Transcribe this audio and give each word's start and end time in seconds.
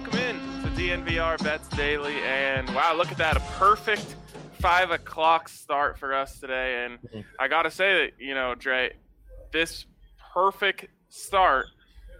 Welcome 0.00 0.18
in 0.20 0.36
to 0.62 0.70
DNVR 0.80 1.44
Bets 1.44 1.68
Daily, 1.76 2.14
and 2.22 2.66
wow, 2.74 2.94
look 2.96 3.12
at 3.12 3.18
that—a 3.18 3.40
perfect 3.58 4.16
five 4.58 4.90
o'clock 4.90 5.46
start 5.46 5.98
for 5.98 6.14
us 6.14 6.40
today. 6.40 6.86
And. 6.86 7.24
I 7.38 7.48
gotta 7.48 7.70
say 7.70 7.92
that 8.04 8.12
you 8.18 8.34
know, 8.34 8.54
Dre, 8.54 8.94
this 9.52 9.84
perfect 10.32 10.86
start 11.10 11.66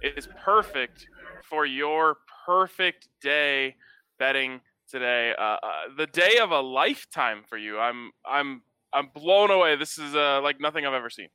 is 0.02 0.28
perfect 0.44 1.06
for 1.48 1.64
your 1.64 2.18
perfect 2.44 3.08
day 3.22 3.76
betting 4.18 4.60
today. 4.90 5.32
Uh, 5.38 5.42
uh, 5.42 5.58
the 5.96 6.06
day 6.06 6.36
of 6.42 6.50
a 6.50 6.60
lifetime 6.60 7.44
for 7.48 7.56
you. 7.56 7.78
I'm 7.78 8.10
I'm 8.26 8.60
I'm 8.92 9.08
blown 9.14 9.50
away. 9.50 9.76
This 9.76 9.96
is 9.96 10.14
uh, 10.14 10.42
like 10.42 10.60
nothing 10.60 10.84
I've 10.84 10.92
ever 10.92 11.08
seen. 11.08 11.28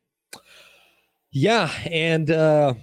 Yeah, 1.32 1.72
and 1.90 2.30
uh 2.30 2.76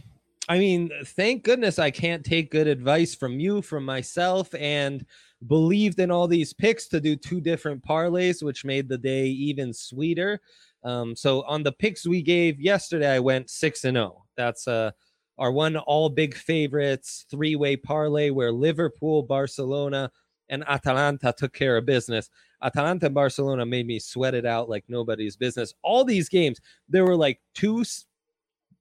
I 0.49 0.59
mean, 0.59 0.91
thank 1.05 1.45
goodness 1.45 1.79
I 1.79 1.91
can't 1.91 2.25
take 2.25 2.51
good 2.51 2.67
advice 2.67 3.15
from 3.15 3.39
you, 3.39 3.63
from 3.63 3.85
myself, 3.85 4.53
and 4.55 5.07
believed 5.47 6.01
in 6.01 6.11
all 6.11 6.27
these 6.27 6.53
picks 6.53 6.89
to 6.89 7.01
do 7.01 7.17
two 7.17 7.41
different 7.41 7.85
parlays, 7.85 8.43
which 8.43 8.65
made 8.65 8.89
the 8.89 8.99
day 8.99 9.27
even 9.27 9.73
sweeter. 9.73 10.41
Um, 10.85 11.15
so 11.15 11.43
on 11.43 11.63
the 11.63 11.73
picks 11.73 12.07
we 12.07 12.23
gave 12.23 12.61
yesterday, 12.61 13.15
I 13.15 13.21
went 13.21 13.51
six 13.51 13.85
and 13.85 13.97
zero. 13.97 14.25
That's 14.37 14.67
uh 14.67 14.91
our 15.39 15.51
one 15.51 15.77
all 15.77 16.09
big 16.09 16.35
favorites 16.35 17.25
three 17.31 17.57
way 17.57 17.77
parlay 17.77 18.31
where 18.31 18.53
Liverpool, 18.53 19.23
Barcelona, 19.23 20.11
and 20.49 20.65
Atalanta 20.69 21.33
took 21.37 21.53
care 21.53 21.77
of 21.77 21.87
business. 21.87 22.29
Atalanta 22.63 23.07
and 23.07 23.15
Barcelona 23.15 23.65
made 23.65 23.87
me 23.87 23.99
sweat 23.99 24.35
it 24.35 24.45
out 24.45 24.69
like 24.69 24.85
nobody's 24.89 25.37
business. 25.37 25.73
All 25.83 26.05
these 26.05 26.29
games, 26.29 26.61
there 26.89 27.05
were 27.05 27.17
like 27.17 27.41
two 27.55 27.85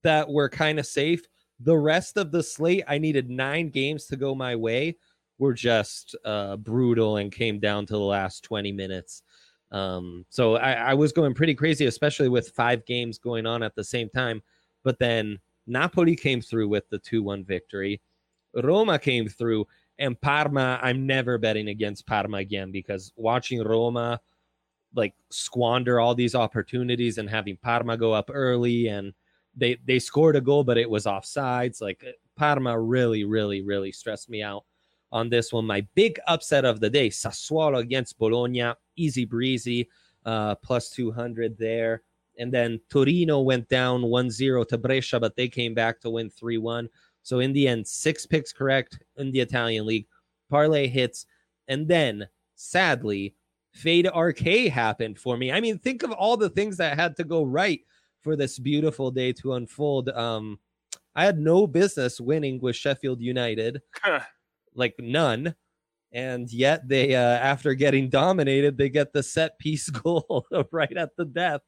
that 0.03 0.29
were 0.29 0.49
kind 0.49 0.79
of 0.79 0.85
safe. 0.85 1.21
The 1.63 1.77
rest 1.77 2.17
of 2.17 2.31
the 2.31 2.43
slate, 2.43 2.83
I 2.87 2.97
needed 2.97 3.29
nine 3.29 3.69
games 3.69 4.05
to 4.07 4.15
go 4.15 4.33
my 4.33 4.55
way, 4.55 4.97
were 5.37 5.53
just 5.53 6.15
uh, 6.25 6.57
brutal 6.57 7.17
and 7.17 7.31
came 7.31 7.59
down 7.59 7.85
to 7.87 7.93
the 7.93 7.99
last 7.99 8.43
20 8.43 8.71
minutes. 8.71 9.23
Um, 9.71 10.25
so 10.29 10.55
I, 10.55 10.73
I 10.73 10.93
was 10.93 11.11
going 11.11 11.33
pretty 11.33 11.55
crazy, 11.55 11.85
especially 11.85 12.29
with 12.29 12.49
five 12.49 12.85
games 12.85 13.17
going 13.17 13.45
on 13.45 13.63
at 13.63 13.75
the 13.75 13.83
same 13.83 14.09
time. 14.09 14.41
But 14.83 14.99
then 14.99 15.39
Napoli 15.67 16.15
came 16.15 16.41
through 16.41 16.67
with 16.67 16.89
the 16.89 16.99
2 16.99 17.23
1 17.23 17.45
victory. 17.45 18.01
Roma 18.53 18.99
came 18.99 19.27
through, 19.27 19.65
and 19.99 20.19
Parma. 20.19 20.79
I'm 20.81 21.05
never 21.07 21.37
betting 21.37 21.69
against 21.69 22.05
Parma 22.05 22.37
again 22.37 22.71
because 22.71 23.13
watching 23.15 23.63
Roma 23.63 24.19
like 24.93 25.13
squander 25.29 25.99
all 25.99 26.15
these 26.15 26.35
opportunities 26.35 27.17
and 27.17 27.29
having 27.29 27.57
Parma 27.57 27.95
go 27.95 28.11
up 28.11 28.29
early 28.33 28.87
and 28.87 29.13
they 29.55 29.77
they 29.85 29.99
scored 29.99 30.35
a 30.35 30.41
goal 30.41 30.63
but 30.63 30.77
it 30.77 30.89
was 30.89 31.05
offsides 31.05 31.81
like 31.81 32.03
Parma 32.35 32.79
really 32.79 33.23
really 33.23 33.61
really 33.61 33.91
stressed 33.91 34.29
me 34.29 34.41
out 34.41 34.65
on 35.11 35.29
this 35.29 35.51
one. 35.51 35.65
My 35.65 35.85
big 35.93 36.19
upset 36.27 36.63
of 36.63 36.79
the 36.79 36.89
day 36.89 37.09
Sassuolo 37.09 37.79
against 37.79 38.17
Bologna 38.17 38.73
easy 38.95 39.25
breezy 39.25 39.89
uh 40.25 40.55
plus 40.55 40.89
200 40.91 41.57
there. 41.57 42.03
And 42.39 42.51
then 42.51 42.79
Torino 42.89 43.41
went 43.41 43.67
down 43.67 44.01
1-0 44.03 44.67
to 44.67 44.77
Brescia 44.77 45.19
but 45.19 45.35
they 45.35 45.47
came 45.47 45.73
back 45.73 45.99
to 46.01 46.09
win 46.09 46.29
3-1 46.29 46.87
so 47.23 47.39
in 47.39 47.53
the 47.53 47.67
end 47.67 47.87
six 47.87 48.25
picks 48.25 48.53
correct 48.53 48.99
in 49.17 49.31
the 49.31 49.39
Italian 49.39 49.85
league. 49.85 50.07
Parlay 50.49 50.87
hits. 50.87 51.25
And 51.67 51.87
then 51.87 52.27
sadly 52.55 53.35
Fade 53.71 54.09
RK 54.13 54.69
happened 54.69 55.17
for 55.17 55.37
me. 55.37 55.51
I 55.51 55.61
mean, 55.61 55.79
think 55.79 56.03
of 56.03 56.11
all 56.11 56.35
the 56.35 56.49
things 56.49 56.77
that 56.77 56.97
had 56.97 57.15
to 57.17 57.23
go 57.23 57.43
right 57.43 57.81
for 58.21 58.35
this 58.35 58.59
beautiful 58.59 59.11
day 59.11 59.33
to 59.33 59.53
unfold. 59.53 60.09
Um, 60.09 60.59
I 61.15 61.25
had 61.25 61.39
no 61.39 61.67
business 61.67 62.19
winning 62.21 62.59
with 62.61 62.75
Sheffield 62.75 63.21
United, 63.21 63.81
like 64.75 64.95
none. 64.99 65.55
And 66.13 66.51
yet 66.51 66.87
they 66.87 67.15
uh 67.15 67.19
after 67.19 67.73
getting 67.73 68.09
dominated, 68.09 68.77
they 68.77 68.89
get 68.89 69.13
the 69.13 69.23
set 69.23 69.57
piece 69.59 69.89
goal 70.03 70.45
right 70.71 70.95
at 70.97 71.15
the 71.17 71.25
death. 71.25 71.61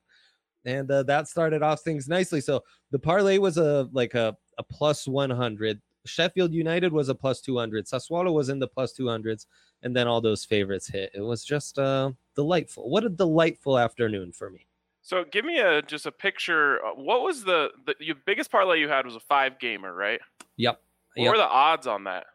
And 0.65 0.89
uh, 0.89 1.03
that 1.03 1.27
started 1.27 1.61
off 1.61 1.81
things 1.81 2.07
nicely. 2.07 2.39
So 2.39 2.61
the 2.91 2.99
parlay 2.99 3.37
was 3.37 3.57
a 3.57 3.89
like 3.91 4.13
a, 4.13 4.35
a 4.57 4.63
plus 4.63 5.07
100. 5.07 5.81
Sheffield 6.05 6.53
United 6.53 6.91
was 6.91 7.09
a 7.09 7.15
plus 7.15 7.41
200. 7.41 7.85
Sassuolo 7.85 8.33
was 8.33 8.49
in 8.49 8.59
the 8.59 8.67
plus 8.67 8.93
200s 8.97 9.45
and 9.83 9.95
then 9.95 10.07
all 10.07 10.21
those 10.21 10.45
favorites 10.45 10.87
hit. 10.87 11.11
It 11.13 11.21
was 11.21 11.43
just 11.43 11.79
uh, 11.79 12.11
delightful. 12.35 12.89
What 12.89 13.05
a 13.05 13.09
delightful 13.09 13.77
afternoon 13.77 14.31
for 14.31 14.49
me. 14.49 14.67
So 15.03 15.25
give 15.29 15.43
me 15.45 15.59
a 15.59 15.81
just 15.81 16.05
a 16.05 16.11
picture. 16.11 16.83
uh, 16.83 16.91
What 16.95 17.21
was 17.21 17.43
the 17.43 17.69
the 17.85 17.95
your 17.99 18.15
biggest 18.25 18.49
parlay 18.51 18.79
you 18.79 18.87
had 18.89 19.05
was 19.05 19.15
a 19.15 19.19
five 19.19 19.59
gamer, 19.59 19.93
right? 19.93 20.19
Yep. 20.57 20.81
What 21.15 21.23
Yep. 21.23 21.31
were 21.33 21.37
the 21.37 21.43
odds 21.47 21.85
on 21.87 22.05
that? 22.05 22.25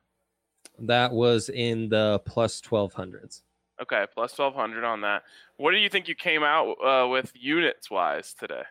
That 0.78 1.10
was 1.12 1.48
in 1.48 1.88
the 1.88 2.20
plus 2.24 2.60
1200s. 2.60 3.42
Okay, 3.82 4.06
plus 4.14 4.32
twelve 4.34 4.54
hundred 4.54 4.84
on 4.84 5.00
that. 5.02 5.22
What 5.56 5.70
do 5.72 5.78
you 5.78 5.88
think 5.88 6.08
you 6.08 6.14
came 6.14 6.42
out 6.42 6.72
uh, 6.84 7.08
with 7.08 7.32
units 7.34 7.90
wise 7.90 8.34
today? 8.34 8.62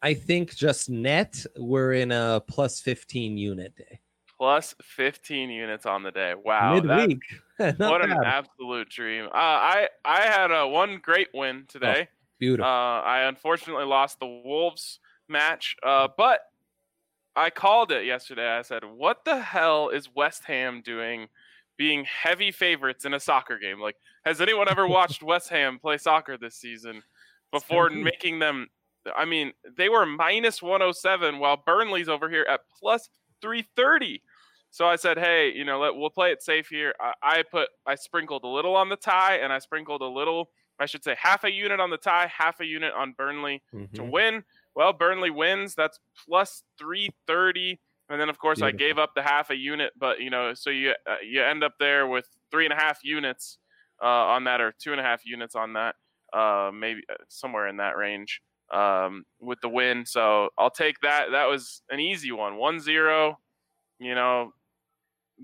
I 0.00 0.14
think 0.14 0.54
just 0.54 0.88
net, 0.90 1.44
we're 1.56 1.92
in 1.94 2.12
a 2.12 2.40
plus 2.46 2.80
15 2.80 3.36
unit 3.38 3.74
day. 3.76 4.00
Plus 4.38 4.74
fifteen 4.82 5.48
units 5.50 5.86
on 5.86 6.02
the 6.02 6.10
day. 6.10 6.34
Wow, 6.34 6.74
Midweek. 6.80 7.20
What 7.78 8.04
an 8.04 8.12
absolute 8.24 8.88
dream. 8.90 9.26
Uh, 9.26 9.30
I 9.34 9.88
I 10.04 10.22
had 10.22 10.50
a 10.50 10.66
one 10.66 10.98
great 11.02 11.28
win 11.32 11.64
today. 11.68 12.08
Beautiful. 12.38 12.66
Uh, 12.66 13.00
I 13.00 13.20
unfortunately 13.28 13.84
lost 13.84 14.18
the 14.18 14.26
Wolves 14.26 14.98
match, 15.28 15.76
uh, 15.82 16.08
but 16.16 16.40
I 17.36 17.50
called 17.50 17.92
it 17.92 18.04
yesterday. 18.04 18.48
I 18.48 18.62
said, 18.62 18.84
"What 18.84 19.24
the 19.24 19.40
hell 19.40 19.88
is 19.88 20.08
West 20.14 20.44
Ham 20.44 20.82
doing, 20.82 21.28
being 21.76 22.04
heavy 22.04 22.50
favorites 22.50 23.04
in 23.04 23.14
a 23.14 23.20
soccer 23.20 23.58
game? 23.58 23.80
Like, 23.80 23.96
has 24.24 24.40
anyone 24.40 24.68
ever 24.68 24.86
watched 24.88 25.22
West 25.22 25.48
Ham 25.50 25.78
play 25.78 25.98
soccer 25.98 26.36
this 26.36 26.56
season 26.56 27.02
before 27.52 27.90
making 27.90 28.38
them? 28.38 28.68
I 29.16 29.24
mean, 29.24 29.52
they 29.76 29.88
were 29.88 30.06
minus 30.06 30.62
107 30.62 31.38
while 31.38 31.56
Burnley's 31.64 32.08
over 32.08 32.28
here 32.28 32.46
at 32.48 32.60
plus 32.78 33.08
330." 33.40 34.22
So 34.70 34.86
I 34.88 34.96
said, 34.96 35.18
"Hey, 35.18 35.52
you 35.52 35.64
know, 35.64 35.78
let, 35.78 35.94
we'll 35.94 36.10
play 36.10 36.32
it 36.32 36.42
safe 36.42 36.68
here." 36.68 36.94
I, 37.00 37.12
I 37.22 37.42
put, 37.42 37.68
I 37.86 37.94
sprinkled 37.94 38.42
a 38.42 38.48
little 38.48 38.74
on 38.74 38.88
the 38.88 38.96
tie, 38.96 39.36
and 39.36 39.52
I 39.52 39.60
sprinkled 39.60 40.02
a 40.02 40.08
little 40.08 40.50
I 40.78 40.86
should 40.86 41.04
say 41.04 41.14
half 41.18 41.44
a 41.44 41.50
unit 41.52 41.78
on 41.80 41.90
the 41.90 41.96
tie, 41.96 42.26
half 42.26 42.60
a 42.60 42.64
unit 42.64 42.92
on 42.94 43.12
Burnley 43.12 43.62
to 43.70 43.76
Mhm. 44.02 44.10
win. 44.10 44.44
Well, 44.74 44.92
Burnley 44.92 45.30
wins. 45.30 45.74
That's 45.74 46.00
plus 46.26 46.64
330. 46.78 47.80
And 48.08 48.20
then, 48.20 48.28
of 48.28 48.38
course, 48.38 48.60
I 48.60 48.70
gave 48.78 48.98
up 48.98 49.14
the 49.14 49.22
half 49.22 49.50
a 49.50 49.56
unit, 49.56 49.92
but 49.96 50.20
you 50.20 50.28
know, 50.30 50.52
so 50.54 50.70
you 50.70 50.94
uh, 51.06 51.16
you 51.22 51.42
end 51.42 51.64
up 51.64 51.74
there 51.78 52.06
with 52.06 52.28
three 52.50 52.64
and 52.66 52.72
a 52.72 52.76
half 52.76 53.02
units 53.04 53.58
uh, 54.02 54.06
on 54.06 54.44
that, 54.44 54.60
or 54.60 54.72
two 54.72 54.92
and 54.92 55.00
a 55.00 55.04
half 55.04 55.24
units 55.24 55.54
on 55.54 55.72
that, 55.74 55.96
uh, 56.32 56.70
maybe 56.74 57.02
uh, 57.08 57.14
somewhere 57.28 57.66
in 57.68 57.76
that 57.78 57.96
range 57.96 58.42
um, 58.70 59.24
with 59.38 59.60
the 59.62 59.68
win. 59.68 60.04
So 60.04 60.50
I'll 60.58 60.70
take 60.70 61.00
that. 61.00 61.30
That 61.30 61.46
was 61.46 61.82
an 61.88 62.00
easy 62.00 62.30
one. 62.32 62.56
One 62.56 62.78
zero. 62.80 63.38
You 63.98 64.14
know, 64.14 64.52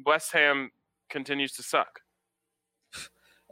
West 0.05 0.33
Ham 0.33 0.71
continues 1.09 1.53
to 1.55 1.63
suck. 1.63 2.01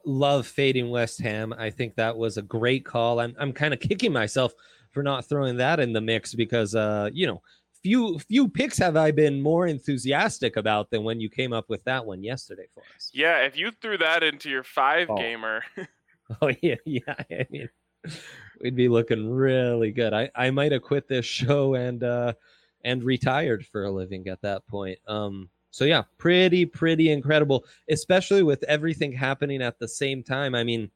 Love 0.07 0.47
fading 0.47 0.91
West 0.91 1.21
Ham. 1.21 1.53
I 1.59 1.71
think 1.71 1.95
that 1.97 2.17
was 2.17 2.37
a 2.37 2.43
great 2.43 2.85
call. 2.85 3.21
I'm, 3.21 3.35
I'm 3.39 3.53
kind 3.53 3.73
of 3.75 3.81
kicking 3.81 4.13
myself 4.13 4.53
for 4.91 5.03
not 5.03 5.25
throwing 5.27 5.57
that 5.59 5.81
in 5.81 5.93
the 5.93 6.01
mix 6.01 6.35
because, 6.35 6.75
uh, 6.75 7.11
you 7.13 7.27
know, 7.27 7.43
few 7.83 8.19
few 8.19 8.49
picks 8.49 8.77
have 8.79 8.97
I 8.97 9.13
been 9.13 9.41
more 9.41 9.67
enthusiastic 9.69 10.57
about 10.57 10.91
than 10.91 11.05
when 11.05 11.21
you 11.21 11.29
came 11.31 11.53
up 11.53 11.69
with 11.69 11.85
that 11.85 12.05
one 12.05 12.23
yesterday 12.25 12.67
for 12.75 12.83
us. 12.97 13.11
Yeah, 13.15 13.39
if 13.45 13.57
you 13.57 13.71
threw 13.81 13.97
that 13.99 14.23
into 14.23 14.51
your 14.51 14.65
five 14.65 15.09
Oh. 15.11 15.17
gamer, 15.17 15.63
Oh 16.43 16.51
yeah, 16.61 16.75
yeah. 16.85 17.15
I 17.31 17.47
mean, 17.51 17.69
we'd 18.61 18.75
be 18.77 18.89
looking 18.89 19.31
really 19.31 19.93
good. 19.93 20.13
I 20.13 20.31
I 20.35 20.51
might 20.51 20.73
have 20.73 20.83
quit 20.83 21.09
this 21.09 21.25
show 21.25 21.75
and 21.75 22.03
uh 22.03 22.33
and 22.85 23.03
retired 23.05 23.65
for 23.67 23.85
a 23.85 23.91
living 23.91 24.27
at 24.29 24.43
that 24.43 24.67
point. 24.67 24.99
Um. 25.07 25.49
So 25.71 25.85
yeah, 25.85 26.03
pretty 26.19 26.65
pretty 26.67 27.11
incredible, 27.11 27.65
especially 27.91 28.43
with 28.43 28.63
everything 28.65 29.13
happening 29.13 29.63
at 29.63 29.79
the 29.79 29.89
same 29.89 30.23
time. 30.23 30.55
I 30.55 30.65
mean, 30.65 30.91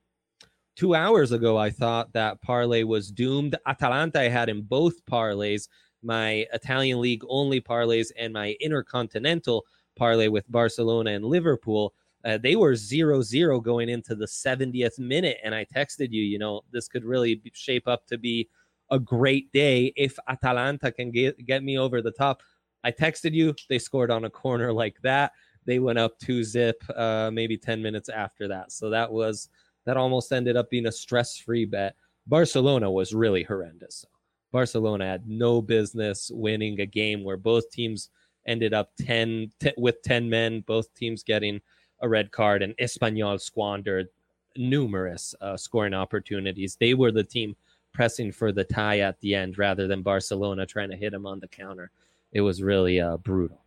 two 0.76 0.94
hours 0.94 1.32
ago 1.32 1.56
I 1.56 1.70
thought 1.70 2.12
that 2.14 2.40
parlay 2.42 2.82
was 2.82 3.10
doomed. 3.10 3.56
Atalanta 3.66 4.20
I 4.20 4.28
had 4.28 4.48
in 4.48 4.62
both 4.62 5.04
parlays, 5.06 5.68
my 6.02 6.46
Italian 6.52 7.00
league 7.00 7.22
only 7.28 7.60
parlays 7.60 8.08
and 8.18 8.32
my 8.32 8.56
intercontinental 8.60 9.64
parlay 9.96 10.28
with 10.28 10.50
Barcelona 10.50 11.12
and 11.12 11.24
Liverpool. 11.24 11.94
Uh, 12.24 12.38
they 12.38 12.56
were 12.56 12.74
zero 12.74 13.20
zero 13.20 13.60
going 13.60 13.88
into 13.88 14.14
the 14.14 14.26
70th 14.26 14.98
minute, 14.98 15.38
and 15.42 15.54
I 15.54 15.64
texted 15.64 16.12
you. 16.12 16.22
You 16.22 16.38
know, 16.38 16.62
this 16.72 16.88
could 16.88 17.04
really 17.04 17.42
shape 17.52 17.88
up 17.88 18.06
to 18.06 18.16
be 18.16 18.48
a 18.90 18.98
great 18.98 19.50
day 19.52 19.92
if 19.96 20.16
Atalanta 20.28 20.92
can 20.92 21.10
get 21.10 21.44
get 21.44 21.64
me 21.64 21.78
over 21.78 22.00
the 22.00 22.12
top. 22.12 22.42
I 22.84 22.92
texted 22.92 23.32
you. 23.32 23.54
They 23.68 23.78
scored 23.78 24.10
on 24.10 24.24
a 24.24 24.30
corner 24.30 24.72
like 24.72 24.96
that. 25.02 25.32
They 25.64 25.78
went 25.78 25.98
up 25.98 26.18
two 26.18 26.42
zip, 26.42 26.82
uh, 26.96 27.30
maybe 27.32 27.56
10 27.56 27.80
minutes 27.80 28.08
after 28.08 28.48
that. 28.48 28.72
So 28.72 28.90
that 28.90 29.10
was 29.10 29.48
that 29.84 29.96
almost 29.96 30.32
ended 30.32 30.56
up 30.56 30.70
being 30.70 30.86
a 30.86 30.92
stress 30.92 31.36
free 31.36 31.64
bet. 31.64 31.94
Barcelona 32.26 32.90
was 32.90 33.14
really 33.14 33.42
horrendous. 33.42 34.04
Barcelona 34.52 35.06
had 35.06 35.28
no 35.28 35.60
business 35.62 36.30
winning 36.32 36.80
a 36.80 36.86
game 36.86 37.24
where 37.24 37.36
both 37.36 37.70
teams 37.70 38.10
ended 38.46 38.74
up 38.74 38.90
10 39.00 39.50
t- 39.60 39.72
with 39.76 40.02
10 40.02 40.28
men, 40.28 40.60
both 40.60 40.92
teams 40.94 41.22
getting 41.22 41.60
a 42.00 42.08
red 42.08 42.30
card, 42.30 42.62
and 42.62 42.76
Espanyol 42.76 43.40
squandered 43.40 44.08
numerous 44.56 45.34
uh, 45.40 45.56
scoring 45.56 45.94
opportunities. 45.94 46.76
They 46.78 46.94
were 46.94 47.12
the 47.12 47.24
team 47.24 47.56
pressing 47.92 48.32
for 48.32 48.52
the 48.52 48.64
tie 48.64 49.00
at 49.00 49.18
the 49.20 49.34
end 49.34 49.58
rather 49.58 49.86
than 49.86 50.02
Barcelona 50.02 50.66
trying 50.66 50.90
to 50.90 50.96
hit 50.96 51.12
them 51.12 51.26
on 51.26 51.40
the 51.40 51.48
counter. 51.48 51.90
It 52.32 52.40
was 52.40 52.62
really 52.62 53.00
uh, 53.00 53.16
brutal. 53.18 53.60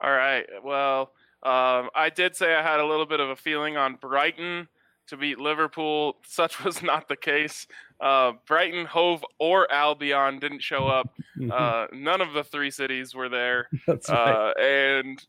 All 0.00 0.12
right. 0.12 0.46
Well, 0.64 1.12
um, 1.42 1.90
I 1.94 2.10
did 2.14 2.34
say 2.36 2.54
I 2.54 2.62
had 2.62 2.80
a 2.80 2.86
little 2.86 3.06
bit 3.06 3.20
of 3.20 3.30
a 3.30 3.36
feeling 3.36 3.76
on 3.76 3.96
Brighton 3.96 4.68
to 5.08 5.16
beat 5.16 5.38
Liverpool. 5.38 6.16
Such 6.26 6.62
was 6.64 6.82
not 6.82 7.08
the 7.08 7.16
case. 7.16 7.66
Uh, 8.00 8.32
Brighton, 8.46 8.86
Hove, 8.86 9.24
or 9.38 9.70
Albion 9.70 10.38
didn't 10.38 10.62
show 10.62 10.86
up. 10.88 11.12
Uh, 11.50 11.86
none 11.92 12.20
of 12.20 12.32
the 12.32 12.44
three 12.44 12.70
cities 12.70 13.14
were 13.14 13.28
there. 13.28 13.68
That's 13.86 14.08
right. 14.08 14.52
Uh, 14.56 14.60
and 14.60 15.26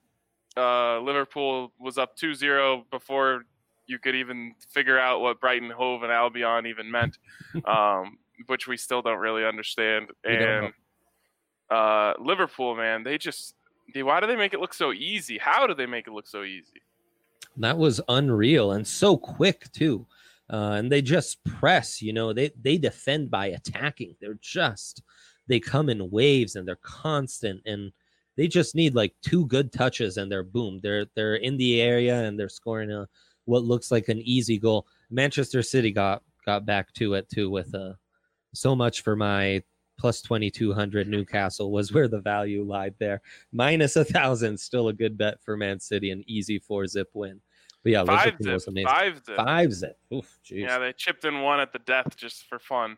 uh, 0.57 0.99
Liverpool 0.99 1.71
was 1.79 1.97
up 1.97 2.15
2 2.15 2.33
0 2.35 2.85
before 2.91 3.43
you 3.87 3.99
could 3.99 4.15
even 4.15 4.53
figure 4.69 4.99
out 4.99 5.21
what 5.21 5.39
Brighton, 5.39 5.69
Hove, 5.69 6.03
and 6.03 6.11
Albion 6.11 6.65
even 6.65 6.89
meant, 6.89 7.17
um, 7.65 8.17
which 8.47 8.67
we 8.67 8.77
still 8.77 9.01
don't 9.01 9.19
really 9.19 9.45
understand. 9.45 10.09
And 10.23 10.73
uh, 11.71 12.13
Liverpool, 12.19 12.75
man, 12.75 13.03
they 13.03 13.17
just. 13.17 13.55
they- 13.93 14.03
Why 14.03 14.19
do 14.19 14.27
they 14.27 14.35
make 14.35 14.53
it 14.53 14.59
look 14.59 14.73
so 14.73 14.91
easy? 14.93 15.37
How 15.37 15.65
do 15.67 15.73
they 15.73 15.85
make 15.87 16.07
it 16.07 16.11
look 16.13 16.27
so 16.27 16.43
easy? 16.43 16.81
That 17.57 17.77
was 17.77 17.99
unreal 18.07 18.71
and 18.73 18.87
so 18.87 19.17
quick 19.17 19.71
too. 19.71 20.05
Uh, 20.49 20.73
and 20.77 20.91
they 20.91 21.01
just 21.01 21.43
press, 21.45 22.01
you 22.01 22.13
know, 22.13 22.33
they 22.33 22.51
they 22.61 22.77
defend 22.77 23.31
by 23.31 23.47
attacking. 23.47 24.15
They're 24.19 24.39
just 24.41 25.01
they 25.47 25.59
come 25.59 25.89
in 25.89 26.11
waves 26.11 26.55
and 26.55 26.67
they're 26.67 26.75
constant 26.81 27.61
and 27.65 27.91
they 28.37 28.47
just 28.47 28.73
need 28.75 28.95
like 28.95 29.13
two 29.21 29.45
good 29.47 29.71
touches 29.73 30.17
and 30.17 30.31
they're 30.31 30.43
boom. 30.43 30.79
They're 30.83 31.05
they're 31.15 31.35
in 31.35 31.57
the 31.57 31.81
area 31.81 32.23
and 32.23 32.37
they're 32.39 32.49
scoring 32.49 32.91
a 32.91 33.07
what 33.45 33.63
looks 33.63 33.91
like 33.91 34.07
an 34.09 34.19
easy 34.19 34.57
goal. 34.57 34.87
Manchester 35.09 35.61
City 35.63 35.91
got 35.91 36.21
got 36.45 36.65
back 36.65 36.91
to 36.93 37.13
it 37.15 37.27
too 37.29 37.49
with 37.49 37.73
uh 37.75 37.93
so 38.53 38.75
much 38.75 39.01
for 39.03 39.15
my 39.15 39.61
plus 40.01 40.19
2200 40.23 41.07
Newcastle 41.07 41.71
was 41.71 41.93
where 41.93 42.07
the 42.07 42.19
value 42.19 42.63
lied 42.63 42.95
there. 42.97 43.21
Minus 43.51 43.95
a 43.95 44.03
thousand, 44.03 44.59
still 44.59 44.87
a 44.87 44.93
good 44.93 45.15
bet 45.15 45.39
for 45.43 45.55
Man 45.55 45.79
City, 45.79 46.09
an 46.09 46.23
easy 46.25 46.57
four 46.57 46.87
zip 46.87 47.11
win. 47.13 47.39
But 47.83 47.91
yeah, 47.91 48.03
Five 48.03 48.25
Liverpool 48.25 48.53
was 48.53 48.63
zip. 48.63 48.71
amazing. 48.71 48.87
Five 48.89 49.21
zip. 49.23 49.35
Five 49.37 49.73
zip. 49.73 49.99
Oof, 50.11 50.39
jeez. 50.43 50.61
Yeah, 50.61 50.79
they 50.79 50.91
chipped 50.93 51.23
in 51.23 51.41
one 51.41 51.59
at 51.59 51.71
the 51.71 51.79
death 51.79 52.17
just 52.17 52.47
for 52.49 52.57
fun. 52.57 52.91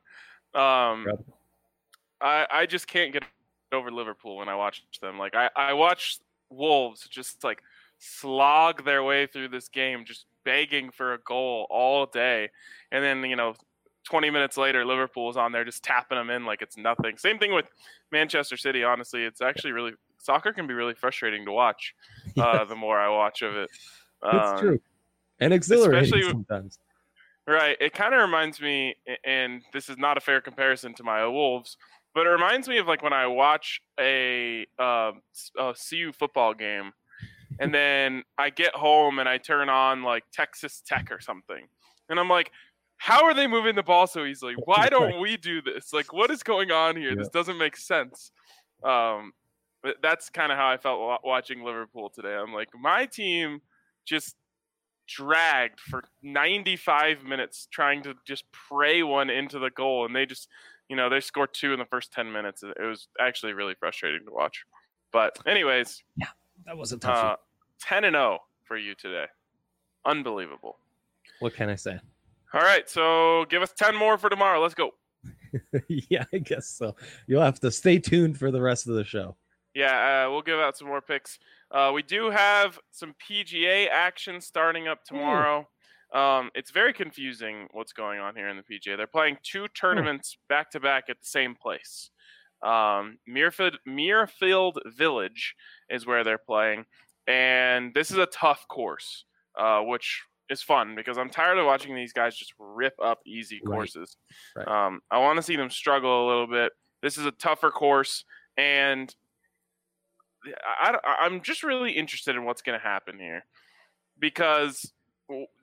Um, 0.55 1.07
I 2.21 2.47
I 2.49 2.65
just 2.65 2.87
can't 2.87 3.11
get 3.11 3.23
over 3.73 3.91
Liverpool 3.91 4.37
when 4.37 4.47
I 4.47 4.55
watch 4.55 4.83
them. 5.01 5.19
Like 5.19 5.35
I 5.35 5.49
I 5.57 5.73
watch 5.73 6.19
Wolves 6.49 7.05
just 7.09 7.43
like 7.43 7.61
slog 7.99 8.85
their 8.85 9.03
way 9.03 9.27
through 9.27 9.49
this 9.49 9.67
game, 9.67 10.05
just 10.05 10.25
begging 10.45 10.89
for 10.89 11.13
a 11.13 11.19
goal 11.19 11.67
all 11.69 12.05
day, 12.05 12.49
and 12.93 13.03
then 13.03 13.29
you 13.29 13.35
know. 13.35 13.55
20 14.03 14.29
minutes 14.29 14.57
later, 14.57 14.85
Liverpool 14.85 15.29
is 15.29 15.37
on 15.37 15.51
there 15.51 15.63
just 15.63 15.83
tapping 15.83 16.17
them 16.17 16.29
in 16.29 16.45
like 16.45 16.61
it's 16.61 16.77
nothing. 16.77 17.17
Same 17.17 17.39
thing 17.39 17.53
with 17.53 17.65
Manchester 18.11 18.57
City. 18.57 18.83
Honestly, 18.83 19.23
it's 19.23 19.41
actually 19.41 19.71
really 19.71 19.93
soccer 20.17 20.53
can 20.53 20.67
be 20.67 20.73
really 20.73 20.93
frustrating 20.93 21.45
to 21.45 21.51
watch. 21.51 21.93
Uh, 22.37 22.59
Yes, 22.59 22.69
the 22.69 22.75
more 22.75 22.99
I 22.99 23.09
watch 23.09 23.41
of 23.41 23.55
it, 23.55 23.69
it's 23.71 24.51
Um, 24.51 24.59
true. 24.59 24.81
And 25.39 25.53
exhilarating 25.53 26.23
sometimes. 26.23 26.79
Right. 27.45 27.75
It 27.81 27.93
kind 27.93 28.13
of 28.13 28.21
reminds 28.21 28.61
me, 28.61 28.95
and 29.25 29.61
this 29.73 29.89
is 29.89 29.97
not 29.97 30.17
a 30.17 30.21
fair 30.21 30.39
comparison 30.39 30.93
to 30.95 31.03
my 31.03 31.25
Wolves, 31.27 31.75
but 32.15 32.25
it 32.25 32.29
reminds 32.29 32.67
me 32.69 32.77
of 32.77 32.87
like 32.87 33.03
when 33.03 33.11
I 33.13 33.27
watch 33.27 33.81
a, 33.99 34.65
uh, 34.79 35.11
a 35.59 35.73
CU 35.89 36.13
football 36.13 36.53
game, 36.53 36.93
and 37.59 37.73
then 37.73 38.23
I 38.37 38.49
get 38.49 38.73
home 38.75 39.19
and 39.19 39.27
I 39.27 39.37
turn 39.37 39.67
on 39.69 40.03
like 40.03 40.23
Texas 40.31 40.81
Tech 40.85 41.11
or 41.11 41.19
something, 41.19 41.67
and 42.09 42.19
I'm 42.19 42.29
like, 42.29 42.51
how 43.03 43.25
are 43.25 43.33
they 43.33 43.47
moving 43.47 43.75
the 43.75 43.83
ball 43.83 44.07
so 44.07 44.23
easily? 44.23 44.55
Why 44.63 44.87
don't 44.87 45.19
we 45.19 45.35
do 45.35 45.61
this? 45.61 45.91
Like, 45.91 46.13
what 46.13 46.31
is 46.31 46.41
going 46.41 46.71
on 46.71 46.95
here? 46.95 47.13
This 47.17 47.27
doesn't 47.27 47.57
make 47.57 47.75
sense. 47.75 48.31
Um, 48.81 49.33
but 49.81 49.97
that's 50.01 50.29
kind 50.29 50.53
of 50.53 50.57
how 50.57 50.69
I 50.69 50.77
felt 50.77 51.19
watching 51.21 51.65
Liverpool 51.65 52.09
today. 52.09 52.33
I'm 52.33 52.53
like, 52.53 52.69
my 52.73 53.05
team 53.05 53.59
just 54.05 54.37
dragged 55.05 55.81
for 55.81 56.05
95 56.21 57.25
minutes 57.25 57.67
trying 57.73 58.03
to 58.03 58.13
just 58.25 58.45
pray 58.53 59.03
one 59.03 59.29
into 59.29 59.59
the 59.59 59.69
goal 59.71 60.05
and 60.05 60.15
they 60.15 60.25
just 60.25 60.47
you 60.87 60.95
know 60.95 61.09
they 61.09 61.19
scored 61.19 61.49
two 61.53 61.73
in 61.73 61.79
the 61.79 61.85
first 61.85 62.13
10 62.13 62.31
minutes 62.31 62.63
it 62.63 62.81
was 62.81 63.09
actually 63.19 63.51
really 63.51 63.73
frustrating 63.77 64.25
to 64.25 64.31
watch 64.31 64.63
but 65.11 65.37
anyways 65.45 66.01
yeah, 66.15 66.27
That 66.65 66.77
was 66.77 66.93
a 66.93 66.97
tough. 66.97 67.17
uh, 67.17 67.35
10 67.81 68.05
and 68.05 68.13
0 68.13 68.39
for 68.63 68.77
you 68.77 68.95
today 68.95 69.25
unbelievable 70.05 70.77
what 71.41 71.53
can 71.53 71.69
I 71.69 71.75
say? 71.75 71.99
All 72.53 72.61
right 72.61 72.89
so 72.89 73.45
give 73.49 73.61
us 73.61 73.71
10 73.73 73.95
more 73.95 74.17
for 74.17 74.29
tomorrow 74.29 74.61
let's 74.61 74.75
go 74.75 74.91
yeah, 76.09 76.25
I 76.33 76.39
guess 76.39 76.67
so. 76.67 76.95
You'll 77.27 77.43
have 77.43 77.59
to 77.61 77.71
stay 77.71 77.99
tuned 77.99 78.37
for 78.37 78.51
the 78.51 78.61
rest 78.61 78.87
of 78.87 78.95
the 78.95 79.03
show. 79.03 79.37
yeah 79.75 80.25
uh, 80.25 80.31
we'll 80.31 80.41
give 80.41 80.59
out 80.59 80.77
some 80.77 80.87
more 80.87 81.01
picks 81.01 81.39
uh, 81.71 81.91
we 81.93 82.01
do 82.01 82.29
have 82.29 82.79
some 82.91 83.13
pga 83.23 83.87
action 83.89 84.41
starting 84.41 84.87
up 84.87 85.03
tomorrow 85.05 85.67
um, 86.13 86.51
it's 86.53 86.69
very 86.69 86.93
confusing 86.93 87.67
what's 87.71 87.91
going 87.91 88.19
on 88.19 88.35
here 88.35 88.47
in 88.47 88.55
the 88.55 88.61
PGA. 88.63 88.95
They're 88.95 89.07
playing 89.07 89.37
two 89.41 89.67
tournaments 89.69 90.37
back 90.47 90.69
to 90.71 90.79
back 90.79 91.05
at 91.09 91.19
the 91.19 91.25
same 91.25 91.55
place. 91.55 92.11
Um, 92.61 93.17
Muirfield, 93.27 93.77
Muirfield 93.87 94.77
Village 94.85 95.55
is 95.89 96.05
where 96.05 96.23
they're 96.23 96.37
playing, 96.37 96.85
and 97.27 97.93
this 97.95 98.11
is 98.11 98.17
a 98.17 98.27
tough 98.27 98.67
course, 98.67 99.25
uh, 99.59 99.81
which 99.81 100.21
is 100.53 100.61
fun 100.63 100.95
because 100.95 101.17
I'm 101.17 101.29
tired 101.29 101.57
of 101.57 101.65
watching 101.65 101.93
these 101.95 102.13
guys 102.13 102.37
just 102.37 102.53
rip 102.57 102.93
up 103.03 103.19
easy 103.25 103.59
Right. 103.65 103.75
courses. 103.75 104.15
Right. 104.55 104.67
Um, 104.67 105.01
I 105.11 105.17
want 105.19 105.35
to 105.37 105.43
see 105.43 105.57
them 105.57 105.69
struggle 105.69 106.25
a 106.25 106.27
little 106.29 106.47
bit. 106.47 106.71
This 107.01 107.17
is 107.17 107.25
a 107.25 107.31
tougher 107.31 107.69
course, 107.71 108.23
and 108.57 109.13
I, 110.81 110.95
I, 111.03 111.15
I'm 111.25 111.41
just 111.41 111.63
really 111.63 111.91
interested 111.91 112.35
in 112.35 112.45
what's 112.45 112.61
going 112.61 112.79
to 112.79 112.83
happen 112.85 113.19
here 113.19 113.45
because 114.19 114.93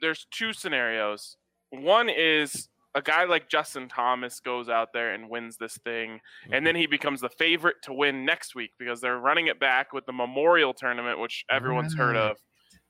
there's 0.01 0.27
two 0.31 0.53
scenarios. 0.53 1.37
One 1.71 2.09
is 2.09 2.69
a 2.95 3.03
guy 3.03 3.25
like 3.25 3.49
Justin 3.49 3.89
Thomas 3.89 4.41
goes 4.41 4.69
out 4.69 4.89
there 4.93 5.13
and 5.15 5.31
wins 5.31 5.57
this 5.59 5.79
thing, 5.85 6.21
and 6.51 6.67
then 6.67 6.75
he 6.77 6.87
becomes 6.87 7.21
the 7.21 7.29
favorite 7.29 7.77
to 7.85 7.93
win 7.93 8.25
next 8.25 8.55
week 8.55 8.73
because 8.79 9.01
they're 9.01 9.19
running 9.19 9.47
it 9.47 9.61
back 9.61 9.93
with 9.93 10.07
the 10.07 10.13
Memorial 10.13 10.75
Tournament, 10.75 11.19
which 11.21 11.45
everyone's 11.51 11.95
heard 11.95 12.17
of, 12.17 12.37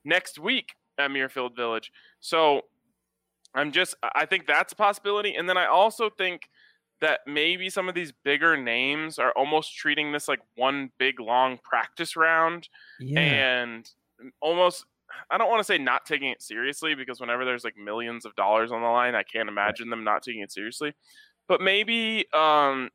next 0.05 0.39
week 0.39 0.71
at 0.99 1.11
Muirfield 1.11 1.57
Village. 1.57 1.93
So 2.21 2.63
I'm 3.55 3.73
just, 3.73 3.95
I 4.15 4.27
think 4.27 4.47
that's 4.47 4.73
a 4.73 4.77
possibility. 4.77 5.35
And 5.35 5.49
then 5.49 5.57
I 5.57 5.67
also 5.67 6.11
think 6.11 6.49
that 7.01 7.21
maybe 7.27 7.71
some 7.71 7.89
of 7.89 7.95
these 7.95 8.13
bigger 8.13 8.57
names 8.57 9.19
are 9.19 9.33
almost 9.33 9.75
treating 9.75 10.13
this 10.13 10.29
like 10.29 10.41
one 10.57 10.91
big 10.99 11.19
long 11.19 11.59
practice 11.65 12.15
round 12.15 12.69
Yeah. 13.01 13.21
and 13.21 13.91
almost 14.41 14.85
I 15.31 15.39
don't 15.39 15.49
want 15.49 15.61
to 15.61 15.65
say 15.65 15.79
not 15.79 16.05
taking 16.07 16.29
it 16.29 16.43
seriously 16.43 16.95
because 16.95 17.19
whenever 17.21 17.45
there's 17.45 17.65
like 17.65 17.77
millions 17.77 18.25
of 18.25 18.37
dollars 18.37 18.71
on 18.71 18.83
the 18.83 18.87
line, 18.89 19.15
I 19.15 19.23
can't 19.25 19.49
imagine 19.49 19.91
them 19.91 20.05
not 20.05 20.23
taking 20.23 20.43
it 20.43 20.53
seriously. 20.53 20.95
But 21.49 21.61
maybe 21.61 22.27
um 22.35 22.91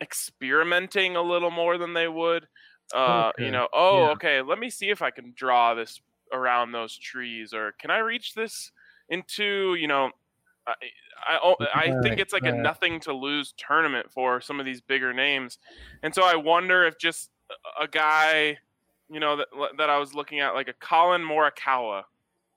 experimenting 0.00 1.16
a 1.16 1.22
little 1.22 1.50
more 1.50 1.78
than 1.78 1.92
they 1.94 2.08
would. 2.08 2.46
Uh, 2.94 3.30
Okay. 3.36 3.44
you 3.46 3.50
know, 3.50 3.68
oh, 3.72 4.06
Yeah. 4.06 4.12
okay, 4.12 4.42
let 4.42 4.58
me 4.58 4.70
see 4.70 4.88
if 4.90 5.02
I 5.02 5.10
can 5.10 5.32
draw 5.36 5.74
this 5.74 6.00
around 6.32 6.72
those 6.72 6.96
trees 6.96 7.52
or 7.52 7.72
can 7.72 7.90
I 7.90 7.98
reach 7.98 8.34
this 8.34 8.70
into, 9.08 9.74
you 9.74 9.86
know, 9.88 10.10
I 10.66 10.74
I, 11.26 11.38
I 11.74 12.02
think 12.02 12.18
it's 12.20 12.32
like 12.32 12.44
a 12.44 12.52
nothing 12.52 13.00
to 13.00 13.12
lose 13.12 13.54
tournament 13.56 14.10
for 14.12 14.40
some 14.40 14.60
of 14.60 14.66
these 14.66 14.80
bigger 14.80 15.12
names. 15.14 15.58
And 16.02 16.14
so 16.14 16.22
I 16.24 16.36
wonder 16.36 16.84
if 16.84 16.98
just 16.98 17.30
a- 17.80 17.88
guy 17.88 18.58
you 19.10 19.20
know 19.20 19.36
that 19.36 19.48
that 19.78 19.88
I 19.90 19.98
was 19.98 20.14
looking 20.14 20.40
at 20.40 20.54
like 20.54 20.68
a 20.68 20.74
Collin 20.74 21.22
Morikawa, 21.22 22.04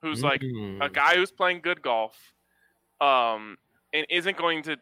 who's 0.01 0.22
like 0.24 0.42
a 0.44 0.46
Mm. 0.46 0.94
guy 0.94 1.16
who's 1.16 1.32
playing 1.32 1.62
good 1.62 1.82
golf, 1.82 2.34
um, 3.00 3.58
and 3.94 4.06
isn't 4.10 4.38
going 4.38 4.63
to, 4.63 4.78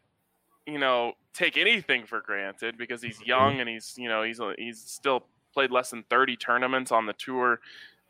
you 0.66 0.80
know, 0.80 1.14
take 1.34 1.58
anything 1.58 2.06
for 2.06 2.22
granted 2.22 2.78
because 2.78 3.02
he's 3.02 3.22
young 3.22 3.60
and 3.60 3.70
he's 3.70 3.94
you 3.98 4.10
know 4.10 4.24
he's 4.24 4.40
he's 4.58 4.80
still 4.82 5.28
played 5.54 5.72
less 5.72 5.92
than 5.92 6.04
thirty 6.10 6.36
tournaments 6.36 6.92
on 6.92 7.06
the 7.06 7.14
tour, 7.14 7.60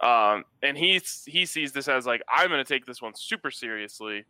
um, 0.01 0.45
and 0.63 0.77
he's 0.77 1.23
he 1.25 1.45
sees 1.45 1.71
this 1.71 1.87
as 1.87 2.05
like 2.05 2.21
I'm 2.29 2.47
going 2.47 2.63
to 2.63 2.73
take 2.73 2.85
this 2.85 3.01
one 3.01 3.13
super 3.15 3.51
seriously, 3.51 4.25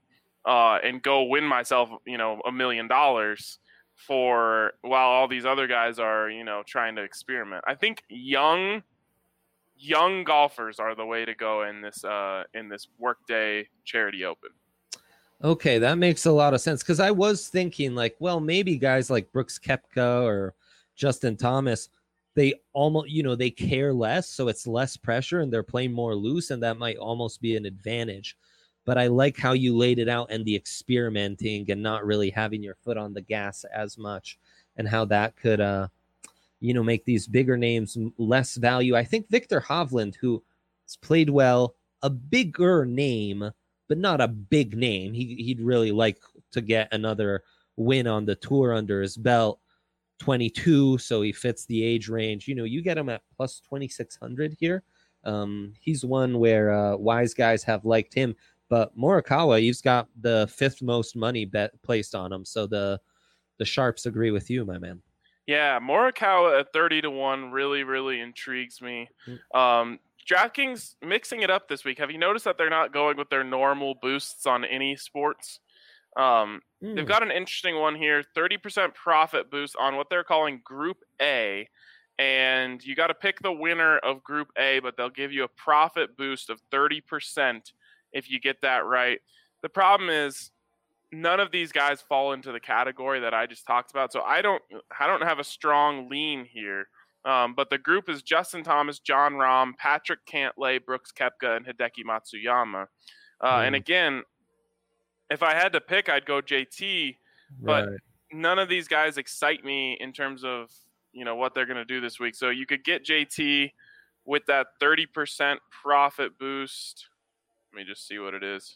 uh, 0.46 0.80
and 0.84 1.02
go 1.02 1.24
win 1.24 1.44
myself 1.44 1.90
you 2.06 2.18
know 2.18 2.42
a 2.46 2.52
million 2.52 2.88
dollars 2.88 3.60
for 3.96 4.74
while 4.82 5.10
all 5.10 5.28
these 5.28 5.46
other 5.46 5.68
guys 5.68 6.00
are 6.00 6.30
you 6.30 6.44
know 6.44 6.64
trying 6.66 6.96
to 6.96 7.04
experiment. 7.04 7.64
I 7.68 7.76
think 7.76 8.04
young 8.10 8.82
young 9.78 10.24
golfers 10.24 10.80
are 10.80 10.96
the 10.96 11.06
way 11.06 11.24
to 11.24 11.36
go 11.36 11.64
in 11.64 11.82
this 11.82 12.04
uh 12.04 12.44
in 12.54 12.68
this 12.68 12.88
workday 12.98 13.68
charity 13.86 14.26
open. 14.26 14.50
Okay, 15.42 15.78
that 15.80 15.98
makes 15.98 16.26
a 16.26 16.32
lot 16.32 16.54
of 16.54 16.60
sense 16.60 16.84
because 16.84 17.00
I 17.00 17.12
was 17.12 17.48
thinking 17.48 17.96
like, 17.96 18.16
well, 18.20 18.42
maybe 18.42 18.78
guys 18.78 19.10
like 19.10 19.32
Brooks 19.32 19.58
Koepka 19.58 20.24
or 20.24 20.54
Justin 20.96 21.38
Thomas 21.38 21.88
they 22.36 22.54
almost 22.74 23.10
you 23.10 23.24
know 23.24 23.36
they 23.36 23.50
care 23.50 23.94
less 23.94 24.30
so 24.30 24.48
it's 24.48 24.68
less 24.68 24.96
pressure 24.96 25.40
and 25.40 25.52
they're 25.52 25.64
playing 25.64 25.92
more 25.92 26.16
loose 26.16 26.52
and 26.52 26.62
that 26.64 26.78
might 26.78 26.98
almost 26.98 27.42
be 27.42 27.56
an 27.56 27.66
advantage. 27.66 28.38
But 28.86 28.98
i 28.98 29.08
like 29.08 29.38
how 29.38 29.54
you 29.54 29.78
laid 29.78 30.00
it 30.00 30.10
out 30.10 30.32
and 30.32 30.44
the 30.46 30.56
experimenting 30.56 31.70
and 31.70 31.84
not 31.84 32.06
really 32.06 32.30
having 32.30 32.64
your 32.64 32.76
foot 32.76 32.98
on 32.98 33.14
the 33.14 33.22
gas 33.22 33.66
as 33.74 33.98
much 33.98 34.40
and 34.78 34.88
how 34.88 35.06
that 35.06 35.36
could 35.36 35.62
uh 35.62 35.88
you 36.60 36.74
know 36.74 36.84
make 36.84 37.06
these 37.06 37.28
bigger 37.28 37.58
names 37.58 37.98
less 38.18 38.56
value. 38.56 38.96
I 38.96 39.04
think 39.04 39.30
Viktor 39.30 39.62
Hovland 39.62 40.16
who 40.16 40.44
has 40.86 40.96
played 40.96 41.30
well 41.30 41.76
a 42.02 42.10
bigger 42.10 42.86
name 42.86 43.52
but 43.90 43.98
not 43.98 44.22
a 44.22 44.28
big 44.28 44.78
name. 44.78 45.14
He, 45.14 45.36
he'd 45.36 45.60
really 45.60 45.92
like 45.92 46.20
to 46.52 46.62
get 46.62 46.94
another 46.94 47.44
win 47.76 48.08
on 48.08 48.26
the 48.26 48.36
tour 48.36 48.74
under 48.74 49.02
his 49.02 49.18
belt 49.18 49.60
22, 50.20 50.98
so 50.98 51.22
he 51.22 51.32
fits 51.32 51.66
the 51.66 51.84
age 51.84 52.10
range. 52.10 52.48
You 52.48 52.56
know, 52.56 52.64
you 52.64 52.82
get 52.82 52.98
him 52.98 53.10
at 53.10 53.22
plus 53.36 53.60
2600 53.62 54.56
here. 54.60 54.84
Um, 55.24 55.74
he's 55.80 56.06
one 56.06 56.40
where 56.40 56.72
uh, 56.72 56.96
wise 56.96 57.34
guys 57.34 57.64
have 57.64 57.86
liked 57.86 58.14
him, 58.14 58.36
but 58.70 58.96
Morikawa, 58.98 59.60
he's 59.60 59.82
got 59.82 60.08
the 60.22 60.48
fifth 60.54 60.82
most 60.82 61.16
money 61.16 61.46
bet 61.46 61.72
placed 61.82 62.16
on 62.16 62.32
him. 62.32 62.46
So 62.46 62.68
the 62.68 63.00
the 63.58 63.66
sharps 63.66 64.06
agree 64.06 64.32
with 64.32 64.50
you, 64.50 64.66
my 64.66 64.78
man. 64.78 65.02
Yeah, 65.46 65.80
Morikawa 65.80 66.60
at 66.60 66.72
30 66.72 67.02
to 67.02 67.10
1 67.10 67.52
really, 67.52 67.84
really 67.84 68.22
intrigues 68.22 68.82
me. 68.82 69.10
Mm. 69.28 69.60
Um, 69.60 70.00
DraftKings 70.30 70.96
mixing 71.02 71.42
it 71.42 71.50
up 71.50 71.68
this 71.68 71.84
week. 71.84 71.98
Have 71.98 72.12
you 72.12 72.20
noticed 72.20 72.46
that 72.46 72.58
they're 72.58 72.70
not 72.70 72.94
going 72.94 73.18
with 73.18 73.30
their 73.30 73.44
normal 73.44 73.96
boosts 73.96 74.46
on 74.46 74.64
any 74.64 74.96
sports? 74.96 75.60
Um, 76.18 76.62
mm. 76.84 76.96
They've 76.96 77.04
hmm. 77.04 77.08
got 77.10 77.24
an 77.24 77.32
interesting 77.32 77.80
one 77.80 77.96
here 77.96 78.24
30% 78.36 78.94
profit 78.96 79.52
boost 79.52 79.76
on 79.80 79.96
what 79.96 80.10
they're 80.10 80.24
calling 80.24 80.62
Group 80.64 80.98
A. 81.22 81.68
And 82.18 82.84
you 82.84 82.96
got 82.96 83.08
to 83.08 83.14
pick 83.14 83.40
the 83.40 83.52
winner 83.52 83.98
of 84.00 84.24
Group 84.24 84.50
A, 84.58 84.80
but 84.80 84.98
they'll 84.98 85.10
give 85.10 85.32
you 85.32 85.46
a 85.46 85.48
profit 85.48 86.18
boost 86.18 86.50
of 86.50 86.60
30% 86.72 87.62
if 88.12 88.30
you 88.30 88.40
get 88.40 88.62
that 88.62 88.86
right. 88.86 89.20
The 89.62 89.70
problem 89.70 90.10
is 90.10 90.52
none 91.12 91.40
of 91.40 91.52
these 91.52 91.72
guys 91.72 92.02
fall 92.02 92.34
into 92.34 92.52
the 92.52 92.60
category 92.60 93.20
that 93.22 93.34
I 93.34 93.46
just 93.46 93.66
talked 93.66 93.92
about. 93.92 94.12
So 94.12 94.22
I 94.22 94.42
don't 94.42 94.62
I 95.00 95.08
don't 95.08 95.24
have 95.24 95.40
a 95.40 95.44
strong 95.44 96.10
lean 96.10 96.46
here. 96.46 96.88
Um, 97.26 97.54
but 97.54 97.70
the 97.70 97.78
group 97.78 98.10
is 98.10 98.22
Justin 98.22 98.64
Thomas, 98.64 99.00
Jon 99.00 99.34
Rahm, 99.34 99.76
Patrick 99.78 100.20
Cantlay, 100.26 100.84
Brooks 100.84 101.12
Koepka, 101.12 101.58
and 101.58 101.66
Hideki 101.66 102.06
Matsuyama. 102.08 102.86
Uh, 103.42 103.58
mm. 103.58 103.68
And 103.68 103.76
again, 103.76 104.24
if 105.30 105.44
I 105.44 105.54
had 105.54 105.74
to 105.74 105.82
pick, 105.82 106.10
I'd 106.10 106.26
go 106.26 106.42
JT. 106.42 107.16
But 107.62 107.88
right. 107.88 108.00
none 108.32 108.60
of 108.60 108.70
these 108.70 108.88
guys 108.88 109.18
excite 109.18 109.64
me 109.64 109.98
in 110.00 110.14
terms 110.14 110.44
of 110.44 110.70
you 111.12 111.26
know 111.26 111.36
what 111.36 111.56
they're 111.56 111.66
going 111.66 111.78
to 111.78 111.86
do 111.86 112.02
this 112.02 112.20
week. 112.20 112.36
So 112.36 112.50
you 112.50 112.66
could 112.66 112.84
get 112.84 113.06
JT 113.06 113.72
with 114.26 114.46
that 114.48 114.68
30% 114.82 115.58
profit 115.82 116.38
boost. 116.38 117.08
Let 117.74 117.80
me 117.80 117.86
just 117.90 118.06
see 118.08 118.20
what 118.20 118.34
it 118.34 118.44
is. 118.44 118.76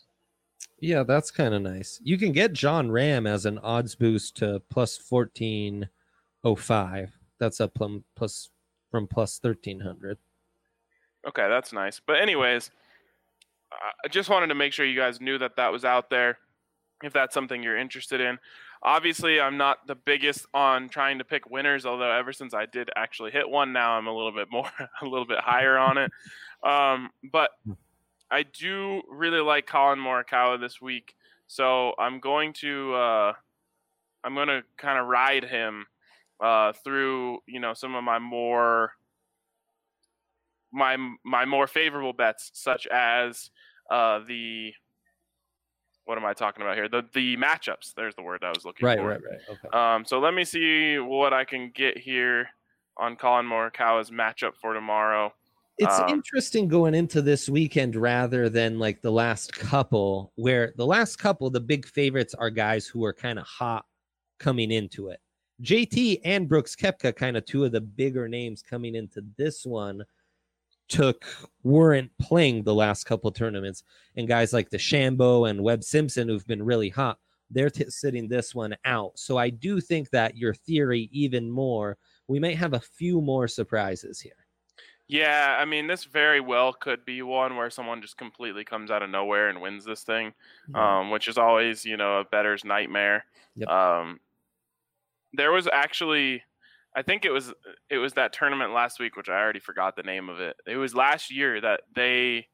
Yeah, 0.80 1.04
that's 1.04 1.32
kind 1.32 1.54
of 1.54 1.62
nice. 1.62 2.00
You 2.04 2.18
can 2.18 2.32
get 2.32 2.54
Jon 2.54 2.88
Rahm 2.90 3.28
as 3.28 3.46
an 3.46 3.60
odds 3.60 3.96
boost 3.96 4.38
to 4.38 4.62
plus 4.70 4.98
1405. 5.08 7.12
That's 7.40 7.62
up 7.62 7.78
from 7.78 8.04
plus 8.16 8.50
from 8.90 9.08
plus 9.08 9.40
1300. 9.42 10.18
Okay, 11.28 11.48
that's 11.48 11.74
nice. 11.74 12.02
But 12.06 12.22
anyways, 12.22 12.70
I 13.72 14.08
just 14.10 14.30
wanted 14.30 14.48
to 14.48 14.56
make 14.56 14.74
sure 14.74 14.86
you 14.86 15.00
guys 15.00 15.22
knew 15.22 15.38
that 15.38 15.56
that 15.56 15.72
was 15.72 15.86
out 15.86 16.10
there 16.10 16.38
if 17.04 17.14
that's 17.14 17.34
something 17.34 17.62
you're 17.62 17.78
interested 17.78 18.22
in. 18.22 18.38
Obviously, 18.82 19.40
I'm 19.40 19.58
not 19.58 19.88
the 19.88 19.96
biggest 19.96 20.46
on 20.54 20.90
trying 20.90 21.20
to 21.20 21.24
pick 21.24 21.50
winners, 21.50 21.86
although 21.86 22.12
ever 22.12 22.34
since 22.34 22.54
I 22.54 22.66
did 22.66 22.90
actually 22.96 23.32
hit 23.32 23.50
one, 23.50 23.72
now 23.72 23.94
I'm 23.94 24.08
a 24.08 24.16
little 24.16 24.32
bit 24.32 24.50
more, 24.52 24.70
a 25.02 25.06
little 25.06 25.26
bit 25.26 25.40
higher 25.40 25.78
on 25.78 25.98
it. 25.98 26.12
Um, 26.64 27.10
but 27.32 27.52
I 28.30 28.44
do 28.44 29.02
really 29.10 29.40
like 29.40 29.68
Collin 29.68 30.00
Morikawa 30.00 30.60
this 30.60 30.82
week, 30.82 31.16
so 31.48 31.94
I'm 31.98 32.20
going 32.20 32.54
to, 32.54 32.94
uh, 32.94 33.34
I'm 34.24 34.36
going 34.36 34.48
to 34.48 34.64
kind 34.78 35.00
of 35.00 35.08
ride 35.08 35.44
him 35.44 35.86
uh, 36.42 36.74
through, 36.84 37.40
you 37.48 37.60
know, 37.60 37.74
some 37.74 37.96
of 37.96 38.04
my 38.04 38.20
more, 38.20 38.92
my 40.72 40.98
my 41.24 41.46
more 41.46 41.68
favorable 41.68 42.14
bets, 42.14 42.52
such 42.54 42.88
as 42.88 43.50
uh, 43.92 44.20
the 44.28 44.74
what 46.06 46.18
am 46.18 46.26
I 46.26 46.34
talking 46.34 46.62
about 46.62 46.76
here? 46.76 46.90
The 46.90 47.04
the 47.14 47.38
matchups. 47.38 47.94
There's 47.96 48.16
the 48.16 48.24
word 48.24 48.44
I 48.44 48.50
was 48.50 48.66
looking 48.66 48.86
right, 48.86 48.98
for. 48.98 49.08
Right, 49.08 49.22
right, 49.24 49.40
right. 49.50 49.58
Okay. 49.66 49.78
Um, 49.78 50.06
so 50.06 50.20
let 50.20 50.34
me 50.34 50.44
see 50.44 51.00
what 51.00 51.34
I 51.34 51.46
can 51.46 51.72
get 51.74 51.98
here 51.98 52.48
on 52.98 53.16
Collin 53.16 53.46
Morikawa's 53.46 54.12
matchup 54.12 54.54
for 54.62 54.74
tomorrow. 54.74 55.34
It's 55.78 56.00
um, 56.00 56.10
interesting 56.10 56.68
going 56.68 56.94
into 56.94 57.22
this 57.22 57.50
weekend 57.50 57.96
rather 57.96 58.48
than 58.48 58.78
like 58.78 59.02
the 59.02 59.12
last 59.12 59.54
couple, 59.54 60.32
where 60.36 60.74
the 60.78 60.86
last 60.86 61.16
couple, 61.16 61.50
the 61.50 61.60
big 61.60 61.88
favorites 61.88 62.36
are 62.36 62.52
guys 62.52 62.86
who 62.86 63.04
are 63.06 63.14
kind 63.14 63.40
of 63.40 63.46
hot 63.46 63.86
coming 64.40 64.72
into 64.72 65.08
it. 65.08 65.20
JT 65.64 66.22
and 66.26 66.48
Brooks 66.48 66.76
Koepka, 66.76 67.16
kind 67.16 67.38
of 67.38 67.46
two 67.46 67.64
of 67.64 67.72
the 67.72 67.82
bigger 67.82 68.28
names 68.28 68.62
coming 68.62 68.96
into 68.96 69.24
this 69.38 69.66
one 69.66 70.04
took 70.88 71.26
weren't 71.64 72.12
playing 72.20 72.64
the 72.64 72.74
last 72.74 73.06
couple 73.06 73.32
tournaments, 73.32 73.84
and 74.16 74.28
guys 74.28 74.54
like 74.54 74.70
DeChambeau 74.70 75.50
and 75.50 75.64
Webb 75.64 75.84
Simpson 75.84 76.28
who've 76.28 76.48
been 76.48 76.64
really 76.64 76.90
hot, 76.90 77.20
they're 77.50 77.70
t- 77.70 77.90
sitting 77.90 78.28
this 78.28 78.54
one 78.54 78.76
out. 78.86 79.18
So 79.18 79.38
I 79.38 79.50
do 79.50 79.80
think 79.80 80.10
that 80.12 80.38
your 80.38 80.54
theory 80.54 81.10
even 81.12 81.50
more. 81.50 81.98
We 82.28 82.40
might 82.40 82.58
have 82.58 82.74
a 82.74 82.80
few 82.80 83.22
more 83.22 83.48
surprises 83.48 84.20
here. 84.20 84.34
Yeah, 85.08 85.58
I 85.60 85.66
mean, 85.66 85.86
this 85.86 86.06
very 86.06 86.40
well 86.40 86.72
could 86.74 87.04
be 87.06 87.22
one 87.22 87.58
where 87.58 87.70
someone 87.70 88.02
just 88.02 88.18
completely 88.18 88.64
comes 88.64 88.90
out 88.90 89.04
of 89.04 89.10
nowhere 89.10 89.50
and 89.50 89.62
wins 89.62 89.84
this 89.84 90.04
thing, 90.04 90.34
um, 90.74 91.12
which 91.12 91.28
is 91.28 91.38
always, 91.38 91.84
you 91.84 91.98
know, 91.98 92.20
a 92.20 92.24
better's 92.24 92.64
nightmare. 92.64 93.26
Yep. 93.56 93.68
Um, 93.68 94.20
there 95.34 95.52
was 95.52 95.68
actually 95.72 96.42
I 96.96 97.02
think 97.02 97.26
it 97.26 97.32
was 97.32 97.54
it 97.90 97.98
was 97.98 98.14
that 98.14 98.34
tournament 98.34 98.74
last 98.74 99.00
week, 99.00 99.16
which 99.16 99.30
I 99.30 99.40
already 99.40 99.60
forgot 99.60 99.96
the 99.96 100.04
name 100.04 100.30
of 100.30 100.40
it. 100.40 100.56
It 100.68 100.78
was 100.78 100.94
last 100.94 101.34
year 101.34 101.60
that 101.62 101.82
they 101.96 102.48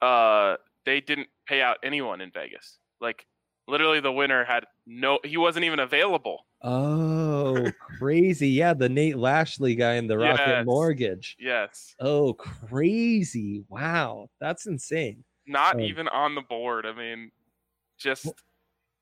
uh 0.00 0.56
they 0.86 1.00
didn't 1.00 1.28
pay 1.46 1.60
out 1.60 1.78
anyone 1.82 2.20
in 2.20 2.30
Vegas. 2.30 2.78
Like 3.00 3.26
literally 3.66 4.00
the 4.00 4.12
winner 4.12 4.44
had 4.44 4.64
no 4.86 5.18
he 5.24 5.36
wasn't 5.36 5.64
even 5.64 5.80
available. 5.80 6.46
Oh, 6.62 7.70
crazy. 7.98 8.48
Yeah, 8.48 8.74
the 8.74 8.88
Nate 8.88 9.18
Lashley 9.18 9.74
guy 9.74 9.94
in 9.94 10.06
the 10.06 10.18
Rocket 10.18 10.46
yes. 10.46 10.66
Mortgage. 10.66 11.36
Yes. 11.38 11.94
Oh, 12.00 12.32
crazy. 12.32 13.64
Wow. 13.68 14.28
That's 14.40 14.66
insane. 14.66 15.24
Not 15.46 15.74
um, 15.74 15.80
even 15.80 16.08
on 16.08 16.34
the 16.34 16.40
board. 16.40 16.86
I 16.86 16.94
mean, 16.94 17.30
just 17.98 18.28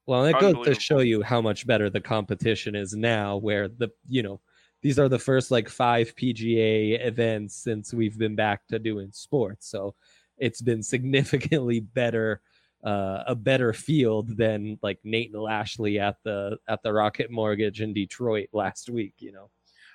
well, 0.06 0.24
it 0.24 0.38
goes 0.40 0.64
to 0.66 0.74
show 0.74 0.98
you 0.98 1.22
how 1.22 1.40
much 1.40 1.66
better 1.66 1.88
the 1.88 2.00
competition 2.00 2.74
is 2.74 2.94
now, 2.94 3.36
where 3.36 3.68
the 3.68 3.88
you 4.08 4.22
know 4.22 4.40
these 4.82 4.98
are 4.98 5.08
the 5.08 5.18
first 5.18 5.50
like 5.50 5.68
five 5.68 6.14
PGA 6.16 7.04
events 7.06 7.54
since 7.56 7.94
we've 7.94 8.18
been 8.18 8.34
back 8.34 8.66
to 8.66 8.78
doing 8.78 9.10
sports. 9.12 9.68
So 9.68 9.94
it's 10.38 10.60
been 10.60 10.82
significantly 10.82 11.80
better, 11.80 12.40
uh, 12.84 13.22
a 13.28 13.34
better 13.34 13.72
field 13.72 14.36
than 14.36 14.78
like 14.82 14.98
Nate 15.04 15.32
and 15.32 15.40
Lashley 15.40 16.00
at 16.00 16.16
the 16.24 16.58
at 16.68 16.82
the 16.82 16.92
Rocket 16.92 17.30
Mortgage 17.30 17.80
in 17.80 17.94
Detroit 17.94 18.48
last 18.52 18.90
week. 18.90 19.14
You 19.18 19.32
know, 19.32 19.50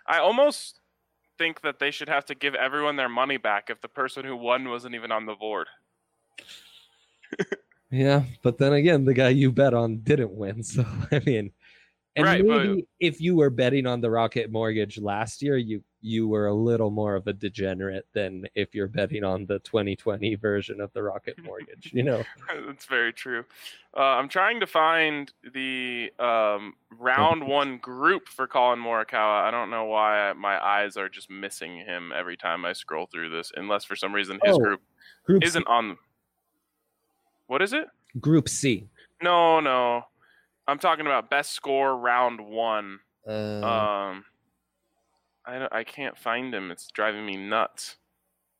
I 0.08 0.20
almost 0.20 0.79
think 1.38 1.62
that 1.62 1.79
they 1.79 1.91
should 1.91 2.10
have 2.10 2.25
to 2.25 2.36
give 2.36 2.56
everyone 2.56 2.96
their 2.96 3.10
money 3.10 3.38
back 3.38 3.70
if 3.70 3.82
the 3.82 3.89
person 3.89 4.25
who 4.25 4.36
won 4.36 4.70
wasn't 4.70 4.96
even 4.96 5.12
on 5.12 5.25
the 5.25 5.36
board. 5.36 5.67
yeah, 7.91 8.24
but 8.41 8.58
then 8.58 8.72
again, 8.72 9.03
the 9.03 9.13
guy 9.13 9.29
you 9.29 9.51
bet 9.51 9.74
on 9.74 9.98
didn't 9.98 10.32
win. 10.32 10.63
So 10.63 10.86
I 11.12 11.20
mean, 11.25 11.51
and 12.17 12.25
right, 12.25 12.43
maybe 12.43 12.75
but... 12.81 12.86
if 13.00 13.21
you 13.21 13.36
were 13.36 13.51
betting 13.51 13.86
on 13.86 14.01
the 14.01 14.09
Rocket 14.09 14.51
Mortgage 14.51 15.00
last 15.00 15.43
year, 15.43 15.55
you 15.55 15.83
you 16.01 16.27
were 16.27 16.47
a 16.47 16.53
little 16.53 16.89
more 16.89 17.15
of 17.15 17.27
a 17.27 17.33
degenerate 17.33 18.07
than 18.13 18.45
if 18.55 18.74
you're 18.74 18.88
betting 18.88 19.24
on 19.24 19.45
the 19.45 19.59
2020 19.59 20.33
version 20.36 20.81
of 20.81 20.91
the 20.93 21.03
Rocket 21.03 21.36
Mortgage. 21.43 21.91
You 21.93 22.01
know, 22.01 22.24
that's 22.65 22.86
very 22.86 23.13
true. 23.13 23.45
Uh, 23.95 24.01
I'm 24.01 24.29
trying 24.29 24.59
to 24.62 24.67
find 24.67 25.31
the 25.53 26.12
um, 26.17 26.74
round 26.97 27.45
one 27.45 27.77
group 27.77 28.27
for 28.27 28.47
Collin 28.47 28.79
Morikawa. 28.79 29.43
I 29.43 29.51
don't 29.51 29.69
know 29.69 29.86
why 29.86 30.33
my 30.33 30.63
eyes 30.63 30.97
are 30.97 31.09
just 31.09 31.29
missing 31.29 31.77
him 31.77 32.12
every 32.15 32.36
time 32.36 32.65
I 32.65 32.74
scroll 32.74 33.05
through 33.05 33.29
this, 33.29 33.51
unless 33.55 33.86
for 33.86 33.95
some 33.95 34.13
reason 34.13 34.39
his 34.43 34.55
oh, 34.55 34.59
group, 34.59 34.81
group 35.24 35.43
isn't 35.43 35.67
C. 35.67 35.71
on. 35.71 35.97
What 37.45 37.62
is 37.62 37.74
it? 37.74 37.86
Group 38.19 38.50
C. 38.50 38.88
No, 39.21 39.59
no. 39.59 40.03
I'm 40.67 40.79
talking 40.79 41.05
about 41.05 41.29
best 41.29 41.53
score 41.53 41.97
round 41.97 42.41
one. 42.41 43.00
Uh, 43.27 43.31
um, 43.31 44.25
I 45.45 45.67
I 45.71 45.83
can't 45.83 46.17
find 46.17 46.53
him. 46.53 46.71
It's 46.71 46.89
driving 46.91 47.25
me 47.25 47.38
nuts. 47.38 47.97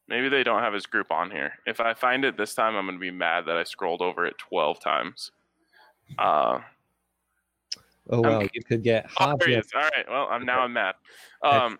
Maybe 0.08 0.30
they 0.30 0.44
don't 0.44 0.62
have 0.62 0.74
his 0.74 0.86
group 0.86 1.12
on 1.12 1.32
here. 1.32 1.54
If 1.66 1.82
I 1.82 1.94
find 1.94 2.24
it 2.24 2.38
this 2.38 2.54
time, 2.54 2.76
I'm 2.76 2.86
gonna 2.86 2.98
be 2.98 3.12
mad 3.12 3.46
that 3.48 3.58
I 3.58 3.64
scrolled 3.64 4.02
over 4.02 4.26
it 4.26 4.38
12 4.38 4.80
times. 4.80 5.32
Uh, 6.18 6.60
oh 8.10 8.22
well, 8.22 8.42
I'm, 8.42 8.50
you 8.54 8.64
could 8.64 8.84
get. 8.84 9.10
Oh, 9.20 9.36
there 9.38 9.50
he 9.50 9.56
is. 9.56 9.68
All 9.76 9.82
right. 9.82 10.06
Well, 10.10 10.28
I'm 10.32 10.46
now 10.46 10.62
I'm 10.62 10.74
mad. 10.74 10.96
Um, 11.44 11.78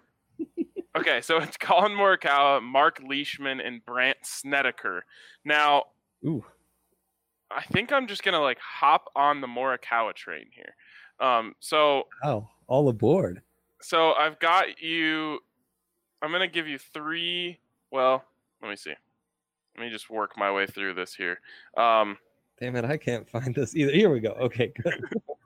Okay, 0.98 1.22
so 1.22 1.38
it's 1.38 1.58
Collin 1.60 1.92
Morikawa, 1.92 2.62
Mark 2.62 3.02
Leishman, 3.08 3.60
and 3.60 3.86
Brandt 3.86 4.18
Snedeker. 4.24 5.06
Now, 5.46 5.86
Ooh. 6.26 6.44
I 7.52 7.64
think 7.72 7.92
I'm 7.92 8.08
just 8.08 8.24
gonna 8.24 8.42
like 8.42 8.60
hop 8.60 9.10
on 9.16 9.42
the 9.42 9.48
Morikawa 9.48 10.14
train 10.14 10.46
here. 10.52 10.76
Um, 11.20 11.56
so 11.60 12.04
Oh, 12.24 12.48
all 12.68 12.90
aboard. 12.90 13.42
so 13.82 14.14
I've 14.14 14.40
got 14.40 14.82
you. 14.82 15.40
I'm 16.22 16.32
gonna 16.32 16.48
give 16.48 16.68
you 16.68 16.78
three. 16.78 17.60
Well, 17.92 18.24
let 18.62 18.70
me 18.70 18.76
see. 18.76 18.94
Let 19.78 19.84
me 19.86 19.90
just 19.92 20.10
work 20.10 20.38
my 20.38 20.52
way 20.52 20.66
through 20.68 20.96
this 20.96 21.14
here. 21.14 21.40
Um, 21.78 22.18
Damn 22.60 22.76
it, 22.76 22.86
I 22.86 22.98
can't 22.98 23.30
find 23.30 23.54
this 23.54 23.76
either. 23.76 23.92
Here 23.92 24.10
we 24.10 24.20
go. 24.20 24.32
Okay, 24.32 24.74
good. 24.84 25.00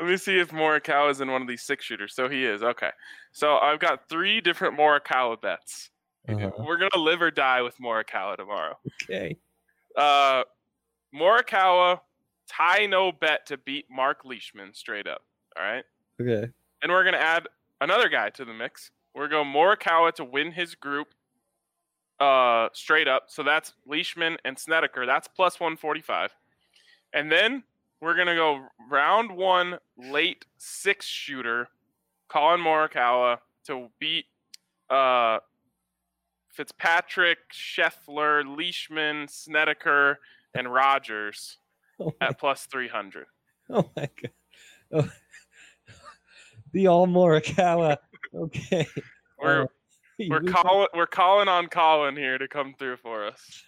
let 0.00 0.08
me 0.08 0.16
see 0.16 0.38
if 0.38 0.50
Morikawa 0.50 1.10
is 1.10 1.20
in 1.20 1.28
one 1.30 1.42
of 1.42 1.48
these 1.48 1.62
six 1.62 1.84
shooters. 1.84 2.14
So 2.14 2.28
he 2.28 2.44
is. 2.46 2.62
Okay. 2.62 2.90
So 3.32 3.56
I've 3.56 3.80
got 3.80 4.08
three 4.08 4.40
different 4.40 4.78
Morikawa 4.78 5.40
bets. 5.42 5.90
Uh-huh. 6.28 6.52
We're 6.60 6.76
gonna 6.78 7.02
live 7.02 7.20
or 7.20 7.32
die 7.32 7.62
with 7.62 7.76
Morikawa 7.78 8.36
tomorrow. 8.36 8.78
Okay. 9.02 9.36
Uh, 9.96 10.44
Morikawa 11.14 12.00
tie 12.48 12.86
no 12.86 13.12
bet 13.12 13.46
to 13.46 13.56
beat 13.56 13.86
Mark 13.90 14.24
Leishman 14.24 14.74
straight 14.74 15.06
up. 15.06 15.22
All 15.56 15.64
right. 15.64 15.84
Okay. 16.20 16.50
And 16.82 16.90
we're 16.90 17.04
gonna 17.04 17.18
add 17.18 17.48
another 17.80 18.08
guy 18.08 18.30
to 18.30 18.44
the 18.44 18.52
mix. 18.52 18.90
We're 19.14 19.28
going 19.28 19.48
Morikawa 19.48 20.12
to 20.14 20.24
win 20.24 20.52
his 20.52 20.74
group 20.74 21.08
uh 22.20 22.68
straight 22.72 23.08
up. 23.08 23.24
So 23.28 23.42
that's 23.42 23.74
Leishman 23.86 24.38
and 24.44 24.58
Snedeker. 24.58 25.06
That's 25.06 25.28
plus 25.28 25.60
145. 25.60 26.30
And 27.12 27.30
then 27.30 27.64
we're 28.00 28.16
gonna 28.16 28.34
go 28.34 28.66
round 28.90 29.36
one 29.36 29.78
late 29.96 30.44
six 30.58 31.06
shooter, 31.06 31.68
Collin 32.28 32.60
Morikawa 32.60 33.38
to 33.66 33.88
beat 33.98 34.26
uh 34.90 35.38
Fitzpatrick, 36.48 37.38
Scheffler, 37.50 38.44
Leishman, 38.44 39.26
Snedeker, 39.26 40.18
and 40.54 40.72
Rodgers 40.72 41.58
Oh 42.00 42.12
at 42.20 42.38
plus 42.38 42.66
300. 42.66 43.26
oh 43.70 43.90
my 43.96 44.08
god. 44.20 44.32
Oh. 44.92 45.08
The 46.72 46.86
all 46.86 47.06
Morikawa. 47.06 47.98
Okay. 48.34 48.86
We're 49.38 49.62
Uh, 49.62 49.66
we're 50.28 50.40
we, 50.42 50.52
calling 50.52 50.88
we're 50.94 51.06
calling 51.06 51.48
on 51.48 51.66
Collin 51.68 52.16
here 52.16 52.38
to 52.38 52.48
come 52.48 52.74
through 52.78 52.96
for 52.96 53.26
us. 53.26 53.62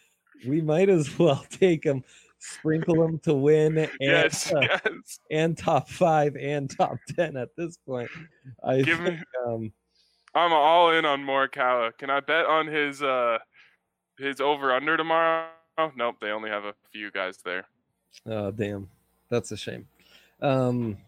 we 0.47 0.61
might 0.61 0.89
as 0.89 1.19
well 1.19 1.45
take 1.51 1.85
him, 1.85 2.03
sprinkle 2.39 3.03
him 3.05 3.19
to 3.21 3.35
win 3.35 3.77
and, 3.79 3.91
Yes, 4.01 4.53
uh, 4.53 4.61
yes. 4.61 5.19
and 5.31 5.57
top 5.59 5.89
five 5.89 6.37
and 6.37 6.71
top 6.75 6.97
ten 7.15 7.37
at 7.37 7.51
this 7.57 7.77
point. 7.79 8.11
I 8.63 8.83
Give 8.83 9.01
me- 9.01 9.11
think, 9.11 9.21
um, 9.47 9.73
I'm 10.35 10.53
all 10.53 10.91
in 10.91 11.05
on 11.05 11.23
Morikawa. 11.25 11.97
Can 11.99 12.09
I 12.11 12.21
bet 12.21 12.47
on 12.47 12.67
his 12.67 13.03
uh 13.03 13.39
his 14.19 14.41
over 14.41 14.73
under 14.73 14.97
tomorrow? 14.97 15.49
Oh 15.77 15.91
nope, 15.97 16.17
they 16.21 16.31
only 16.31 16.51
have 16.51 16.65
a 16.65 16.75
few 16.93 17.11
guys 17.11 17.39
there. 17.45 17.67
Oh 18.27 18.51
damn, 18.51 18.89
that's 19.29 19.51
a 19.51 19.57
shame. 19.57 19.87
Um, 20.41 20.99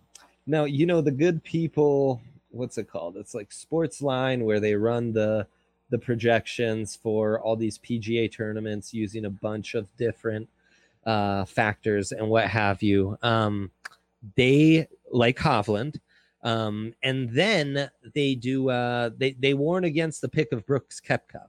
now 0.46 0.64
you 0.64 0.86
know 0.86 1.00
the 1.00 1.10
good 1.10 1.42
people. 1.44 2.20
What's 2.50 2.78
it 2.78 2.88
called? 2.88 3.16
It's 3.16 3.34
like 3.34 3.52
Sports 3.52 4.00
Line, 4.02 4.44
where 4.44 4.60
they 4.60 4.74
run 4.74 5.12
the 5.12 5.46
the 5.90 5.98
projections 5.98 6.96
for 6.96 7.40
all 7.40 7.54
these 7.54 7.78
PGA 7.78 8.30
tournaments 8.32 8.92
using 8.92 9.24
a 9.24 9.30
bunch 9.30 9.74
of 9.74 9.94
different 9.96 10.48
uh, 11.04 11.44
factors 11.44 12.10
and 12.10 12.28
what 12.28 12.48
have 12.48 12.82
you. 12.82 13.16
Um, 13.22 13.70
they 14.34 14.88
like 15.12 15.38
Hovland, 15.38 16.00
um, 16.42 16.92
and 17.02 17.30
then 17.30 17.88
they 18.14 18.34
do. 18.34 18.70
Uh, 18.70 19.10
they 19.16 19.32
they 19.32 19.54
warn 19.54 19.84
against 19.84 20.20
the 20.20 20.28
pick 20.28 20.52
of 20.52 20.66
Brooks 20.66 21.00
Koepka, 21.00 21.46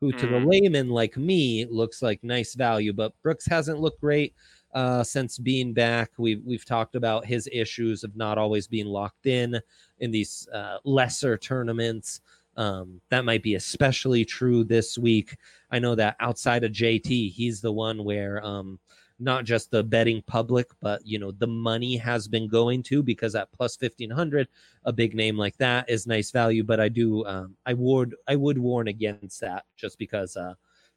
who 0.00 0.12
to 0.12 0.26
the 0.26 0.38
Mm. 0.38 0.46
layman 0.50 0.88
like 0.88 1.16
me 1.16 1.66
looks 1.66 2.00
like 2.02 2.24
nice 2.24 2.54
value, 2.54 2.92
but 2.92 3.12
Brooks 3.22 3.46
hasn't 3.46 3.80
looked 3.80 4.00
great 4.00 4.34
uh, 4.74 5.02
since 5.02 5.36
being 5.38 5.72
back. 5.72 6.12
We've 6.16 6.42
we've 6.44 6.64
talked 6.64 6.94
about 6.94 7.26
his 7.26 7.48
issues 7.52 8.02
of 8.04 8.16
not 8.16 8.38
always 8.38 8.66
being 8.66 8.86
locked 8.86 9.26
in 9.26 9.60
in 9.98 10.10
these 10.10 10.48
uh, 10.54 10.78
lesser 10.84 11.36
tournaments. 11.36 12.20
Um, 12.56 13.00
that 13.10 13.24
might 13.24 13.42
be 13.42 13.54
especially 13.56 14.24
true 14.24 14.64
this 14.64 14.96
week. 14.98 15.36
I 15.70 15.78
know 15.78 15.94
that 15.96 16.16
outside 16.20 16.64
of 16.64 16.72
JT, 16.72 17.30
he's 17.32 17.60
the 17.60 17.72
one 17.72 18.04
where 18.04 18.44
um, 18.44 18.78
not 19.20 19.44
just 19.44 19.70
the 19.70 19.82
betting 19.82 20.22
public, 20.26 20.68
but 20.80 21.06
you 21.06 21.18
know 21.18 21.30
the 21.30 21.46
money 21.46 21.96
has 21.96 22.26
been 22.26 22.48
going 22.48 22.82
to 22.84 23.02
because 23.02 23.34
at 23.34 23.52
plus 23.52 23.76
fifteen 23.76 24.10
hundred, 24.10 24.48
a 24.84 24.92
big 24.92 25.14
name 25.14 25.36
like 25.36 25.56
that 25.58 25.88
is 25.88 26.06
nice 26.06 26.30
value. 26.30 26.64
But 26.64 26.80
I 26.80 26.88
do, 26.88 27.24
um, 27.26 27.56
I 27.66 27.74
would, 27.74 28.16
I 28.26 28.36
would 28.36 28.58
warn 28.58 28.88
against 28.88 29.40
that 29.40 29.64
just 29.76 29.98
because 29.98 30.36
uh, 30.36 30.54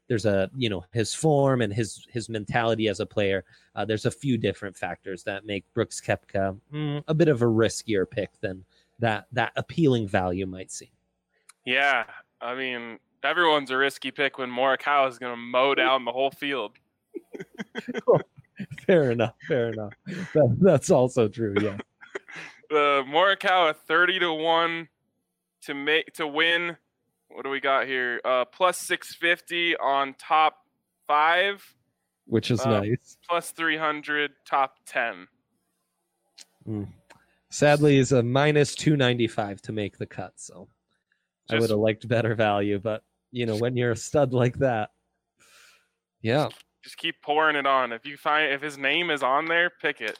there's 0.07 0.25
a 0.25 0.49
you 0.55 0.69
know 0.69 0.83
his 0.91 1.13
form 1.13 1.62
and 1.62 1.73
his 1.73 2.05
his 2.09 2.29
mentality 2.29 2.88
as 2.88 2.99
a 2.99 3.05
player. 3.05 3.43
Uh, 3.75 3.86
there's 3.86 4.05
a 4.05 4.12
few 4.12 4.38
different 4.38 4.75
factors 4.75 5.23
that 5.23 5.45
make 5.45 5.65
Brooks 5.73 6.01
Koepka 6.01 6.57
mm, 6.73 7.03
a 7.07 7.13
bit 7.13 7.27
of 7.27 7.41
a 7.41 7.45
riskier 7.45 8.09
pick 8.09 8.29
than 8.41 8.63
that 8.99 9.27
that 9.31 9.53
appealing 9.55 10.07
value 10.07 10.45
might 10.45 10.71
seem. 10.71 10.89
Yeah, 11.65 12.05
I 12.41 12.55
mean 12.55 12.99
everyone's 13.23 13.71
a 13.71 13.77
risky 13.77 14.12
pick 14.12 14.38
when 14.38 14.49
Morikawa 14.49 15.09
is 15.09 15.17
gonna 15.17 15.38
mow 15.38 15.75
down 15.75 16.05
the 16.05 16.12
whole 16.12 16.31
field. 16.31 16.77
Fair 18.86 19.12
enough. 19.12 19.36
Fair 19.47 19.69
enough. 19.69 19.93
That, 20.34 20.58
that's 20.62 20.89
also 20.91 21.28
true. 21.28 21.56
Yeah. 21.62 21.78
The 22.69 23.04
Morikawa 23.08 23.76
thirty 23.76 24.17
to 24.17 24.34
one 24.34 24.88
to 25.63 25.76
make 25.76 26.12
to 26.13 26.26
win. 26.26 26.76
What 27.30 27.43
do 27.43 27.52
we 27.52 27.60
got 27.60 27.86
here? 27.86 28.19
Uh, 28.26 28.45
plus 28.45 28.80
six 28.80 29.13
fifty 29.13 29.78
on 29.78 30.15
top 30.17 30.56
five, 31.06 31.63
Which 32.26 32.49
is 32.49 32.62
Uh, 32.62 32.80
nice. 32.80 33.17
plus 33.30 33.52
three 33.52 33.78
hundred 33.78 34.32
top 34.47 34.78
ten. 34.88 35.28
Sadly, 37.52 37.97
is 37.97 38.12
a 38.12 38.23
minus 38.23 38.73
two 38.73 38.95
ninety 38.97 39.28
five 39.28 39.62
to 39.63 39.71
make 39.71 39.99
the 39.99 40.08
cut. 40.08 40.34
So 40.38 40.67
I 41.52 41.60
would 41.60 41.69
have 41.69 41.78
liked 41.80 42.08
better 42.08 42.34
value, 42.34 42.80
but 42.80 43.04
you 43.32 43.45
know 43.45 43.58
when 43.58 43.78
you're 43.78 43.91
a 43.91 43.95
stud 43.95 44.34
like 44.34 44.58
that, 44.60 44.89
yeah. 46.21 46.47
Just 46.83 46.97
keep 46.97 47.21
pouring 47.21 47.55
it 47.55 47.65
on. 47.65 47.91
If 47.91 48.05
you 48.05 48.17
find 48.17 48.51
if 48.51 48.61
his 48.61 48.77
name 48.77 49.09
is 49.09 49.23
on 49.23 49.45
there, 49.45 49.69
pick 49.69 50.01
it. 50.01 50.19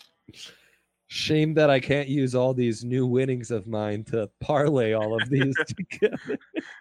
Shame 1.08 1.54
that 1.56 1.70
I 1.70 1.80
can't 1.80 2.08
use 2.08 2.34
all 2.34 2.54
these 2.54 2.84
new 2.84 3.06
winnings 3.06 3.52
of 3.52 3.68
mine 3.68 4.04
to 4.06 4.30
parlay 4.40 4.94
all 4.94 5.22
of 5.22 5.30
these 5.30 5.54
together. 5.68 6.40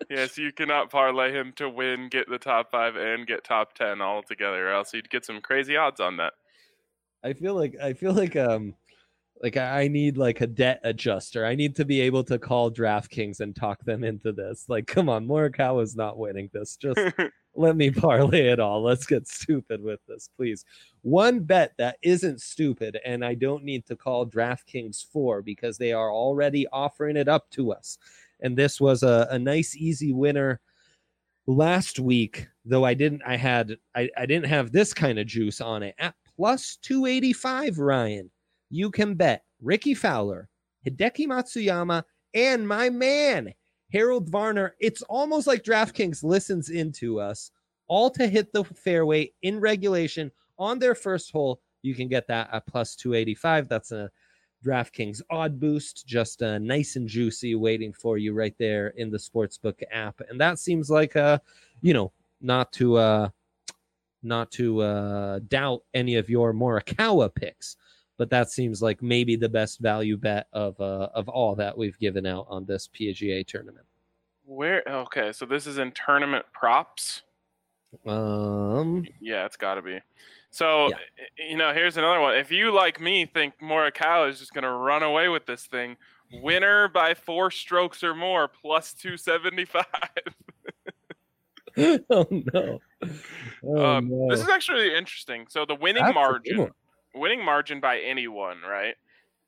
Yes, 0.09 0.39
you 0.39 0.53
cannot 0.53 0.89
parlay 0.89 1.33
him 1.33 1.53
to 1.57 1.69
win, 1.69 2.09
get 2.09 2.31
the 2.31 2.39
top 2.39 2.71
five, 2.71 2.97
and 2.97 3.27
get 3.27 3.45
top 3.45 3.75
ten 3.75 4.01
all 4.01 4.23
together, 4.23 4.69
or 4.69 4.73
else 4.73 4.95
you'd 4.95 5.11
get 5.11 5.25
some 5.25 5.41
crazy 5.41 5.77
odds 5.77 6.01
on 6.01 6.17
that. 6.19 6.35
I 7.25 7.33
feel 7.33 7.55
like 7.55 7.77
I 7.81 7.93
feel 7.93 8.13
like 8.13 8.37
um 8.37 8.75
like 9.43 9.57
I 9.57 9.89
need 9.89 10.17
like 10.17 10.41
a 10.41 10.47
debt 10.47 10.81
adjuster. 10.85 11.45
I 11.45 11.57
need 11.57 11.75
to 11.77 11.85
be 11.85 12.01
able 12.01 12.23
to 12.25 12.39
call 12.39 12.71
DraftKings 12.71 13.41
and 13.41 13.55
talk 13.55 13.85
them 13.85 14.05
into 14.05 14.33
this. 14.33 14.67
Like, 14.69 14.87
come 14.87 15.09
on, 15.09 15.27
Morikawa 15.27 15.83
is 15.83 15.97
not 15.97 16.17
winning 16.17 16.49
this. 16.53 16.77
Just 16.77 17.01
let 17.57 17.77
me 17.77 17.91
parlay 17.91 18.49
it 18.49 18.61
all. 18.61 18.83
Let's 18.83 19.05
get 19.05 19.27
stupid 19.27 19.83
with 19.83 19.99
this, 20.07 20.29
please. 20.37 20.65
One 21.03 21.41
bet 21.41 21.73
that 21.79 21.97
isn't 22.03 22.41
stupid, 22.41 22.99
and 23.05 23.25
I 23.25 23.35
don't 23.35 23.65
need 23.65 23.85
to 23.87 23.97
call 23.97 24.27
DraftKings 24.27 25.07
for 25.13 25.43
because 25.43 25.77
they 25.77 25.93
are 25.93 26.13
already 26.13 26.69
offering 26.69 27.17
it 27.17 27.29
up 27.29 27.51
to 27.51 27.73
us. 27.73 27.99
And 28.41 28.57
this 28.57 28.81
was 28.81 29.03
a, 29.03 29.27
a 29.31 29.39
nice, 29.39 29.75
easy 29.77 30.13
winner 30.13 30.61
last 31.49 31.99
week, 31.99 32.47
though 32.65 32.85
I 32.85 32.95
didn't 32.95 33.23
I 33.27 33.37
had 33.37 33.77
I, 33.97 34.09
I 34.17 34.27
didn't 34.27 34.47
have 34.47 34.71
this 34.71 34.95
kind 34.95 35.19
of 35.19 35.27
juice 35.27 35.61
on 35.61 35.83
it. 35.83 35.97
At 35.99 36.15
plus 36.37 36.77
285, 36.83 37.79
Ryan, 37.79 38.31
you 38.73 38.91
can 38.91 39.15
bet 39.15 39.45
Rickie 39.61 39.95
Fowler, 39.95 40.49
Hideki 40.87 41.27
Matsuyama, 41.27 42.03
and 42.35 42.67
my 42.67 42.89
man, 42.89 43.53
Harold 43.93 44.31
Varner. 44.31 44.75
It's 44.81 45.03
almost 45.03 45.47
like 45.47 45.63
DraftKings 45.63 46.25
listens 46.25 46.71
into 46.71 47.21
us, 47.21 47.51
all 47.87 48.11
to 48.11 48.27
hit 48.27 48.53
the 48.53 48.65
fairway 48.65 49.31
in 49.43 49.61
regulation 49.61 50.33
on 50.59 50.79
their 50.79 50.95
first 50.95 51.31
hole. 51.31 51.61
You 51.83 51.95
can 51.95 52.09
get 52.09 52.27
that 52.29 52.49
at 52.53 52.67
plus 52.67 52.97
285. 52.97 53.69
That's 53.69 53.93
a 53.93 54.11
DraftKings 54.65 55.21
odd 55.31 55.61
boost, 55.61 56.07
just 56.07 56.43
uh, 56.43 56.59
nice 56.59 56.97
and 56.97 57.07
juicy, 57.07 57.55
waiting 57.55 57.93
for 57.93 58.17
you 58.17 58.33
right 58.33 58.55
there 58.59 58.89
in 58.97 59.11
the 59.11 59.19
sportsbook 59.19 59.83
app. 59.93 60.21
And 60.31 60.41
that 60.41 60.59
seems 60.59 60.89
like 60.89 61.15
uh, 61.15 61.39
you 61.83 61.93
know, 61.93 62.13
not 62.41 62.73
to 62.73 62.97
uh 62.97 63.29
not 64.23 64.51
to 64.53 64.81
uh 64.81 65.41
doubt 65.49 65.83
any 65.93 66.17
of 66.17 66.31
your 66.31 66.55
Morikawa 66.55 67.35
picks, 67.35 67.77
but 68.23 68.31
that 68.31 68.49
seems 68.49 68.81
like 68.81 69.03
maybe 69.03 69.35
the 69.35 69.49
best 69.49 69.81
value 69.81 70.17
bet 70.17 70.47
of 70.53 70.81
uh 70.81 71.09
of 71.13 71.29
all 71.29 71.57
that 71.57 71.77
we've 71.77 71.99
given 71.99 72.25
out 72.25 72.47
on 72.49 72.65
this 72.65 72.89
PGA 72.97 73.45
tournament. 73.45 73.85
Where? 74.45 74.85
Okay, 74.87 75.33
so 75.33 75.45
this 75.45 75.67
is 75.67 75.79
in 75.79 75.91
tournament 75.91 76.47
props. 76.53 77.23
Um 78.07 79.05
Yeah, 79.21 79.45
it's 79.45 79.57
got 79.57 79.75
to 79.75 79.83
be. 79.83 79.99
So, 80.51 80.91
Yeah. 80.91 80.99
you 81.51 81.57
know, 81.57 81.73
here's 81.73 81.97
another 81.97 82.21
one. 82.21 82.37
If 82.37 82.53
you, 82.53 82.71
like 82.71 83.01
me, 83.01 83.27
think 83.27 83.55
Morikawa 83.61 84.29
is 84.31 84.39
just 84.39 84.55
going 84.55 84.63
to 84.63 84.71
run 84.71 85.03
away 85.03 85.29
with 85.29 85.45
this 85.45 85.67
thing, 85.67 85.97
Winner 86.31 86.87
by 86.87 87.15
four 87.15 87.51
strokes 87.51 88.05
or 88.05 88.15
more, 88.15 88.47
plus 88.47 88.95
275. 88.95 89.85
oh 92.09 92.27
no. 92.31 92.81
Oh, 93.65 93.85
um, 93.85 94.09
no. 94.09 94.31
This 94.31 94.41
is 94.41 94.49
actually 94.49 94.95
interesting. 94.95 95.47
So 95.49 95.65
the 95.65 95.75
winning 95.75 96.05
That's 96.05 96.15
margin. 96.15 96.71
Winning 97.15 97.45
margin 97.45 97.81
by 97.81 97.99
anyone, 98.01 98.61
right? 98.63 98.97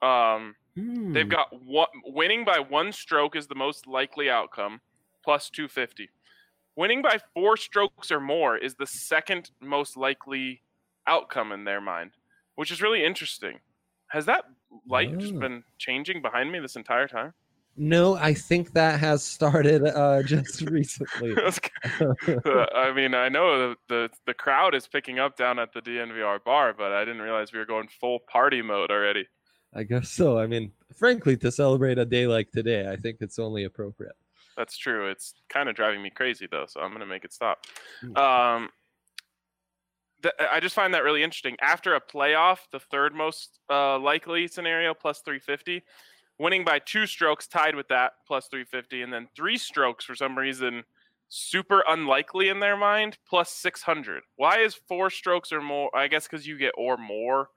Um, 0.02 0.56
Hmm. 0.76 1.12
they've 1.14 1.28
got 1.28 1.48
one 1.64 1.88
winning 2.04 2.44
by 2.44 2.58
one 2.58 2.92
stroke 2.92 3.36
is 3.36 3.46
the 3.46 3.54
most 3.54 3.86
likely 3.86 4.28
outcome, 4.30 4.80
plus 5.22 5.50
250. 5.50 6.10
Winning 6.76 7.02
by 7.02 7.18
four 7.34 7.56
strokes 7.56 8.10
or 8.10 8.20
more 8.20 8.56
is 8.56 8.74
the 8.74 8.86
second 8.86 9.50
most 9.60 9.96
likely 9.96 10.62
outcome 11.06 11.52
in 11.52 11.64
their 11.64 11.80
mind, 11.80 12.12
which 12.56 12.70
is 12.72 12.82
really 12.82 13.04
interesting. 13.04 13.60
Has 14.08 14.26
that 14.26 14.44
light 14.88 15.18
just 15.18 15.34
Oh. 15.34 15.38
been 15.38 15.64
changing 15.78 16.22
behind 16.22 16.50
me 16.52 16.58
this 16.60 16.76
entire 16.76 17.08
time? 17.08 17.34
No, 17.76 18.14
I 18.14 18.34
think 18.34 18.72
that 18.74 19.00
has 19.00 19.24
started 19.24 19.84
uh, 19.84 20.22
just 20.26 20.62
recently. 20.62 21.34
I 22.74 22.92
mean, 22.94 23.14
I 23.14 23.28
know 23.28 23.70
the, 23.70 23.76
the 23.88 24.10
the 24.26 24.34
crowd 24.34 24.74
is 24.74 24.86
picking 24.86 25.18
up 25.18 25.36
down 25.36 25.58
at 25.58 25.72
the 25.72 25.80
DNVR 25.80 26.42
bar, 26.44 26.72
but 26.76 26.92
I 26.92 27.04
didn't 27.04 27.22
realize 27.22 27.52
we 27.52 27.58
were 27.58 27.66
going 27.66 27.88
full 28.00 28.20
party 28.20 28.62
mode 28.62 28.90
already. 28.90 29.26
I 29.74 29.82
guess 29.82 30.08
so. 30.10 30.38
I 30.38 30.46
mean, 30.46 30.70
frankly, 30.96 31.36
to 31.38 31.50
celebrate 31.50 31.98
a 31.98 32.04
day 32.04 32.28
like 32.28 32.52
today, 32.52 32.88
I 32.88 32.96
think 32.96 33.18
it's 33.20 33.40
only 33.40 33.64
appropriate. 33.64 34.14
That's 34.56 34.76
true. 34.76 35.08
It's 35.10 35.34
kind 35.48 35.68
of 35.68 35.74
driving 35.74 36.00
me 36.00 36.10
crazy 36.10 36.46
though, 36.48 36.66
so 36.68 36.80
I'm 36.80 36.92
gonna 36.92 37.06
make 37.06 37.24
it 37.24 37.32
stop. 37.32 37.64
Mm. 38.04 38.16
Um, 38.16 38.68
th- 40.22 40.34
I 40.50 40.60
just 40.60 40.76
find 40.76 40.94
that 40.94 41.02
really 41.02 41.24
interesting. 41.24 41.56
After 41.60 41.96
a 41.96 42.00
playoff, 42.00 42.58
the 42.70 42.78
third 42.78 43.14
most 43.14 43.58
uh, 43.68 43.98
likely 43.98 44.46
scenario 44.46 44.94
plus 44.94 45.20
350, 45.22 45.82
winning 46.38 46.64
by 46.64 46.78
two 46.78 47.06
strokes 47.06 47.46
tied 47.46 47.74
with 47.74 47.88
that 47.88 48.12
plus 48.26 48.48
350, 48.48 49.02
and 49.02 49.12
then 49.12 49.28
three 49.34 49.58
strokes 49.58 50.04
for 50.04 50.14
some 50.14 50.36
reason 50.36 50.84
super 51.28 51.82
unlikely 51.88 52.48
in 52.48 52.60
their 52.60 52.76
mind 52.76 53.18
plus 53.28 53.50
600. 53.50 54.22
Why 54.36 54.58
is 54.58 54.74
four 54.74 55.10
strokes 55.10 55.52
or 55.52 55.60
more? 55.60 55.90
I 55.96 56.08
guess 56.08 56.28
because 56.28 56.46
you 56.46 56.58
get 56.58 56.72
or 56.76 56.96
more, 56.96 57.48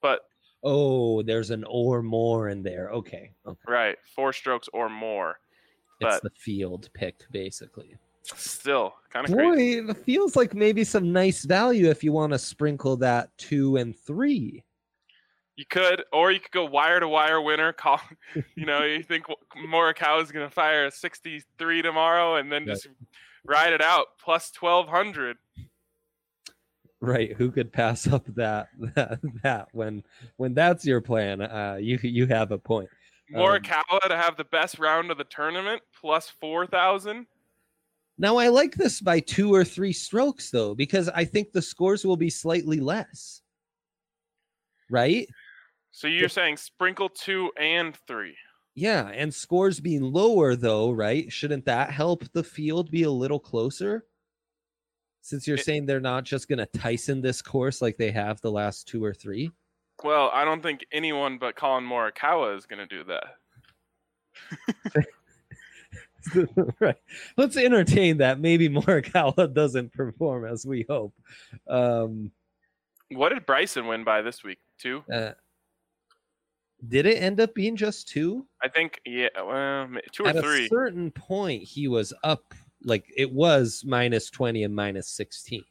but 0.00 0.20
Oh, 0.62 1.22
there's 1.22 1.50
an 1.50 1.64
or 1.68 2.02
more 2.02 2.48
in 2.48 2.62
there. 2.62 2.90
Okay. 2.90 3.30
Okay. 3.46 3.60
right, 3.68 3.96
four 4.14 4.32
strokes 4.32 4.68
or 4.72 4.88
more. 4.88 5.38
It's 6.00 6.20
the 6.20 6.30
field 6.36 6.88
pick, 6.92 7.20
basically. 7.30 7.96
Still 8.22 8.94
kind 9.10 9.26
of 9.26 9.34
crazy. 9.34 9.80
Boy, 9.80 9.90
it 9.90 9.96
feels 9.98 10.36
like 10.36 10.54
maybe 10.54 10.84
some 10.84 11.12
nice 11.12 11.44
value 11.44 11.88
if 11.88 12.02
you 12.02 12.12
want 12.12 12.32
to 12.32 12.38
sprinkle 12.38 12.96
that 12.98 13.30
two 13.38 13.76
and 13.76 13.96
three. 13.96 14.62
You 15.56 15.64
could, 15.68 16.04
or 16.12 16.30
you 16.30 16.38
could 16.40 16.50
go 16.52 16.66
wire 16.66 17.00
to 17.00 17.08
wire 17.08 17.40
winner. 17.40 17.72
Call, 17.72 18.00
you 18.56 18.66
know, 18.66 18.82
you 18.82 19.02
think 19.02 19.24
Morikawa 19.70 20.22
is 20.22 20.30
going 20.30 20.46
to 20.46 20.54
fire 20.54 20.86
a 20.86 20.90
63 20.90 21.82
tomorrow, 21.82 22.36
and 22.36 22.52
then 22.52 22.66
Right. 22.66 22.74
just 22.74 22.88
ride 23.44 23.72
it 23.72 23.80
out 23.80 24.18
plus 24.22 24.52
1200. 24.58 25.36
Right. 27.00 27.34
Who 27.36 27.50
could 27.50 27.72
pass 27.72 28.06
up 28.06 28.26
that 28.34 28.68
that 28.94 29.20
that 29.42 29.68
when 29.72 30.02
when 30.36 30.54
that's 30.54 30.84
your 30.84 31.00
plan? 31.00 31.42
Uh 31.42 31.76
you 31.80 31.98
you 32.02 32.26
have 32.26 32.52
a 32.52 32.58
point. 32.58 32.88
Um, 33.34 33.40
Morikawa 33.40 34.00
to 34.08 34.16
have 34.16 34.36
the 34.36 34.44
best 34.44 34.78
round 34.78 35.10
of 35.10 35.18
the 35.18 35.24
tournament 35.24 35.82
plus 36.00 36.30
4000. 36.40 37.26
Now 38.18 38.36
I 38.38 38.48
like 38.48 38.74
this 38.74 39.00
by 39.00 39.20
two 39.20 39.54
or 39.54 39.62
three 39.64 39.92
strokes 39.92 40.50
though, 40.50 40.74
because 40.74 41.08
I 41.10 41.24
think 41.24 41.52
the 41.52 41.62
scores 41.62 42.04
will 42.04 42.16
be 42.16 42.30
slightly 42.30 42.80
less. 42.80 43.42
Right? 44.88 45.28
So 45.96 46.08
you're 46.08 46.28
saying 46.28 46.58
sprinkle 46.58 47.08
two 47.08 47.50
and 47.58 47.96
three? 48.06 48.36
Yeah, 48.74 49.08
and 49.08 49.32
scores 49.32 49.80
being 49.80 50.02
lower 50.02 50.54
though, 50.54 50.90
right? 50.90 51.32
Shouldn't 51.32 51.64
that 51.64 51.90
help 51.90 52.30
the 52.34 52.44
field 52.44 52.90
be 52.90 53.04
a 53.04 53.10
little 53.10 53.40
closer? 53.40 54.04
Since 55.22 55.48
you're 55.48 55.56
It- 55.56 55.64
saying 55.64 55.86
they're 55.86 55.98
not 55.98 56.24
just 56.24 56.48
going 56.48 56.58
to 56.58 56.66
Tyson 56.66 57.22
this 57.22 57.40
course 57.40 57.80
like 57.80 57.96
they 57.96 58.10
have 58.10 58.42
the 58.42 58.52
last 58.52 58.86
two 58.86 59.02
or 59.02 59.14
three. 59.14 59.50
Well, 60.04 60.30
I 60.34 60.44
don't 60.44 60.62
think 60.62 60.84
anyone 60.92 61.38
but 61.38 61.56
Collin 61.56 61.84
Morikawa 61.84 62.54
is 62.58 62.66
going 62.66 62.86
to 62.86 62.88
do 62.94 63.02
that. 63.04 63.24
right. 66.78 66.96
Let's 67.38 67.56
entertain 67.56 68.18
that. 68.18 68.38
Maybe 68.38 68.68
Morikawa 68.68 69.50
doesn't 69.54 69.94
perform 69.94 70.44
as 70.44 70.66
we 70.66 70.84
hope. 70.90 71.14
Um, 71.66 72.32
What 73.10 73.30
did 73.30 73.46
Bryson 73.46 73.86
win 73.86 74.04
by 74.04 74.20
this 74.20 74.44
week? 74.44 74.58
Two? 74.78 75.02
uh, 75.10 75.30
did 76.88 77.06
it 77.06 77.22
end 77.22 77.40
up 77.40 77.54
being 77.54 77.76
just 77.76 78.08
two? 78.08 78.46
I 78.62 78.68
think, 78.68 79.00
yeah, 79.06 79.28
well, 79.36 79.88
two 80.12 80.24
or 80.24 80.28
At 80.28 80.40
three. 80.40 80.66
a 80.66 80.68
certain 80.68 81.10
point, 81.10 81.62
he 81.62 81.88
was 81.88 82.12
up 82.22 82.54
like 82.84 83.04
it 83.16 83.32
was 83.32 83.82
minus 83.86 84.30
20 84.30 84.62
and 84.64 84.74
minus 84.74 85.08
16. 85.08 85.64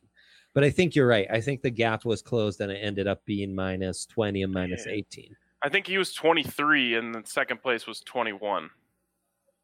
But 0.53 0.63
I 0.63 0.69
think 0.69 0.95
you're 0.95 1.07
right. 1.07 1.27
I 1.31 1.41
think 1.41 1.61
the 1.61 1.69
gap 1.69 2.05
was 2.05 2.21
closed 2.21 2.61
and 2.61 2.71
it 2.71 2.77
ended 2.81 3.07
up 3.07 3.23
being 3.25 3.53
minus 3.53 4.05
20 4.05 4.43
and 4.43 4.53
minus 4.53 4.85
Yeah. 4.85 4.93
18. 4.93 5.35
I 5.61 5.69
think 5.69 5.87
he 5.87 5.97
was 5.97 6.13
23, 6.13 6.95
and 6.95 7.13
the 7.15 7.23
second 7.25 7.61
place 7.61 7.87
was 7.87 7.99
21. 8.01 8.69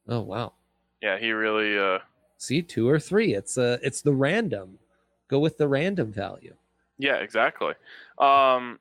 Oh 0.07 0.21
wow. 0.21 0.53
Yeah, 1.01 1.17
he 1.19 1.31
really. 1.31 1.77
uh 1.77 1.99
See, 2.37 2.61
two 2.63 2.89
or 2.89 2.99
three. 2.99 3.33
It's 3.35 3.57
uh 3.57 3.77
it's 3.83 4.01
the 4.01 4.13
random. 4.13 4.79
Go 5.27 5.39
with 5.39 5.57
the 5.57 5.67
random 5.67 6.11
value. 6.11 6.55
Yeah, 6.97 7.15
exactly. 7.17 7.73
Um, 8.19 8.79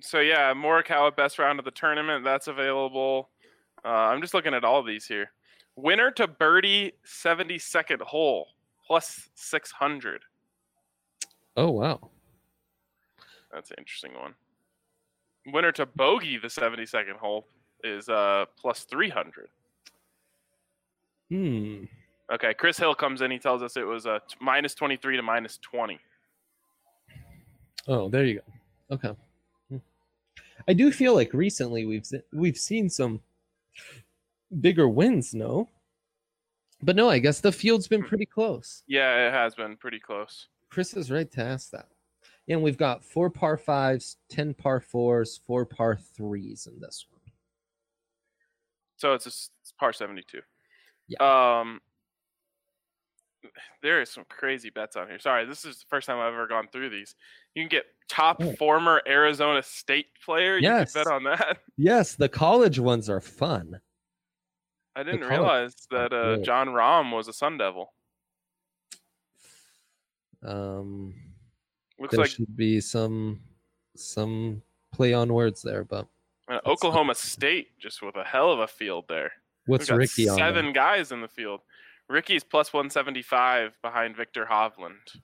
so 0.00 0.20
yeah, 0.20 0.52
Morikawa 0.54 1.14
best 1.14 1.38
round 1.38 1.58
of 1.58 1.64
the 1.64 1.70
tournament. 1.70 2.24
That's 2.24 2.48
available. 2.48 3.30
Uh, 3.84 3.88
I'm 3.88 4.20
just 4.20 4.34
looking 4.34 4.54
at 4.54 4.64
all 4.64 4.82
these 4.82 5.06
here. 5.06 5.30
Winner 5.76 6.10
to 6.12 6.26
birdie 6.26 6.92
72nd 7.06 8.00
hole 8.00 8.48
plus 8.86 9.28
600. 9.34 10.22
Oh 11.56 11.70
wow. 11.70 12.10
That's 13.52 13.70
an 13.70 13.76
interesting 13.78 14.14
one. 14.14 14.34
Winner 15.46 15.72
to 15.72 15.86
bogey 15.86 16.38
the 16.38 16.48
72nd 16.48 17.16
hole 17.16 17.46
is 17.84 18.08
uh 18.08 18.46
plus 18.58 18.84
300. 18.84 19.48
Hmm. 21.30 21.84
Okay, 22.32 22.54
Chris 22.54 22.76
Hill 22.76 22.94
comes 22.94 23.20
in. 23.20 23.30
He 23.30 23.38
tells 23.38 23.62
us 23.62 23.76
it 23.76 23.86
was 23.86 24.06
uh, 24.06 24.18
t- 24.28 24.36
minus 24.40 24.74
23 24.74 25.16
to 25.16 25.22
minus 25.22 25.58
20. 25.58 25.98
Oh, 27.86 28.08
there 28.08 28.24
you 28.24 28.40
go. 28.40 28.94
Okay. 28.94 29.16
Hmm. 30.66 30.70
I 30.70 30.74
do 30.74 30.92
feel 30.92 31.14
like 31.14 31.32
recently 31.32 31.86
we've 31.86 32.06
we've 32.32 32.56
seen 32.56 32.88
some 32.88 33.20
bigger 34.60 34.88
wins, 34.88 35.34
no? 35.34 35.68
But 36.82 36.96
no, 36.96 37.08
I 37.08 37.18
guess 37.18 37.40
the 37.40 37.52
field's 37.52 37.88
been 37.88 38.02
pretty 38.02 38.26
close. 38.26 38.82
Yeah, 38.86 39.28
it 39.28 39.32
has 39.32 39.54
been 39.54 39.76
pretty 39.76 39.98
close. 39.98 40.48
Chris 40.68 40.94
is 40.94 41.10
right 41.10 41.30
to 41.32 41.42
ask 41.42 41.70
that. 41.70 41.88
And 42.48 42.62
we've 42.62 42.76
got 42.76 43.04
four 43.04 43.30
par 43.30 43.56
fives, 43.56 44.18
ten 44.28 44.54
par 44.54 44.80
fours, 44.80 45.40
four 45.46 45.64
par 45.64 45.98
threes 46.16 46.68
in 46.70 46.78
this 46.80 47.06
one. 47.10 47.16
So 48.96 49.12
it's 49.12 49.26
a 49.26 49.28
it's 49.28 49.72
par 49.78 49.92
72. 49.92 50.40
Yeah. 51.08 51.18
Um, 51.60 51.80
there 53.82 54.00
is 54.02 54.10
some 54.10 54.24
crazy 54.28 54.70
bets 54.70 54.96
on 54.96 55.08
here. 55.08 55.18
Sorry, 55.18 55.44
this 55.44 55.64
is 55.64 55.78
the 55.78 55.84
first 55.88 56.06
time 56.06 56.18
I've 56.18 56.32
ever 56.34 56.46
gone 56.46 56.68
through 56.72 56.90
these. 56.90 57.14
You 57.54 57.62
can 57.62 57.68
get 57.68 57.84
top 58.08 58.38
Oh. 58.42 58.52
former 58.56 59.02
Arizona 59.06 59.62
State 59.62 60.06
player. 60.24 60.56
You 60.56 60.62
Yes. 60.68 60.92
can 60.92 61.04
bet 61.04 61.12
on 61.12 61.24
that. 61.24 61.58
Yes, 61.76 62.14
the 62.14 62.28
college 62.28 62.78
ones 62.78 63.10
are 63.10 63.20
fun. 63.20 63.80
I 64.94 65.02
didn't 65.02 65.28
realize 65.28 65.74
that 65.90 66.12
uh. 66.12 66.38
Jon 66.38 66.68
Rahm 66.68 67.12
was 67.12 67.28
a 67.28 67.32
Sun 67.32 67.58
Devil. 67.58 67.92
Um, 70.42 71.14
Looks 71.98 72.12
there 72.12 72.20
like 72.20 72.30
should 72.30 72.56
be 72.56 72.80
some 72.80 73.40
some 73.96 74.62
play 74.92 75.12
on 75.14 75.32
words 75.32 75.62
there, 75.62 75.84
but 75.84 76.06
uh, 76.50 76.60
Oklahoma 76.66 77.14
State 77.14 77.78
just 77.78 78.02
with 78.02 78.16
a 78.16 78.24
hell 78.24 78.52
of 78.52 78.60
a 78.60 78.66
field 78.66 79.06
there. 79.08 79.32
what's 79.66 79.90
Rickie 79.90 80.28
on? 80.28 80.36
Seven 80.36 80.72
guys 80.72 81.12
in 81.12 81.20
the 81.20 81.28
field. 81.28 81.60
Rickie's 82.08 82.44
plus 82.44 82.72
175 82.72 83.72
behind 83.82 84.16
Viktor 84.16 84.46
Hovland. 84.50 85.20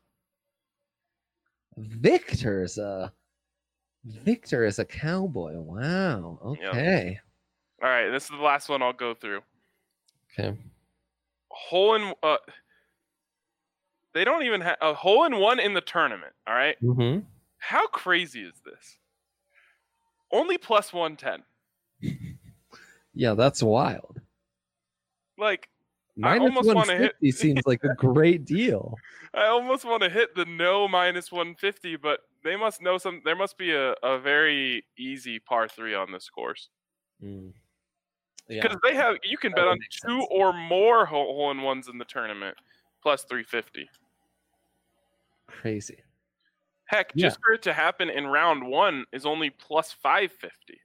Victor 1.77 2.63
is 2.65 2.79
a 2.79 3.13
Victor 4.05 4.65
is 4.65 4.79
a 4.79 4.85
cowboy. 4.85 5.55
Wow. 5.55 6.57
Yep. 6.61 6.75
Okay. 6.75 7.21
All 7.83 7.89
right, 7.89 8.11
this 8.11 8.25
is 8.25 8.31
the 8.31 8.37
last 8.37 8.69
one 8.69 8.83
I'll 8.83 8.93
go 8.93 9.15
through. 9.15 9.41
Okay. 10.39 10.57
Hole 11.51 11.95
in 11.95 12.13
uh, 12.23 12.37
they 14.15 14.25
don't 14.25 14.43
even 14.43 14.61
have 14.61 14.77
a 14.81 14.93
hole 14.95 15.25
in 15.25 15.37
one 15.39 15.61
in 15.61 15.75
the 15.75 15.81
tournament. 15.81 16.33
All 16.47 16.55
right, 16.55 16.77
Mm-hmm. 16.83 17.21
how 17.59 17.87
crazy 17.89 18.43
is 18.43 18.55
this? 18.65 18.99
Only 20.31 20.59
plus 20.59 20.93
110. 20.93 21.43
Yeah, 23.15 23.35
that's 23.35 23.63
wild. 23.63 24.23
Like 25.37 25.69
Minus 26.23 26.55
hit- 26.67 26.75
150 26.75 27.31
seems 27.33 27.61
like 27.67 27.83
a 27.85 27.95
great 27.97 28.45
deal. 28.45 28.95
I 29.35 29.47
almost 29.47 29.85
want 29.85 30.03
to 30.03 30.11
hit 30.11 30.35
the 30.35 30.45
no 30.45 30.87
minus 30.89 31.33
150, 31.33 31.97
but 31.97 32.21
they 32.45 32.57
must 32.57 32.83
know 32.83 32.99
some. 32.99 33.23
There 33.25 33.37
must 33.37 33.57
be 33.59 33.73
a, 33.73 33.93
a 34.03 34.19
very 34.19 34.85
easy 34.99 35.39
par 35.39 35.69
three 35.69 35.95
on 35.95 36.13
this 36.13 36.29
course. 36.29 36.69
Mm. 37.23 37.53
Yeah. 38.49 38.63
because 38.63 38.79
they 38.85 38.95
have 38.97 39.17
you 39.23 39.39
can 39.39 39.53
That 39.53 39.57
bet 39.59 39.69
on 39.69 39.79
two 40.07 40.19
sense. 40.21 40.27
or 40.31 40.53
more 40.53 41.07
hole 41.07 41.35
hole 41.35 41.51
in 41.53 41.63
ones 41.63 41.89
in 41.89 41.97
the 41.99 42.05
tournament, 42.05 42.57
plus 43.03 43.23
three 43.25 43.45
fifty. 43.45 43.89
Crazy. 45.47 45.99
Heck, 46.87 47.13
Yeah. 47.15 47.29
just 47.29 47.39
for 47.43 47.53
it 47.55 47.63
to 47.63 47.73
happen 47.73 48.11
in 48.11 48.27
round 48.27 48.67
one 48.67 49.05
is 49.13 49.25
only 49.25 49.51
plus 49.51 49.93
five 49.93 50.33
fifty. 50.33 50.81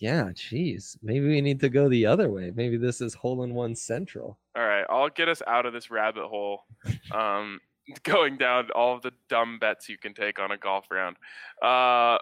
Yeah, 0.00 0.24
jeez. 0.34 0.96
Maybe 1.02 1.26
we 1.28 1.40
need 1.40 1.60
to 1.60 1.68
go 1.68 1.88
the 1.88 2.06
other 2.06 2.30
way. 2.30 2.52
Maybe 2.54 2.76
this 2.76 3.00
is 3.00 3.14
hole 3.14 3.42
in 3.44 3.54
one 3.54 3.74
central. 3.76 4.38
All 4.56 4.64
right, 4.64 4.84
I'll 4.88 5.08
get 5.10 5.28
us 5.28 5.42
out 5.46 5.66
of 5.66 5.72
this 5.72 5.90
rabbit 5.90 6.26
hole. 6.26 6.64
Um, 7.12 7.60
going 8.04 8.36
down 8.38 8.70
all 8.74 8.94
of 8.94 9.02
the 9.02 9.12
dumb 9.28 9.58
bets 9.58 9.88
you 9.88 9.98
can 9.98 10.14
take 10.14 10.38
on 10.38 10.50
a 10.52 10.56
golf 10.56 10.86
round. 10.90 11.16
Uh, 11.60 12.18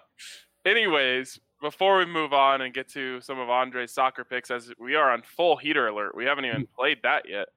anyways, 0.64 1.38
before 1.60 1.98
we 1.98 2.06
move 2.06 2.32
on 2.32 2.62
and 2.62 2.72
get 2.74 2.88
to 2.88 3.20
some 3.20 3.38
of 3.38 3.48
Andre's 3.50 3.92
soccer 3.92 4.24
picks, 4.24 4.50
as 4.50 4.72
we 4.78 4.94
are 4.94 5.10
on 5.10 5.22
full 5.22 5.56
heater 5.56 5.88
alert, 5.88 6.14
we 6.16 6.24
haven't 6.24 6.46
even 6.46 6.66
played 6.76 6.98
that 7.02 7.24
yet. 7.28 7.48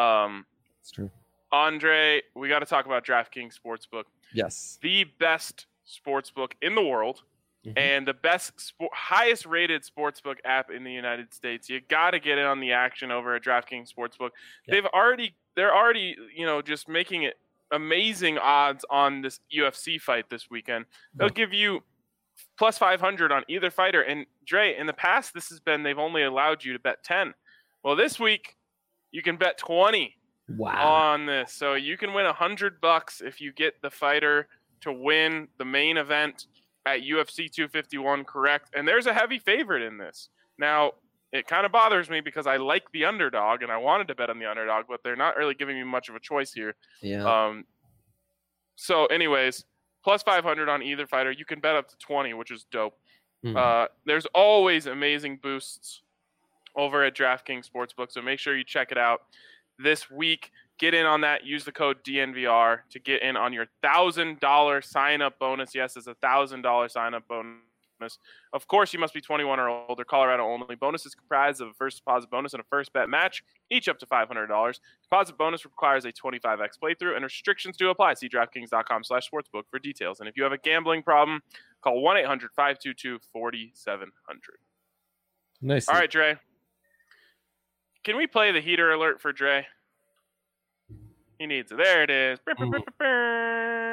Um, 0.00 0.46
It's 0.80 0.90
true. 0.90 1.10
Andre, 1.52 2.22
we 2.34 2.48
got 2.48 2.60
to 2.60 2.66
talk 2.66 2.86
about 2.86 3.04
DraftKings 3.04 3.52
Sportsbook, 3.58 4.04
Yes. 4.32 4.78
the 4.82 5.04
best 5.04 5.66
sportsbook 5.86 6.52
in 6.62 6.74
the 6.74 6.82
world 6.82 7.22
Mhm. 7.66 7.72
and 7.78 8.08
the 8.08 8.14
best, 8.14 8.56
spo- 8.56 8.88
highest 8.92 9.46
rated 9.46 9.82
sportsbook 9.84 10.38
app 10.44 10.70
in 10.70 10.82
the 10.84 10.92
United 10.92 11.32
States. 11.32 11.68
You 11.70 11.80
got 11.80 12.10
to 12.12 12.18
get 12.18 12.38
in 12.38 12.44
on 12.44 12.58
the 12.60 12.72
action 12.72 13.10
over 13.12 13.34
at 13.36 13.42
DraftKings 13.44 13.92
Sportsbook. 13.92 14.30
Yeah. 14.66 14.74
They've 14.74 14.86
already, 14.86 15.36
they're 15.54 15.74
already, 15.74 16.16
you 16.34 16.44
know, 16.44 16.60
just 16.60 16.88
making 16.88 17.22
it 17.22 17.38
amazing 17.70 18.36
odds 18.38 18.84
on 18.90 19.22
this 19.22 19.38
UFC 19.54 20.00
fight 20.00 20.28
this 20.28 20.50
weekend. 20.50 20.86
They'll 21.14 21.28
give 21.28 21.52
you 21.52 21.84
plus 22.58 22.78
500 22.78 23.30
on 23.30 23.44
either 23.48 23.70
fighter. 23.70 24.02
And 24.02 24.26
Dre, 24.44 24.76
in 24.76 24.86
the 24.86 24.92
past, 24.92 25.32
this 25.32 25.48
has 25.50 25.60
been 25.60 25.82
they've 25.84 25.98
only 25.98 26.24
allowed 26.24 26.64
you 26.64 26.72
to 26.72 26.78
bet 26.78 27.04
10. 27.04 27.32
Well, 27.84 27.94
this 27.96 28.18
week 28.18 28.56
you 29.12 29.22
can 29.22 29.36
bet 29.36 29.56
20 29.58 30.16
Wow. 30.48 30.88
on 30.92 31.26
this. 31.26 31.52
So 31.52 31.74
you 31.74 31.96
can 31.96 32.12
win 32.12 32.26
a 32.26 32.32
hundred 32.32 32.80
bucks 32.80 33.20
if 33.20 33.40
you 33.40 33.52
get 33.52 33.80
the 33.82 33.90
fighter 33.90 34.48
to 34.80 34.92
win 34.92 35.48
the 35.58 35.64
main 35.64 35.96
event 35.96 36.46
at 36.86 37.00
UFC 37.00 37.50
251 37.50 38.24
correct. 38.24 38.70
And 38.74 38.86
there's 38.86 39.06
a 39.06 39.14
heavy 39.14 39.38
favorite 39.38 39.82
in 39.82 39.98
this. 39.98 40.28
Now, 40.58 40.92
it 41.32 41.46
kind 41.46 41.64
of 41.64 41.72
bothers 41.72 42.10
me 42.10 42.20
because 42.20 42.46
I 42.46 42.56
like 42.56 42.84
the 42.92 43.04
underdog 43.06 43.62
and 43.62 43.72
I 43.72 43.76
wanted 43.78 44.08
to 44.08 44.14
bet 44.14 44.28
on 44.30 44.38
the 44.38 44.46
underdog, 44.50 44.84
but 44.88 45.00
they're 45.02 45.16
not 45.16 45.36
really 45.36 45.54
giving 45.54 45.76
me 45.76 45.84
much 45.84 46.08
of 46.08 46.14
a 46.14 46.20
choice 46.20 46.52
here. 46.52 46.74
yeah. 47.00 47.24
Um, 47.46 47.64
so, 48.76 49.06
anyways, 49.06 49.64
plus 50.02 50.22
500 50.22 50.68
on 50.68 50.82
either 50.82 51.06
fighter. 51.06 51.30
You 51.30 51.44
can 51.44 51.60
bet 51.60 51.76
up 51.76 51.88
to 51.88 51.96
20, 51.98 52.34
which 52.34 52.50
is 52.50 52.64
dope. 52.70 52.98
Mhm. 53.44 53.56
Uh, 53.56 53.88
there's 54.04 54.26
always 54.34 54.86
amazing 54.86 55.36
boosts 55.42 56.02
over 56.74 57.04
at 57.04 57.14
DraftKings 57.14 57.68
Sportsbook, 57.70 58.10
so 58.10 58.22
make 58.22 58.38
sure 58.38 58.56
you 58.56 58.64
check 58.64 58.90
it 58.92 58.98
out 58.98 59.22
this 59.78 60.10
week. 60.10 60.50
Get 60.82 60.94
in 60.94 61.06
on 61.06 61.20
that. 61.20 61.46
Use 61.46 61.64
the 61.64 61.70
code 61.70 62.02
DNVR 62.02 62.80
to 62.90 62.98
get 62.98 63.22
in 63.22 63.36
on 63.36 63.52
your 63.52 63.66
thousand 63.82 64.40
dollar 64.40 64.82
sign 64.82 65.22
up 65.22 65.38
bonus. 65.38 65.76
Yes, 65.76 65.96
it's 65.96 66.08
a 66.08 66.14
thousand 66.14 66.62
dollar 66.62 66.88
sign 66.88 67.14
up 67.14 67.22
bonus. 67.28 68.18
Of 68.52 68.66
course, 68.66 68.92
you 68.92 68.98
must 68.98 69.14
be 69.14 69.20
21 69.20 69.60
or 69.60 69.68
older. 69.68 70.02
Colorado 70.02 70.42
only. 70.42 70.74
Bonus 70.74 71.06
is 71.06 71.14
comprised 71.14 71.60
of 71.60 71.68
a 71.68 71.72
first 71.74 71.98
deposit 71.98 72.30
bonus 72.30 72.52
and 72.52 72.60
a 72.60 72.64
first 72.68 72.92
bet 72.92 73.08
match, 73.08 73.44
each 73.70 73.86
up 73.88 74.00
to 74.00 74.06
$500. 74.06 74.80
Deposit 75.04 75.38
bonus 75.38 75.64
requires 75.64 76.04
a 76.04 76.10
25x 76.10 76.70
playthrough, 76.82 77.14
and 77.14 77.22
restrictions 77.22 77.76
do 77.76 77.90
apply. 77.90 78.14
See 78.14 78.28
DraftKings.com/sportsbook 78.28 79.62
for 79.70 79.78
details. 79.78 80.18
And 80.18 80.28
if 80.28 80.36
you 80.36 80.42
have 80.42 80.50
a 80.50 80.58
gambling 80.58 81.04
problem, 81.04 81.42
call 81.80 82.02
1-800-522-4700. 82.02 83.20
nice. 85.60 85.88
All 85.88 85.94
right, 85.94 86.10
Dre. 86.10 86.38
Can 88.02 88.16
we 88.16 88.26
play 88.26 88.50
the 88.50 88.60
heater 88.60 88.90
alert 88.90 89.20
for 89.20 89.32
Dre? 89.32 89.64
He 91.38 91.46
needs 91.46 91.72
it. 91.72 91.78
There 91.78 92.02
it 92.02 92.10
is. 92.10 92.38
Oh. 92.48 92.72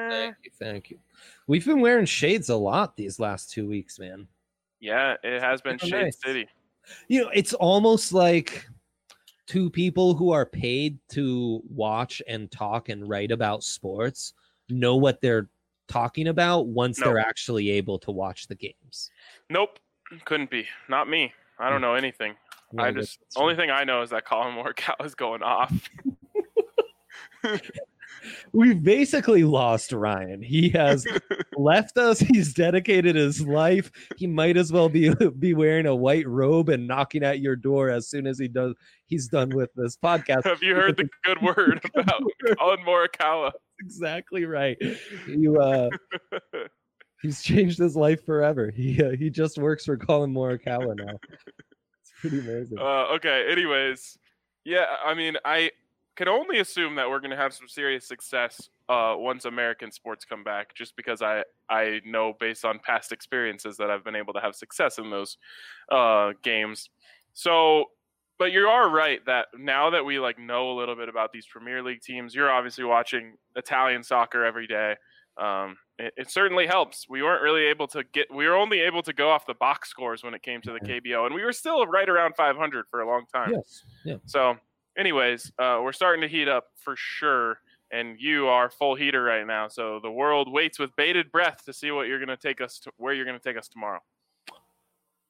Thank 0.10 0.36
you. 0.43 0.52
Thank 0.60 0.89
you. 0.89 0.99
We've 1.47 1.65
been 1.65 1.82
wearing 1.82 2.06
shades 2.06 2.49
a 2.49 2.56
lot 2.56 2.95
these 2.95 3.19
last 3.19 3.52
two 3.52 3.67
weeks, 3.67 3.99
man. 3.99 4.28
Yeah, 4.80 5.15
it 5.23 5.41
has 5.41 5.62
been 5.62 5.78
Shade 5.78 5.91
nice. 5.91 6.21
City. 6.23 6.47
You 7.08 7.23
know, 7.23 7.30
it's 7.34 7.54
almost 7.54 8.13
like 8.13 8.65
two 9.45 9.69
people 9.69 10.13
who 10.13 10.32
are 10.32 10.45
paid 10.45 10.97
to 11.10 11.62
watch 11.69 12.21
and 12.28 12.49
talk 12.52 12.89
and 12.89 13.08
write 13.08 13.32
about 13.32 13.63
sports 13.63 14.34
know 14.69 14.95
what 14.95 15.21
they're 15.21 15.49
talking 15.88 16.28
about 16.28 16.67
once 16.67 16.99
No. 16.99 17.08
they're 17.08 17.19
actually 17.19 17.71
able 17.71 17.99
to 17.99 18.12
watch 18.12 18.47
the 18.47 18.56
games. 18.56 19.12
Nope, 19.49 19.80
couldn't 20.25 20.49
be. 20.49 20.67
Not 20.88 21.10
me. 21.10 21.34
I 21.58 21.69
don't 21.69 21.80
hmm. 21.80 21.84
know 21.84 21.95
anything. 21.95 22.36
I 22.78 22.91
just 22.91 23.19
only 23.36 23.56
thing 23.56 23.71
I 23.71 23.84
know 23.84 24.04
is 24.04 24.12
that 24.12 24.25
Collin 24.25 24.56
Morikawa 24.56 25.04
is 25.06 25.15
going 25.15 25.41
off. 25.41 25.89
we've 28.52 28.82
basically 28.84 29.43
lost 29.43 29.91
Ryan. 29.91 30.41
He 30.41 30.69
has 30.69 31.06
left 31.58 31.97
us. 31.97 32.19
He's 32.19 32.54
dedicated 32.54 33.15
his 33.15 33.41
life. 33.41 33.91
He 34.17 34.28
might 34.28 34.58
as 34.58 34.71
well 34.71 34.89
be 34.89 35.13
be 35.39 35.54
wearing 35.54 35.86
a 35.86 35.95
white 35.95 36.28
robe 36.28 36.69
and 36.69 36.88
knocking 36.88 37.23
at 37.23 37.39
your 37.39 37.56
door 37.56 37.89
as 37.89 38.08
soon 38.08 38.28
as 38.28 38.39
he 38.39 38.47
does. 38.47 38.75
He's 39.08 39.28
done 39.28 39.49
with 39.49 39.69
this 39.75 39.97
podcast. 39.97 40.43
Have 40.45 40.63
you 40.63 40.75
heard 40.75 40.97
the 40.97 41.10
good 41.23 41.41
word 41.41 41.82
about 41.95 42.21
Collin 42.58 42.80
Morikawa? 42.86 43.52
exactly 43.80 44.45
right. 44.45 44.78
You 45.28 45.60
uh, 45.62 45.89
he's 47.21 47.41
changed 47.41 47.78
his 47.80 47.95
life 47.95 48.25
forever. 48.25 48.71
He 48.71 49.02
uh, 49.04 49.12
he 49.12 49.30
just 49.30 49.58
works 49.58 49.86
for 49.86 49.97
Collin 49.97 50.34
Morikawa 50.34 50.95
now. 50.95 51.17
It's 52.02 52.13
pretty 52.19 52.39
amazing. 52.39 52.78
Uh, 52.78 53.08
okay. 53.15 53.45
Anyways, 53.49 54.17
yeah. 54.65 54.86
I 55.04 55.13
mean, 55.13 55.38
I 55.45 55.71
can 56.19 56.27
only 56.27 56.60
assume 56.60 56.95
that 56.95 57.10
we're 57.10 57.21
going 57.21 57.32
to 57.32 57.38
have 57.38 57.53
some 57.53 57.69
serious 57.69 58.05
success 58.05 58.69
uh, 58.89 59.13
once 59.15 59.45
American 59.45 59.89
sports 59.89 60.25
come 60.25 60.43
back, 60.43 60.75
just 60.75 60.97
because 60.97 61.21
I 61.21 61.43
I 61.69 62.01
know 62.05 62.34
based 62.38 62.65
on 62.65 62.77
past 62.79 63.13
experiences 63.13 63.77
that 63.77 63.89
I've 63.89 64.03
been 64.03 64.17
able 64.17 64.34
to 64.34 64.41
have 64.41 64.53
success 64.53 64.97
in 64.97 65.10
those 65.10 65.38
uh, 65.89 66.34
games. 66.43 66.89
So, 67.32 67.86
but 68.38 68.51
you 68.51 68.67
are 68.67 68.89
right 68.89 69.25
that 69.27 69.45
now 69.58 69.91
that 69.91 70.03
we 70.03 70.19
like 70.19 70.38
know 70.38 70.71
a 70.71 70.75
little 70.77 70.97
bit 70.97 71.08
about 71.08 71.32
these 71.32 71.45
Premier 71.49 71.82
League 71.82 72.01
teams, 72.01 72.36
you're 72.36 72.51
obviously 72.51 72.84
watching 72.84 73.36
Italian 73.55 74.03
soccer 74.03 74.43
every 74.43 74.67
day. 74.67 74.97
Um, 75.38 75.77
it, 75.97 76.13
it 76.17 76.29
certainly 76.29 76.67
helps. 76.67 77.08
We 77.08 77.23
weren't 77.23 77.43
really 77.43 77.63
able 77.67 77.88
to 77.88 78.03
get. 78.03 78.27
We 78.29 78.45
were 78.45 78.55
only 78.55 78.82
able 78.82 79.03
to 79.03 79.13
go 79.13 79.29
off 79.29 79.45
the 79.45 79.53
box 79.53 79.89
scores 79.89 80.21
when 80.21 80.34
it 80.34 80.43
came 80.43 80.60
to 80.63 80.73
the 80.73 80.82
KBO, 80.82 81.27
and 81.27 81.34
we 81.34 81.45
were 81.45 81.53
still 81.53 81.86
right 81.86 82.10
around 82.10 82.36
500 82.36 82.88
for 82.91 82.99
a 82.99 83.08
long 83.08 83.23
time. 83.34 83.53
yes. 83.53 83.86
Yeah. 84.03 84.15
So, 84.25 84.58
anyways, 85.00 85.52
uh, 85.58 85.80
we're 85.82 85.94
starting 85.94 86.22
to 86.22 86.28
heat 86.28 86.48
up 86.48 86.68
for 86.76 86.96
sure, 86.96 87.60
and 87.92 88.20
you 88.20 88.48
are 88.48 88.70
full 88.70 88.96
heater 88.96 89.24
right 89.24 89.48
now. 89.48 89.68
So 89.68 90.00
the 90.04 90.12
world 90.12 90.52
waits 90.52 90.78
with 90.78 90.96
bated 90.96 91.32
breath 91.32 91.64
to 91.66 91.74
see 91.74 91.92
what 91.92 92.08
you're 92.08 92.20
going 92.20 92.28
to 92.30 92.38
take 92.38 92.62
us 92.62 92.80
to, 92.80 92.92
where 92.98 93.14
you're 93.14 93.26
going 93.26 93.40
to 93.40 93.44
take 93.44 93.58
us 93.58 93.68
tomorrow. 93.68 94.02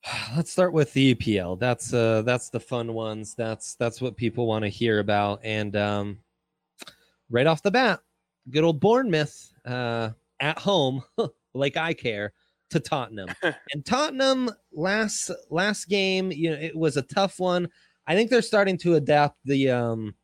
Let's 0.36 0.52
start 0.52 0.74
with 0.74 0.92
the 0.94 1.14
EPL. 1.16 1.60
That's 1.60 1.94
uh 1.94 2.24
that's 2.24 2.50
the 2.50 2.60
fun 2.60 2.94
ones. 2.94 3.36
That's 3.36 3.76
that's 3.76 4.02
what 4.02 4.16
people 4.16 4.48
want 4.48 4.64
to 4.64 4.70
hear 4.70 5.00
about. 5.00 5.42
And 5.44 5.76
um 5.76 6.20
right 7.30 7.46
off 7.46 7.62
the 7.62 7.72
bat, 7.72 8.00
good 8.50 8.64
old 8.64 8.80
Bournemouth 8.80 9.52
uh 9.66 10.12
at 10.40 10.58
home, 10.58 11.04
like 11.54 11.76
I 11.76 11.94
care, 11.94 12.32
to 12.70 12.80
Tottenham. 12.80 13.30
and 13.44 13.86
Tottenham 13.86 14.50
last 14.72 15.32
last 15.50 15.90
game, 15.90 16.32
you 16.32 16.52
know, 16.52 16.58
it 16.58 16.76
was 16.76 16.96
a 16.96 17.02
tough 17.02 17.40
one. 17.40 17.68
I 18.10 18.16
think 18.16 18.32
they're 18.32 18.42
starting 18.42 18.78
to 18.80 18.96
adapt 18.96 19.38
the 19.46 19.70
um 19.70 20.16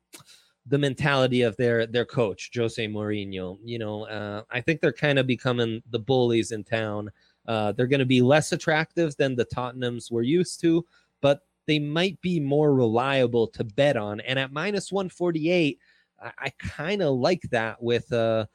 the 0.65 0.78
mentality 0.78 1.43
of 1.43 1.56
their 1.58 1.86
their 1.86 2.04
coach, 2.04 2.50
Jose 2.56 2.86
Mourinho. 2.88 3.60
You 3.63 3.78
know, 3.78 4.06
uh, 4.08 4.41
I 4.50 4.60
think 4.60 4.82
they're 4.82 4.91
kind 4.91 5.19
of 5.19 5.28
becoming 5.28 5.84
the 5.91 6.00
bullies 6.00 6.52
in 6.52 6.63
town. 6.63 7.12
Uh, 7.48 7.71
they're 7.74 7.86
going 7.86 8.00
to 8.00 8.06
be 8.06 8.24
less 8.24 8.52
attractive 8.52 9.15
than 9.17 9.36
the 9.36 9.45
Tottenhams 9.45 10.10
we're 10.10 10.24
used 10.24 10.60
to, 10.62 10.84
but 11.21 11.41
they 11.67 11.78
might 11.78 12.19
be 12.21 12.39
more 12.39 12.74
reliable 12.74 13.48
to 13.50 13.63
bet 13.63 13.98
on. 13.98 14.19
And 14.21 14.39
at 14.39 14.52
minus 14.52 14.91
148, 14.91 15.78
I, 16.19 16.32
I 16.39 16.50
kind 16.58 17.04
of 17.04 17.15
like 17.15 17.43
that 17.52 17.82
with 17.82 18.12
uh 18.12 18.48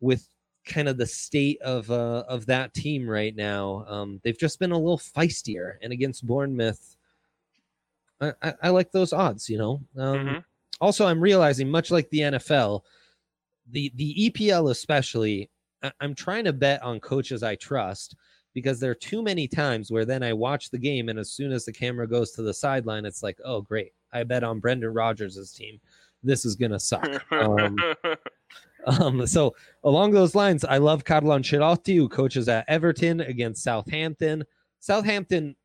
with 0.00 0.28
kind 0.66 0.88
of 0.88 0.98
the 0.98 1.06
state 1.06 1.60
of 1.62 1.88
uh 1.92 2.24
of 2.28 2.46
that 2.46 2.74
team 2.74 3.08
right 3.08 3.36
now. 3.36 3.84
Um, 3.86 4.20
they've 4.24 4.36
just 4.36 4.58
been 4.58 4.72
a 4.72 4.78
little 4.78 4.98
feistier, 4.98 5.74
and 5.80 5.92
against 5.92 6.26
Bournemouth, 6.26 6.96
I, 8.24 8.48
I, 8.48 8.54
I 8.64 8.68
like 8.70 8.90
those 8.92 9.12
odds. 9.12 9.48
You 9.48 9.58
know. 9.58 9.80
Um, 9.96 10.18
Mhm. 10.26 10.44
Also, 10.80 11.06
I'm 11.06 11.20
realizing, 11.20 11.70
much 11.70 11.90
like 11.90 12.10
the 12.10 12.20
NFL, 12.20 12.82
the 13.70 13.92
the 13.94 14.30
EPL 14.30 14.70
especially, 14.70 15.48
I- 15.82 15.92
I'm 16.00 16.14
trying 16.14 16.44
to 16.44 16.52
bet 16.52 16.82
on 16.82 16.98
coaches 17.00 17.42
I 17.42 17.54
trust 17.56 18.16
because 18.54 18.78
there 18.80 18.90
are 18.90 18.94
too 18.96 19.22
many 19.22 19.46
times 19.48 19.90
where 19.90 20.04
then 20.04 20.22
I 20.22 20.32
watch 20.32 20.70
the 20.70 20.78
game 20.78 21.08
and 21.08 21.18
as 21.18 21.30
soon 21.32 21.52
as 21.52 21.64
the 21.64 21.72
camera 21.72 22.06
goes 22.08 22.32
to 22.32 22.42
the 22.42 22.54
sideline, 22.54 23.04
it's 23.04 23.22
like, 23.22 23.38
oh 23.44 23.60
great, 23.62 23.92
I 24.12 24.22
bet 24.24 24.44
on 24.44 24.60
Brendan 24.60 24.92
Rodgers' 24.92 25.52
team. 25.52 25.80
This 26.22 26.44
is 26.44 26.54
gonna 26.56 26.78
suck. 26.80 27.08
Um, 27.32 27.76
um, 28.86 29.26
so 29.26 29.54
along 29.84 30.12
those 30.12 30.34
lines, 30.34 30.64
I 30.64 30.78
love 30.78 31.04
Carlo 31.04 31.36
Ancelotti, 31.38 31.96
who 31.96 32.08
coaches 32.08 32.48
at 32.48 32.64
Everton 32.68 33.20
against 33.20 33.62
Southampton. 33.62 34.44
Southampton 34.80 35.56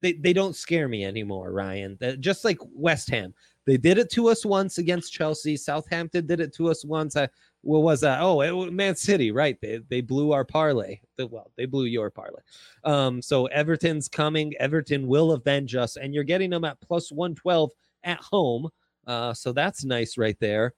they, 0.00 0.12
they 0.14 0.32
don't 0.32 0.56
scare 0.56 0.88
me 0.88 1.04
anymore, 1.04 1.52
Ryan. 1.52 1.98
Just 2.20 2.44
like 2.44 2.58
West 2.72 3.10
Ham, 3.10 3.34
they 3.66 3.76
did 3.76 3.98
it 3.98 4.10
to 4.12 4.28
us 4.28 4.46
once 4.46 4.78
against 4.78 5.12
Chelsea. 5.12 5.56
Southampton 5.56 6.26
did 6.26 6.40
it 6.40 6.54
to 6.54 6.70
us 6.70 6.84
once. 6.84 7.16
I, 7.16 7.28
what 7.62 7.80
was 7.80 8.00
that? 8.00 8.20
Oh, 8.22 8.40
it, 8.40 8.72
Man 8.72 8.94
City, 8.94 9.30
right? 9.30 9.60
They, 9.60 9.80
they 9.88 10.00
blew 10.00 10.32
our 10.32 10.44
parlay. 10.44 11.00
Well, 11.18 11.50
they 11.56 11.66
blew 11.66 11.84
your 11.84 12.10
parlay. 12.10 12.40
Um, 12.84 13.20
so 13.20 13.46
Everton's 13.46 14.08
coming. 14.08 14.54
Everton 14.58 15.06
will 15.06 15.32
avenge 15.32 15.74
us, 15.74 15.96
and 15.96 16.14
you're 16.14 16.24
getting 16.24 16.50
them 16.50 16.64
at 16.64 16.80
plus 16.80 17.12
112 17.12 17.70
at 18.04 18.20
home. 18.20 18.68
Uh, 19.06 19.34
so 19.34 19.52
that's 19.52 19.84
nice 19.84 20.16
right 20.16 20.38
there. 20.40 20.74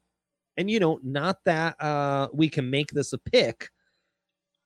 And 0.57 0.71
you 0.71 0.81
know, 0.81 0.99
not 1.03 1.39
that 1.45 1.81
uh, 1.81 2.29
we 2.33 2.49
can 2.49 2.69
make 2.69 2.91
this 2.91 3.13
a 3.13 3.19
pick, 3.19 3.71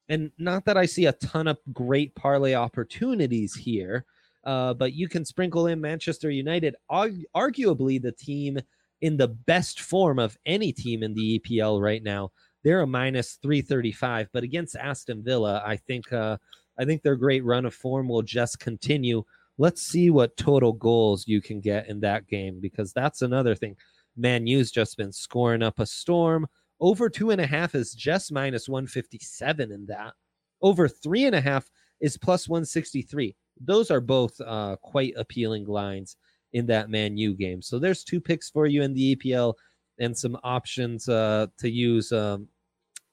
and 0.08 0.30
not 0.38 0.64
that 0.64 0.76
I 0.76 0.86
see 0.86 1.06
a 1.06 1.12
ton 1.12 1.46
of 1.46 1.58
great 1.72 2.14
parlay 2.14 2.54
opportunities 2.54 3.54
here. 3.54 4.04
Uh, 4.44 4.74
but 4.74 4.92
you 4.92 5.09
can 5.09 5.24
sprinkle 5.24 5.66
in 5.68 5.80
Manchester 5.80 6.30
United, 6.30 6.76
argu- 6.90 7.24
arguably 7.35 8.00
the 8.00 8.12
team 8.12 8.59
in 9.00 9.16
the 9.16 9.28
best 9.28 9.80
form 9.80 10.18
of 10.18 10.37
any 10.46 10.72
team 10.72 11.02
in 11.02 11.14
the 11.14 11.38
EPL 11.38 11.80
right 11.80 12.02
now. 12.02 12.30
They're 12.62 12.80
a 12.80 12.87
minus 12.87 13.38
335, 13.42 14.28
but 14.33 14.42
against 14.42 14.76
Aston 14.76 15.22
Villa, 15.22 15.62
I 15.64 15.76
think 15.76 16.11
uh, 16.12 16.38
I 16.78 16.85
think 16.85 17.02
their 17.02 17.16
great 17.16 17.44
run 17.44 17.66
of 17.66 17.74
form 17.74 18.09
will 18.09 18.22
just 18.22 18.59
continue. 18.59 19.22
Let's 19.59 19.83
see 19.83 20.11
what 20.11 20.37
total 20.37 20.72
goals 20.72 21.28
you 21.28 21.40
can 21.40 21.61
get 21.61 21.88
in 21.88 22.00
that 22.00 22.26
game 22.26 22.61
because 22.61 22.92
that's 22.92 23.22
another 23.22 23.54
thing. 23.54 23.76
Man 24.16 24.46
U's 24.46 24.70
just 24.70 24.96
been 24.96 25.12
scoring 25.12 25.62
up 25.62 25.78
a 25.78 25.87
storm. 25.87 26.46
Over 26.80 27.09
two 27.09 27.30
and 27.30 27.40
a 27.40 27.46
half 27.46 27.74
is 27.74 27.92
just 27.92 28.33
minus 28.33 28.68
157 28.68 29.70
in 29.70 29.87
that. 29.87 30.14
Over 30.62 30.88
three 30.88 31.26
and 31.26 31.35
a 31.35 31.40
half 31.40 31.70
is 32.00 32.16
plus 32.16 32.48
163 32.48 33.37
those 33.60 33.90
are 33.90 34.00
both 34.00 34.40
uh, 34.40 34.76
quite 34.82 35.14
appealing 35.16 35.66
lines 35.66 36.16
in 36.52 36.66
that 36.66 36.90
Man 36.90 37.16
U 37.16 37.34
game. 37.34 37.62
So 37.62 37.78
there's 37.78 38.04
two 38.04 38.20
picks 38.20 38.50
for 38.50 38.66
you 38.66 38.82
in 38.82 38.94
the 38.94 39.16
EPL 39.16 39.54
and 39.98 40.16
some 40.16 40.38
options 40.42 41.08
uh, 41.08 41.46
to 41.58 41.70
use 41.70 42.12
um, 42.12 42.48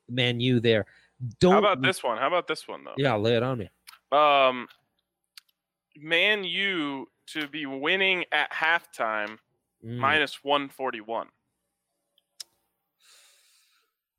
Man 0.10 0.39
U 0.39 0.60
there. 0.60 0.86
Don't. 1.39 1.54
How 1.54 1.60
about 1.60 1.82
this 1.82 2.04
one? 2.04 2.17
How 2.17 2.27
about 2.27 2.47
this 2.47 2.67
one 2.67 2.84
though? 2.84 2.93
Yeah, 2.97 3.15
lay 3.15 3.36
it 3.36 3.43
on 3.43 3.58
me. 3.58 3.69
Um, 4.12 4.67
Man 5.97 6.43
U 6.43 7.08
to 7.27 7.47
be 7.47 7.65
winning 7.65 8.25
at 8.32 8.51
halftime 8.51 9.38
mm. 9.86 9.97
minus 9.97 10.43
one 10.43 10.69
forty 10.69 11.01
one. 11.01 11.27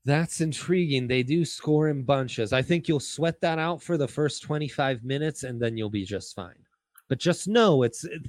That's 0.04 0.40
intriguing. 0.40 1.06
They 1.06 1.22
do 1.22 1.44
score 1.44 1.88
in 1.88 2.02
bunches. 2.02 2.52
I 2.52 2.62
think 2.62 2.88
you'll 2.88 3.00
sweat 3.00 3.40
that 3.40 3.58
out 3.58 3.82
for 3.82 3.96
the 3.96 4.08
first 4.08 4.42
25 4.42 5.04
minutes 5.04 5.44
and 5.44 5.60
then 5.60 5.76
you'll 5.76 5.90
be 5.90 6.04
just 6.04 6.34
fine. 6.34 6.58
But 7.08 7.18
just 7.18 7.46
know 7.46 7.82
it's 7.82 8.04
it, 8.04 8.22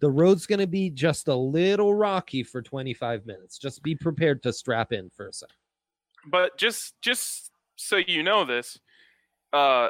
the 0.00 0.10
road's 0.10 0.44
going 0.44 0.58
to 0.58 0.66
be 0.66 0.90
just 0.90 1.28
a 1.28 1.34
little 1.34 1.94
rocky 1.94 2.42
for 2.42 2.60
25 2.60 3.24
minutes. 3.26 3.58
Just 3.58 3.82
be 3.82 3.94
prepared 3.94 4.42
to 4.42 4.52
strap 4.52 4.92
in 4.92 5.08
for 5.10 5.28
a 5.28 5.32
second. 5.32 5.56
But 6.26 6.58
just 6.58 7.00
just 7.00 7.50
so 7.76 7.96
you 7.96 8.22
know 8.22 8.44
this, 8.44 8.78
uh 9.52 9.88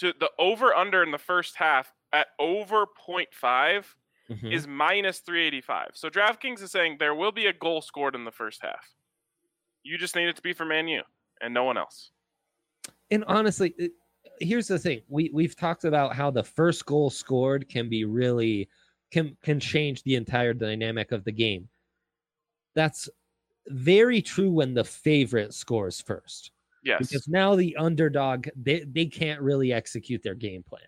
the 0.00 0.30
over 0.38 0.74
under 0.74 1.02
in 1.04 1.12
the 1.12 1.18
first 1.18 1.56
half 1.56 1.92
at 2.12 2.28
over 2.38 2.84
0.5 3.08 3.84
mm-hmm. 4.28 4.46
is 4.46 4.66
minus 4.66 5.20
385. 5.20 5.90
So 5.94 6.08
DraftKings 6.08 6.62
is 6.62 6.72
saying 6.72 6.96
there 6.98 7.14
will 7.14 7.32
be 7.32 7.46
a 7.46 7.52
goal 7.52 7.80
scored 7.80 8.14
in 8.14 8.24
the 8.24 8.32
first 8.32 8.62
half. 8.62 8.95
You 9.86 9.98
just 9.98 10.16
need 10.16 10.26
it 10.26 10.34
to 10.34 10.42
be 10.42 10.52
for 10.52 10.64
Man 10.64 10.88
U 10.88 11.02
and 11.40 11.54
no 11.54 11.62
one 11.62 11.78
else. 11.78 12.10
And 13.12 13.24
honestly, 13.28 13.72
it, 13.78 13.92
here's 14.40 14.66
the 14.66 14.80
thing: 14.80 15.00
we 15.08 15.30
we've 15.32 15.54
talked 15.54 15.84
about 15.84 16.16
how 16.16 16.30
the 16.30 16.42
first 16.42 16.84
goal 16.86 17.08
scored 17.08 17.68
can 17.68 17.88
be 17.88 18.04
really 18.04 18.68
can 19.12 19.36
can 19.42 19.60
change 19.60 20.02
the 20.02 20.16
entire 20.16 20.52
dynamic 20.52 21.12
of 21.12 21.22
the 21.22 21.30
game. 21.30 21.68
That's 22.74 23.08
very 23.68 24.20
true 24.20 24.50
when 24.50 24.74
the 24.74 24.82
favorite 24.82 25.54
scores 25.54 26.00
first. 26.00 26.50
Yes. 26.82 26.98
Because 26.98 27.28
now 27.28 27.54
the 27.54 27.76
underdog 27.76 28.48
they, 28.56 28.80
they 28.80 29.06
can't 29.06 29.40
really 29.40 29.72
execute 29.72 30.22
their 30.22 30.34
game 30.34 30.64
plan. 30.64 30.82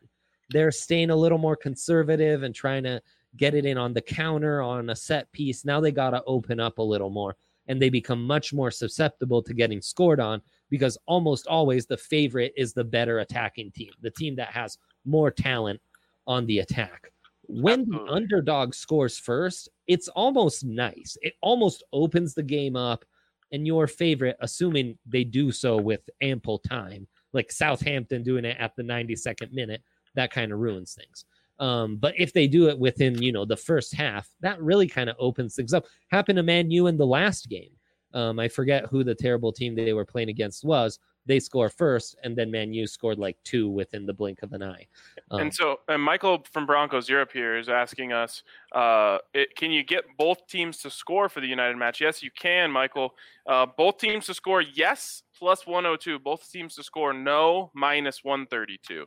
They're 0.51 0.73
staying 0.73 1.11
a 1.11 1.17
little 1.17 1.39
more 1.39 1.57
conservative 1.57 2.43
and 2.43 2.55
trying 2.55 2.83
to 2.83 3.01
get 3.37 3.55
it 3.55 3.65
in 3.65 3.79
on 3.79 3.93
the 3.93 4.01
counter 4.01 4.61
on 4.61 4.91
a 4.91 4.97
set 4.97 5.31
piece. 5.31 5.65
Now 5.65 5.81
they 5.81 5.93
got 5.93 6.11
to 6.11 6.23
open 6.25 6.59
up 6.59 6.79
a 6.79 6.83
little 6.83 7.11
more 7.11 7.37
and 7.69 7.81
they 7.81 7.91
become 7.91 8.27
much 8.27 8.53
more 8.53 8.71
susceptible 8.71 9.43
to 9.43 9.55
getting 9.55 9.81
scored 9.81 10.21
on 10.21 10.41
because 10.71 10.99
almost 11.07 11.47
always 11.47 11.87
the 11.87 11.97
favorite 11.97 12.53
is 12.57 12.73
the 12.73 12.85
better 12.85 13.21
attacking 13.21 13.71
team, 13.73 13.93
the 14.03 14.11
team 14.11 14.35
that 14.37 14.49
has 14.49 14.79
more 15.05 15.31
talent 15.31 15.81
on 16.27 16.47
the 16.47 16.59
attack. 16.59 17.13
When 17.43 17.81
Absolutely. 17.81 18.07
the 18.07 18.13
underdog 18.13 18.75
scores 18.75 19.19
first, 19.19 19.69
it's 19.87 20.09
almost 20.09 20.65
nice. 20.65 21.17
It 21.23 21.35
almost 21.41 21.83
opens 21.93 22.35
the 22.35 22.43
game 22.43 22.77
up, 22.77 23.05
and 23.53 23.67
your 23.67 23.87
favorite, 23.87 24.37
assuming 24.41 24.99
they 25.07 25.25
do 25.25 25.51
so 25.51 25.79
with 25.79 26.01
ample 26.21 26.59
time, 26.59 27.07
like 27.33 27.51
Southampton 27.51 28.23
doing 28.23 28.45
it 28.45 28.57
at 28.61 28.77
the 28.77 28.83
92nd 28.83 29.53
minute, 29.53 29.83
that 30.15 30.31
kind 30.31 30.53
of 30.53 30.59
ruins 30.59 30.95
things. 30.95 31.25
Um, 31.59 31.97
but 31.97 32.15
if 32.17 32.33
they 32.33 32.47
do 32.47 32.69
it 32.69 32.79
within, 32.79 33.21
you 33.21 33.33
know, 33.33 33.45
the 33.45 33.57
first 33.57 33.95
half, 33.95 34.29
that 34.41 34.61
really 34.63 34.87
kind 34.87 35.11
of 35.11 35.17
opens 35.19 35.57
things 35.57 35.75
up. 35.75 35.87
Happened 36.11 36.37
to 36.37 36.43
Man 36.43 36.71
U 36.71 36.87
in 36.87 36.97
the 36.97 37.07
last 37.07 37.49
game. 37.49 37.71
Um, 38.15 38.39
I 38.39 38.49
forget 38.49 38.87
who 38.87 39.05
the 39.05 39.15
terrible 39.15 39.53
team 39.53 39.75
they 39.75 39.93
were 39.93 40.05
playing 40.05 40.31
against 40.31 40.65
was. 40.65 40.99
They 41.27 41.41
score 41.41 41.69
first, 41.69 42.17
and 42.25 42.35
then 42.35 42.51
Man 42.51 42.73
U 42.73 42.87
scored 42.87 43.19
like 43.19 43.37
two 43.45 43.69
within 43.69 44.07
the 44.07 44.15
blink 44.15 44.43
of 44.43 44.55
an 44.55 44.63
eye. 44.63 44.87
Um, 45.31 45.41
and 45.41 45.55
so, 45.55 45.81
and 45.87 46.03
Michael 46.03 46.43
from 46.51 46.65
Broncos 46.65 47.07
Europe 47.07 47.33
here 47.35 47.59
is 47.59 47.69
asking 47.69 48.15
us, 48.15 48.43
uh, 48.75 49.19
it, 49.35 49.55
can 49.55 49.71
you 49.71 49.83
get 49.83 50.05
both 50.17 50.47
teams 50.47 50.79
to 50.79 50.91
score 50.91 51.29
for 51.29 51.43
the 51.43 51.47
United 51.47 51.77
match? 51.77 52.01
Yes, 52.01 52.23
you 52.23 52.31
can, 52.31 52.71
Michael. 52.71 53.15
Uh, 53.47 53.67
both 53.67 53.99
teams 53.99 54.25
to 54.27 54.35
score, 54.35 54.63
yes, 54.63 55.23
plus 55.39 55.67
102. 55.67 56.19
Both 56.19 56.51
teams 56.51 56.77
to 56.77 56.83
score, 56.83 57.13
no, 57.13 57.71
minus 57.75 58.25
132. 58.25 59.05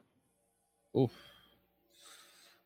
Oof. 0.96 1.12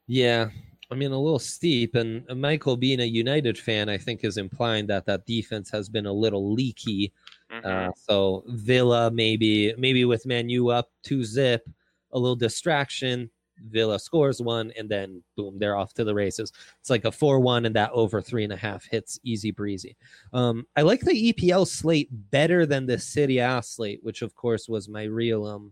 Yeah, 0.07 0.49
I 0.91 0.95
mean 0.95 1.11
a 1.11 1.19
little 1.19 1.39
steep. 1.39 1.95
And 1.95 2.25
Michael, 2.39 2.77
being 2.77 2.99
a 2.99 3.05
United 3.05 3.57
fan, 3.57 3.89
I 3.89 3.97
think 3.97 4.23
is 4.23 4.37
implying 4.37 4.87
that 4.87 5.05
that 5.05 5.25
defense 5.25 5.69
has 5.71 5.89
been 5.89 6.05
a 6.05 6.13
little 6.13 6.53
leaky. 6.53 7.11
Mm-hmm. 7.51 7.89
Uh, 7.89 7.91
so 7.95 8.43
Villa 8.47 9.11
maybe 9.11 9.73
maybe 9.77 10.05
with 10.05 10.25
Man 10.25 10.49
U 10.49 10.69
up 10.69 10.91
two 11.03 11.23
zip, 11.23 11.67
a 12.11 12.19
little 12.19 12.35
distraction. 12.35 13.29
Villa 13.69 13.97
scores 13.97 14.41
one, 14.41 14.73
and 14.77 14.89
then 14.89 15.23
boom, 15.37 15.57
they're 15.57 15.77
off 15.77 15.93
to 15.93 16.03
the 16.03 16.13
races. 16.13 16.51
It's 16.81 16.89
like 16.89 17.05
a 17.05 17.11
four-one, 17.11 17.65
and 17.65 17.75
that 17.75 17.91
over 17.93 18.21
three 18.21 18.43
and 18.43 18.51
a 18.51 18.57
half 18.57 18.85
hits 18.85 19.17
easy 19.23 19.51
breezy. 19.51 19.95
Um, 20.33 20.67
I 20.75 20.81
like 20.81 20.99
the 21.01 21.33
EPL 21.33 21.65
slate 21.65 22.09
better 22.31 22.65
than 22.65 22.85
the 22.85 22.99
Serie 22.99 23.37
A 23.37 23.61
slate, 23.63 24.01
which 24.03 24.21
of 24.21 24.35
course 24.35 24.67
was 24.67 24.89
my 24.89 25.03
real 25.03 25.45
um 25.45 25.71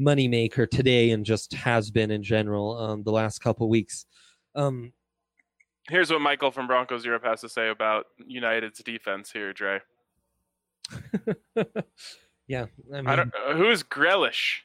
moneymaker 0.00 0.68
today 0.68 1.10
and 1.10 1.24
just 1.24 1.52
has 1.52 1.90
been 1.90 2.10
in 2.10 2.22
general 2.22 2.78
um, 2.78 3.02
the 3.02 3.12
last 3.12 3.40
couple 3.40 3.68
weeks. 3.68 4.06
Um, 4.54 4.92
Here's 5.88 6.10
what 6.10 6.20
Michael 6.20 6.50
from 6.50 6.66
Broncos 6.66 7.04
Europe 7.04 7.24
has 7.24 7.40
to 7.40 7.48
say 7.48 7.68
about 7.68 8.06
United's 8.18 8.80
defense 8.80 9.30
here, 9.32 9.52
Dre. 9.52 9.80
yeah, 12.46 12.66
I, 12.92 12.96
mean, 12.96 13.06
I 13.06 13.16
don't. 13.16 13.32
Uh, 13.34 13.54
who 13.54 13.70
is 13.70 13.82
Grealish? 13.82 14.60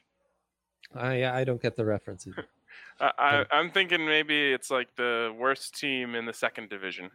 I 0.94 1.24
I 1.24 1.44
don't 1.44 1.60
get 1.60 1.76
the 1.76 1.84
reference 1.84 2.26
either. 2.26 2.44
I, 3.00 3.44
I 3.50 3.60
am 3.60 3.70
thinking 3.70 4.06
maybe 4.06 4.52
it's 4.52 4.70
like 4.70 4.94
the 4.96 5.34
worst 5.38 5.78
team 5.78 6.14
in 6.14 6.24
the 6.24 6.32
second 6.32 6.68
division. 6.70 7.10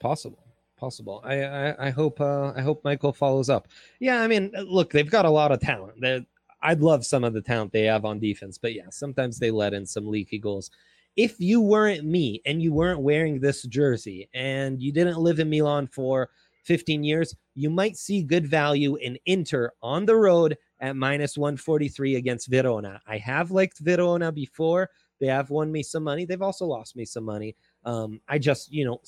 Possible, 0.00 0.44
possible. 0.76 1.20
I 1.24 1.44
I, 1.44 1.86
I 1.86 1.90
hope 1.90 2.20
uh, 2.20 2.52
I 2.54 2.62
hope 2.62 2.82
Michael 2.84 3.12
follows 3.12 3.48
up. 3.48 3.68
Yeah, 4.00 4.20
I 4.20 4.26
mean, 4.26 4.52
look, 4.66 4.90
they've 4.90 5.10
got 5.10 5.24
a 5.24 5.30
lot 5.30 5.52
of 5.52 5.60
talent. 5.60 6.00
They're, 6.00 6.24
I'd 6.62 6.80
love 6.80 7.04
some 7.06 7.24
of 7.24 7.32
the 7.32 7.40
talent 7.40 7.72
they 7.72 7.84
have 7.84 8.04
on 8.04 8.18
defense, 8.18 8.58
but 8.58 8.74
yeah, 8.74 8.90
sometimes 8.90 9.38
they 9.38 9.50
let 9.50 9.74
in 9.74 9.86
some 9.86 10.08
leaky 10.08 10.38
goals. 10.38 10.70
If 11.16 11.40
you 11.40 11.60
weren't 11.60 12.04
me 12.04 12.40
and 12.46 12.62
you 12.62 12.72
weren't 12.72 13.00
wearing 13.00 13.40
this 13.40 13.62
jersey 13.64 14.28
and 14.34 14.80
you 14.80 14.92
didn't 14.92 15.18
live 15.18 15.40
in 15.40 15.50
Milan 15.50 15.88
for 15.88 16.30
15 16.64 17.02
years, 17.02 17.34
you 17.54 17.70
might 17.70 17.96
see 17.96 18.22
good 18.22 18.46
value 18.46 18.96
in 18.96 19.18
Inter 19.26 19.72
on 19.82 20.06
the 20.06 20.14
road 20.14 20.56
at 20.80 20.96
minus 20.96 21.36
143 21.36 22.16
against 22.16 22.48
Verona. 22.48 23.00
I 23.06 23.18
have 23.18 23.50
liked 23.50 23.78
Verona 23.80 24.30
before. 24.30 24.90
They 25.18 25.26
have 25.26 25.50
won 25.50 25.72
me 25.72 25.82
some 25.82 26.04
money. 26.04 26.24
They've 26.24 26.42
also 26.42 26.66
lost 26.66 26.94
me 26.94 27.04
some 27.04 27.24
money. 27.24 27.56
Um, 27.84 28.20
I 28.28 28.38
just, 28.38 28.72
you 28.72 28.84
know, 28.84 29.00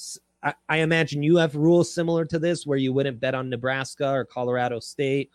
I, 0.42 0.55
I 0.68 0.78
imagine 0.78 1.22
you 1.22 1.36
have 1.36 1.55
rules 1.55 1.92
similar 1.92 2.24
to 2.24 2.38
this 2.38 2.66
where 2.66 2.78
you 2.78 2.92
wouldn't 2.92 3.20
bet 3.20 3.34
on 3.34 3.51
Nebraska 3.51 4.11
or 4.11 4.24
Colorado 4.24 4.80
State 4.80 5.30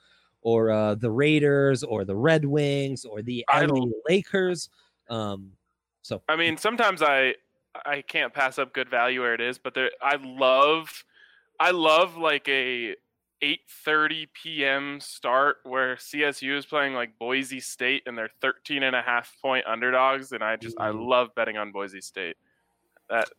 or 0.45 0.69
uh, 0.69 0.93
the 0.93 1.09
Raiders 1.09 1.83
or 1.83 2.05
the 2.05 2.15
Red 2.15 2.45
Wings 2.45 3.03
or 3.03 3.23
the 3.23 3.43
LA 3.51 3.87
Lakers. 4.07 4.69
Um, 5.09 5.53
so 6.03 6.21
I 6.29 6.35
mean, 6.35 6.55
sometimes 6.55 7.01
I 7.01 7.33
I 7.83 8.03
can't 8.03 8.31
pass 8.31 8.59
up 8.59 8.71
good 8.71 8.87
value 8.87 9.21
where 9.21 9.33
it 9.33 9.41
is, 9.41 9.57
but 9.57 9.73
there 9.73 9.89
I 10.03 10.17
love 10.21 11.03
I 11.59 11.71
love 11.71 12.15
like 12.15 12.47
a 12.47 12.95
8:30 13.41 14.27
p.m. 14.33 14.99
start 14.99 15.57
where 15.63 15.95
CSU 15.95 16.55
is 16.55 16.65
playing 16.67 16.93
like 16.93 17.17
Boise 17.17 17.59
State 17.59 18.03
and 18.05 18.15
they're 18.15 18.29
13 18.39 18.83
and 18.83 18.95
a 18.95 19.01
half 19.01 19.35
point 19.41 19.65
underdogs 19.65 20.31
and 20.31 20.43
I 20.43 20.57
just 20.57 20.79
I 20.79 20.89
Mhm. 20.89 21.07
love 21.09 21.33
betting 21.33 21.57
on 21.57 21.71
Boise 21.71 22.01
State. 22.01 22.37
That 23.09 23.29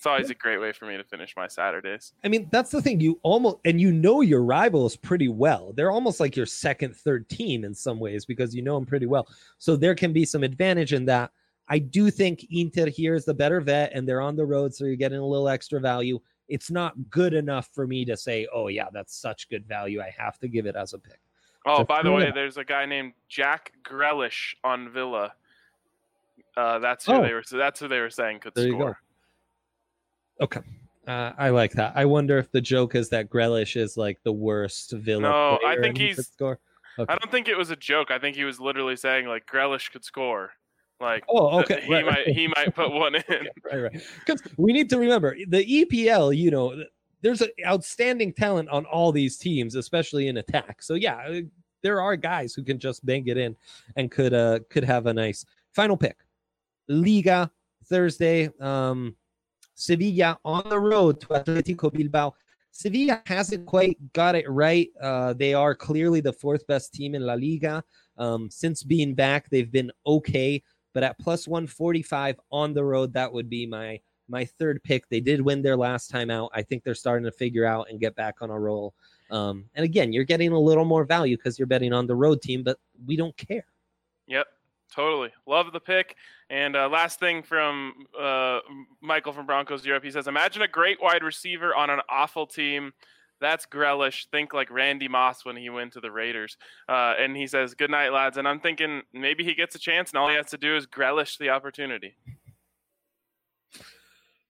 it's 0.00 0.06
always 0.06 0.30
a 0.30 0.34
great 0.34 0.58
way 0.58 0.72
for 0.72 0.86
me 0.86 0.96
to 0.96 1.04
finish 1.04 1.34
my 1.36 1.46
Saturdays. 1.46 2.14
I 2.24 2.28
mean, 2.28 2.48
that's 2.50 2.70
the 2.70 2.80
thing. 2.80 3.00
You 3.00 3.20
almost 3.22 3.58
and 3.66 3.78
you 3.78 3.92
know 3.92 4.22
your 4.22 4.42
rivals 4.42 4.96
pretty 4.96 5.28
well. 5.28 5.74
They're 5.76 5.90
almost 5.90 6.20
like 6.20 6.34
your 6.36 6.46
second, 6.46 6.96
third 6.96 7.28
team 7.28 7.64
in 7.64 7.74
some 7.74 7.98
ways 8.00 8.24
because 8.24 8.54
you 8.54 8.62
know 8.62 8.76
them 8.76 8.86
pretty 8.86 9.04
well. 9.04 9.28
So 9.58 9.76
there 9.76 9.94
can 9.94 10.14
be 10.14 10.24
some 10.24 10.42
advantage 10.42 10.94
in 10.94 11.04
that. 11.04 11.32
I 11.68 11.80
do 11.80 12.10
think 12.10 12.46
Inter 12.50 12.86
here 12.86 13.14
is 13.14 13.26
the 13.26 13.34
better 13.34 13.60
vet, 13.60 13.92
and 13.92 14.08
they're 14.08 14.22
on 14.22 14.36
the 14.36 14.46
road, 14.46 14.74
so 14.74 14.86
you're 14.86 14.96
getting 14.96 15.18
a 15.18 15.26
little 15.26 15.50
extra 15.50 15.78
value. 15.80 16.18
It's 16.48 16.70
not 16.70 16.94
good 17.10 17.34
enough 17.34 17.68
for 17.74 17.86
me 17.86 18.06
to 18.06 18.16
say, 18.16 18.48
"Oh 18.54 18.68
yeah, 18.68 18.86
that's 18.94 19.14
such 19.14 19.50
good 19.50 19.66
value." 19.66 20.00
I 20.00 20.14
have 20.16 20.38
to 20.38 20.48
give 20.48 20.64
it 20.64 20.76
as 20.76 20.94
a 20.94 20.98
pick. 20.98 21.20
Oh, 21.66 21.80
So 21.80 21.84
by 21.84 22.02
the 22.02 22.10
way, 22.10 22.30
there's 22.34 22.56
a 22.56 22.64
guy 22.64 22.86
named 22.86 23.12
Jack 23.28 23.72
Grealish 23.84 24.54
on 24.64 24.88
Villa. 24.90 25.34
Uh, 26.56 26.78
that's 26.78 27.04
who 27.04 27.12
Oh. 27.12 27.22
they 27.22 27.34
were. 27.34 27.42
So 27.42 27.58
that's 27.58 27.78
who 27.80 27.86
they 27.86 28.00
were 28.00 28.08
saying 28.08 28.40
could 28.40 28.54
There 28.54 28.64
you 28.64 28.72
go. 28.72 28.78
score. 28.78 29.00
Okay. 30.40 30.60
Uh, 31.06 31.32
I 31.38 31.50
like 31.50 31.72
that. 31.72 31.92
I 31.96 32.04
wonder 32.04 32.38
if 32.38 32.50
the 32.52 32.60
joke 32.60 32.94
is 32.94 33.08
that 33.08 33.30
Grealish 33.30 33.76
is 33.76 33.96
like 33.96 34.22
the 34.22 34.32
worst 34.32 34.92
villain. 34.92 35.22
No, 35.22 35.58
I 35.66 35.76
think 35.80 35.98
he's- 35.98 36.26
score. 36.28 36.58
I 36.98 37.16
don't 37.16 37.30
think 37.30 37.48
it 37.48 37.56
was 37.56 37.70
a 37.70 37.76
joke. 37.76 38.10
I 38.10 38.18
think 38.18 38.36
he 38.36 38.44
was 38.44 38.60
literally 38.60 38.96
saying 38.96 39.26
like 39.26 39.46
Grealish 39.46 39.90
could 39.90 40.04
score. 40.04 40.50
Like 41.00 41.24
Oh, 41.30 41.60
okay. 41.60 41.80
he 41.82 41.92
right, 41.94 42.04
might 42.04 42.26
right. 42.26 42.28
he 42.28 42.46
might 42.48 42.74
put 42.74 42.92
one 42.92 43.14
in. 43.14 43.22
right, 43.64 43.78
right. 43.78 44.02
Because 44.18 44.42
we 44.58 44.72
need 44.74 44.90
to 44.90 44.98
remember 44.98 45.34
the 45.48 45.64
EPL. 45.64 46.36
You 46.36 46.50
know, 46.50 46.84
there's 47.22 47.40
an 47.40 47.48
outstanding 47.66 48.34
talent 48.34 48.68
on 48.68 48.84
all 48.84 49.12
these 49.12 49.38
teams, 49.38 49.76
especially 49.76 50.28
in 50.28 50.36
attack. 50.36 50.82
So 50.82 50.94
yeah, 50.94 51.16
uh, 51.26 51.40
there 51.82 52.02
are 52.02 52.16
guys 52.16 52.52
who 52.52 52.62
can 52.62 52.78
just 52.78 53.06
bang 53.06 53.26
it 53.28 53.38
in 53.38 53.56
and 53.96 54.10
could 54.10 54.34
uh 54.34 54.58
could 54.68 54.84
have 54.84 55.06
a 55.06 55.14
nice 55.14 55.46
final 55.72 55.96
pick. 55.96 56.18
Liga 56.88 57.50
Thursday. 57.86 58.50
Um, 58.60 59.16
Sevilla 59.80 60.38
on 60.44 60.68
the 60.68 60.78
road 60.78 61.20
to 61.22 61.26
Atletico 61.28 61.92
Bilbao. 61.92 62.34
Sevilla 62.70 63.22
hasn't 63.26 63.66
quite 63.66 63.96
got 64.12 64.34
it 64.34 64.48
right. 64.48 64.88
Uh, 65.00 65.32
they 65.32 65.54
are 65.54 65.74
clearly 65.74 66.20
the 66.20 66.32
fourth 66.32 66.66
best 66.66 66.94
team 66.94 67.14
in 67.14 67.22
La 67.22 67.34
Liga. 67.34 67.82
Um, 68.16 68.50
since 68.50 68.82
being 68.82 69.14
back, 69.14 69.48
they've 69.50 69.72
been 69.72 69.90
okay 70.06 70.62
but 70.92 71.02
at 71.02 71.18
plus 71.18 71.46
145 71.46 72.40
on 72.50 72.74
the 72.74 72.84
road 72.84 73.12
that 73.12 73.32
would 73.32 73.48
be 73.48 73.66
my 73.66 74.00
my 74.28 74.44
third 74.44 74.82
pick 74.82 75.08
they 75.08 75.20
did 75.20 75.40
win 75.40 75.62
their 75.62 75.76
last 75.76 76.08
time 76.08 76.30
out 76.30 76.50
i 76.54 76.62
think 76.62 76.82
they're 76.82 76.94
starting 76.94 77.24
to 77.24 77.32
figure 77.32 77.64
out 77.64 77.86
and 77.90 78.00
get 78.00 78.14
back 78.14 78.36
on 78.40 78.50
a 78.50 78.58
roll 78.58 78.94
um, 79.30 79.64
and 79.74 79.84
again 79.84 80.12
you're 80.12 80.24
getting 80.24 80.52
a 80.52 80.58
little 80.58 80.84
more 80.84 81.04
value 81.04 81.36
because 81.36 81.58
you're 81.58 81.66
betting 81.66 81.92
on 81.92 82.06
the 82.06 82.14
road 82.14 82.40
team 82.42 82.62
but 82.62 82.78
we 83.06 83.16
don't 83.16 83.36
care 83.36 83.64
Yep, 84.26 84.46
totally. 84.94 85.30
Love 85.46 85.72
the 85.72 85.80
pick. 85.80 86.16
And 86.50 86.76
uh, 86.76 86.88
last 86.88 87.18
thing 87.20 87.42
from 87.42 88.06
uh, 88.18 88.60
Michael 89.00 89.32
from 89.32 89.46
Broncos 89.46 89.84
Europe, 89.86 90.04
he 90.04 90.10
says, 90.10 90.26
"Imagine 90.26 90.62
a 90.62 90.68
great 90.68 91.00
wide 91.00 91.22
receiver 91.22 91.74
on 91.74 91.90
an 91.90 92.00
awful 92.08 92.46
team." 92.46 92.92
That's 93.40 93.64
Grealish. 93.64 94.26
Think 94.30 94.52
like 94.52 94.70
Randy 94.70 95.08
Moss 95.08 95.44
when 95.46 95.56
he 95.56 95.70
went 95.70 95.94
to 95.94 96.00
the 96.00 96.10
Raiders. 96.10 96.58
Uh, 96.88 97.14
and 97.18 97.36
he 97.36 97.46
says, 97.46 97.74
"Good 97.74 97.90
night, 97.90 98.12
lads." 98.12 98.36
And 98.36 98.46
I'm 98.46 98.60
thinking 98.60 99.02
maybe 99.12 99.44
he 99.44 99.54
gets 99.54 99.74
a 99.74 99.78
chance, 99.78 100.10
and 100.10 100.18
all 100.18 100.28
he 100.28 100.34
has 100.36 100.50
to 100.50 100.58
do 100.58 100.76
is 100.76 100.86
Grealish 100.86 101.38
the 101.38 101.50
opportunity. 101.50 102.16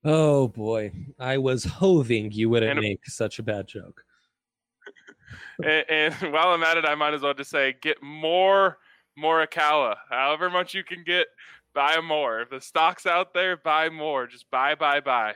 oh 0.02 0.48
boy 0.48 0.90
i 1.18 1.36
was 1.36 1.62
hoping 1.62 2.32
you 2.32 2.48
wouldn't 2.48 2.70
And- 2.70 2.80
make 2.80 3.04
such 3.06 3.38
a 3.38 3.42
bad 3.42 3.66
joke 3.68 4.02
and, 5.62 5.84
and 5.90 6.32
while 6.32 6.48
I'm 6.48 6.62
at 6.62 6.78
it, 6.78 6.86
I 6.86 6.94
might 6.94 7.12
as 7.12 7.20
well 7.20 7.34
just 7.34 7.50
say, 7.50 7.76
get 7.82 8.02
more 8.02 8.78
Morikawa. 9.18 9.96
However 10.10 10.50
much 10.50 10.74
you 10.74 10.84
can 10.84 11.02
get, 11.04 11.26
buy 11.74 12.00
more. 12.00 12.40
If 12.42 12.50
the 12.50 12.60
stock's 12.60 13.06
out 13.06 13.34
there, 13.34 13.56
buy 13.56 13.88
more. 13.90 14.26
Just 14.26 14.50
buy, 14.50 14.74
buy, 14.74 15.00
buy. 15.00 15.34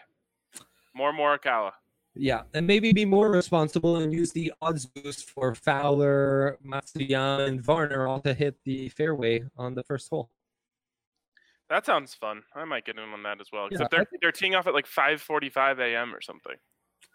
More 0.95 1.12
Morikawa. 1.12 1.72
yeah 2.14 2.43
and 2.55 2.64
maybe 2.68 2.93
be 2.93 3.05
more 3.05 3.29
responsible 3.31 3.97
and 3.97 4.12
use 4.12 4.31
the 4.33 4.53
odds 4.62 4.87
boost 4.87 5.29
for 5.29 5.53
fowler 5.57 6.57
matsuyama 6.64 7.49
and 7.49 7.61
varner 7.61 8.07
all 8.07 8.20
to 8.20 8.33
hit 8.33 8.55
the 8.64 8.89
fairway 8.91 9.43
on 9.57 9.75
the 9.75 9.83
first 9.83 10.09
hole 10.09 10.31
That 11.68 11.85
sounds 11.85 12.14
fun. 12.14 12.43
I 12.55 12.64
might 12.64 12.85
get 12.85 12.97
in 12.99 13.03
on 13.12 13.22
that 13.25 13.41
as 13.41 13.49
well. 13.53 13.66
Yeah, 13.72 13.83
I 13.83 13.89
they're 13.91 14.07
they're 14.22 14.31
teeing 14.31 14.55
off 14.55 14.68
at 14.68 14.75
like 14.75 14.87
5:45 14.87 15.81
a.m. 15.81 16.14
or 16.14 16.20
something. 16.20 16.55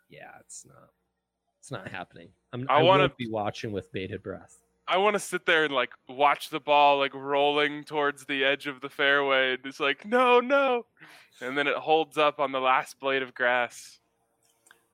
yeah 0.10 0.32
it's 0.42 0.66
not 0.66 0.90
it's 1.60 1.72
not 1.72 1.88
happening 1.88 2.30
i'm 2.52 2.66
I 2.70 2.80
i, 2.80 2.82
wanna- 2.84 3.04
want 3.04 3.12
to 3.14 3.16
be 3.26 3.30
watching 3.32 3.72
with 3.72 3.90
bated 3.94 4.22
breath 4.22 4.58
I 4.90 4.98
want 4.98 5.14
to 5.14 5.20
sit 5.20 5.46
there 5.46 5.66
and 5.66 5.74
like 5.74 5.92
watch 6.08 6.50
the 6.50 6.60
ball 6.60 6.98
like 6.98 7.14
rolling 7.14 7.84
towards 7.84 8.26
the 8.26 8.44
edge 8.44 8.66
of 8.66 8.82
the 8.82 8.90
fairway 8.90 9.54
and 9.54 9.60
it's 9.66 9.80
like 9.80 10.04
no 10.06 10.40
no, 10.40 10.86
and 11.42 11.58
then 11.58 11.68
it 11.68 11.76
holds 11.76 12.18
up 12.18 12.40
on 12.40 12.52
the 12.52 12.60
last 12.60 13.00
blade 13.00 13.22
of 13.22 13.36
grass. 13.36 14.00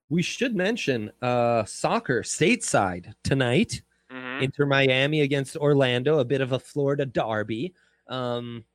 We 0.09 0.21
should 0.21 0.55
mention 0.55 1.11
uh 1.21 1.63
soccer 1.63 2.23
stateside 2.23 3.13
tonight. 3.23 3.81
hmm 4.11 4.41
Inter 4.41 4.65
Miami 4.65 5.21
against 5.21 5.55
Orlando, 5.55 6.19
a 6.19 6.25
bit 6.25 6.41
of 6.41 6.51
a 6.51 6.59
Florida 6.59 7.05
derby. 7.05 7.73
Um 8.07 8.65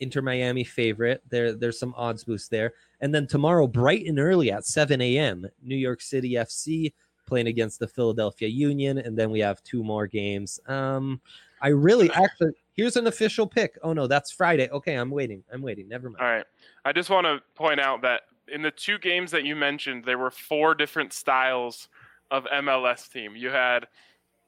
Inter 0.00 0.22
Miami 0.22 0.62
favorite. 0.62 1.22
There 1.28 1.52
there's 1.54 1.78
some 1.78 1.92
odds 1.96 2.22
boost 2.22 2.50
there. 2.50 2.74
And 3.00 3.12
then 3.12 3.26
tomorrow, 3.26 3.66
bright 3.66 4.06
and 4.06 4.18
early 4.18 4.52
at 4.52 4.64
7 4.64 5.00
a.m., 5.00 5.46
New 5.60 5.76
York 5.76 6.00
City 6.00 6.30
FC 6.34 6.92
playing 7.28 7.46
against 7.46 7.78
the 7.78 7.86
Philadelphia 7.86 8.48
Union. 8.48 8.98
And 8.98 9.16
then 9.16 9.30
we 9.30 9.40
have 9.40 9.62
two 9.62 9.84
more 9.84 10.06
games. 10.06 10.58
Um 10.66 11.20
I 11.60 11.68
really 11.68 12.10
actually 12.10 12.52
here's 12.72 12.96
an 12.96 13.06
official 13.06 13.46
pick. 13.46 13.78
Oh 13.82 13.92
no, 13.92 14.06
that's 14.06 14.30
Friday. 14.30 14.68
Okay, 14.70 14.94
I'm 14.94 15.10
waiting. 15.10 15.44
I'm 15.52 15.62
waiting. 15.62 15.88
Never 15.88 16.10
mind. 16.10 16.22
All 16.22 16.28
right. 16.28 16.46
I 16.84 16.92
just 16.92 17.10
want 17.10 17.26
to 17.26 17.40
point 17.54 17.80
out 17.80 18.02
that 18.02 18.22
in 18.50 18.62
the 18.62 18.70
two 18.70 18.98
games 18.98 19.30
that 19.30 19.44
you 19.44 19.54
mentioned, 19.54 20.04
there 20.04 20.18
were 20.18 20.30
four 20.30 20.74
different 20.74 21.12
styles 21.12 21.88
of 22.30 22.44
MLS 22.44 23.10
team. 23.10 23.36
You 23.36 23.50
had 23.50 23.86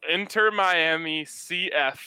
Inter 0.09 0.51
Miami 0.51 1.25
CF, 1.25 1.99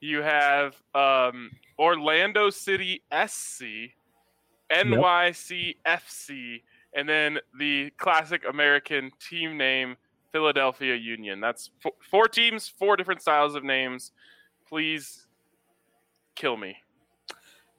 you 0.00 0.22
have 0.22 0.76
um, 0.94 1.50
Orlando 1.78 2.50
City 2.50 3.02
SC, 3.12 3.92
NYCFC, 4.70 6.62
and 6.94 7.08
then 7.08 7.38
the 7.58 7.90
classic 7.98 8.42
American 8.48 9.10
team 9.20 9.56
name 9.56 9.96
Philadelphia 10.32 10.94
Union. 10.94 11.40
That's 11.40 11.70
f- 11.84 11.92
four 12.10 12.28
teams, 12.28 12.68
four 12.68 12.96
different 12.96 13.22
styles 13.22 13.54
of 13.54 13.64
names. 13.64 14.12
Please 14.68 15.26
kill 16.34 16.56
me. 16.56 16.76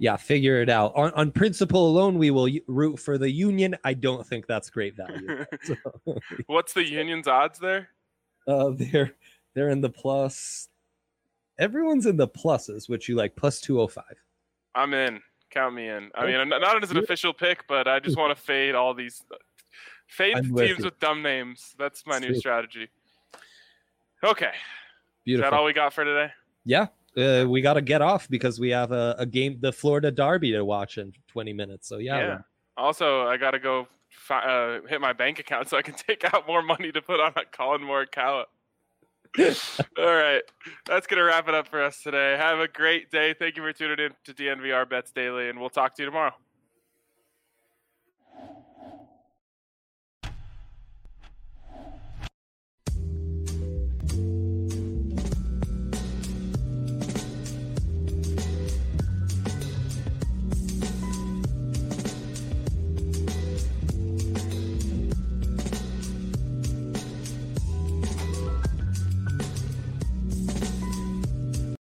Yeah, 0.02 0.16
figure 0.16 0.62
it 0.62 0.70
out. 0.70 0.94
On, 0.96 1.12
on 1.12 1.32
principle 1.32 1.88
alone, 1.90 2.18
we 2.18 2.32
will 2.32 2.50
root 2.68 2.98
for 3.00 3.18
the 3.18 3.30
Union. 3.30 3.76
I 3.84 3.94
don't 3.94 4.26
think 4.26 4.48
that's 4.48 4.70
great 4.70 4.96
value. 4.96 5.46
So, 5.64 5.76
What's 6.48 6.74
the 6.74 6.84
Union's 6.86 7.28
odds 7.28 7.60
there? 7.60 7.90
uh, 8.48 8.72
they're 8.74 9.14
they're 9.54 9.70
in 9.70 9.82
the 9.82 9.90
plus. 9.90 10.70
Everyone's 11.60 12.06
in 12.06 12.16
the 12.16 12.28
pluses, 12.30 12.88
which 12.88 13.10
you 13.10 13.16
like 13.16 13.36
plus 13.36 13.60
two 13.60 13.78
hundred 13.78 13.92
five. 13.92 14.16
I'm 14.74 14.94
in. 14.94 15.20
Count 15.52 15.76
me 15.76 15.90
in. 15.90 16.10
I 16.16 16.24
Oh, 16.24 16.28
mean, 16.28 16.36
I'm 16.38 16.48
not 16.50 16.62
not 16.62 16.82
as 16.82 16.92
an 16.92 16.98
official 16.98 17.34
pick, 17.34 17.68
but 17.68 17.88
I 17.88 18.00
just 18.00 18.18
want 18.18 18.36
to 18.36 18.42
fade 18.44 18.76
all 18.76 18.94
these. 18.94 19.22
Fade 20.10 20.36
teams 20.36 20.60
you. 20.80 20.86
with 20.86 21.00
dumb 21.00 21.22
names. 21.22 21.76
That's 21.78 22.06
my 22.06 22.20
new 22.20 22.34
strategy. 22.36 22.90
Okay. 24.24 24.48
Is 24.48 24.54
Beautiful. 25.24 25.52
that 25.52 25.58
all 25.58 25.66
we 25.66 25.74
got 25.74 25.94
for 25.94 26.04
today? 26.04 26.32
yeah, 26.66 26.88
uh, 27.18 27.46
we 27.48 27.62
got 27.62 27.76
to 27.76 27.82
get 27.82 28.02
off 28.02 28.28
because 28.30 28.60
we 28.60 28.70
have 28.72 28.92
a, 28.92 29.16
a 29.20 29.26
game, 29.26 29.58
the 29.62 29.72
Florida 29.72 30.12
Derby, 30.12 30.52
to 30.52 30.66
watch 30.66 30.98
in 30.98 31.14
twenty 31.28 31.54
minutes. 31.54 31.88
So 31.88 31.98
yeah, 32.00 32.18
Yeah. 32.20 32.38
Also, 32.76 33.28
I 33.28 33.38
got 33.38 33.52
to 33.52 33.60
go 33.60 33.88
fi- 34.10 34.44
uh, 34.44 34.88
hit 34.88 35.00
my 35.00 35.14
bank 35.14 35.40
account 35.40 35.70
so 35.70 35.78
I 35.78 35.82
can 35.82 35.94
take 36.08 36.24
out 36.34 36.48
more 36.48 36.62
money 36.62 36.92
to 36.92 37.02
put 37.02 37.20
on 37.20 37.34
a 37.36 37.46
Collin 37.46 37.82
Morikawa. 37.82 38.46
All 39.38 40.06
right. 40.06 40.42
That's 40.88 41.06
going 41.06 41.20
to 41.20 41.24
wrap 41.24 41.48
it 41.48 41.54
up 41.54 41.68
for 41.68 41.84
us 41.84 42.02
today. 42.02 42.36
Have 42.36 42.60
a 42.60 42.68
great 42.68 43.12
day. 43.12 43.36
Thank 43.36 43.58
you 43.58 43.64
for 43.64 43.72
tuning 43.74 44.00
in 44.08 44.12
to 44.24 44.34
DNVR 44.34 44.90
Bets 44.90 45.12
Daily, 45.12 45.50
and 45.50 45.60
we'll 45.60 45.70
talk 45.70 45.94
to 45.96 46.02
you 46.02 46.08
tomorrow. 46.08 46.34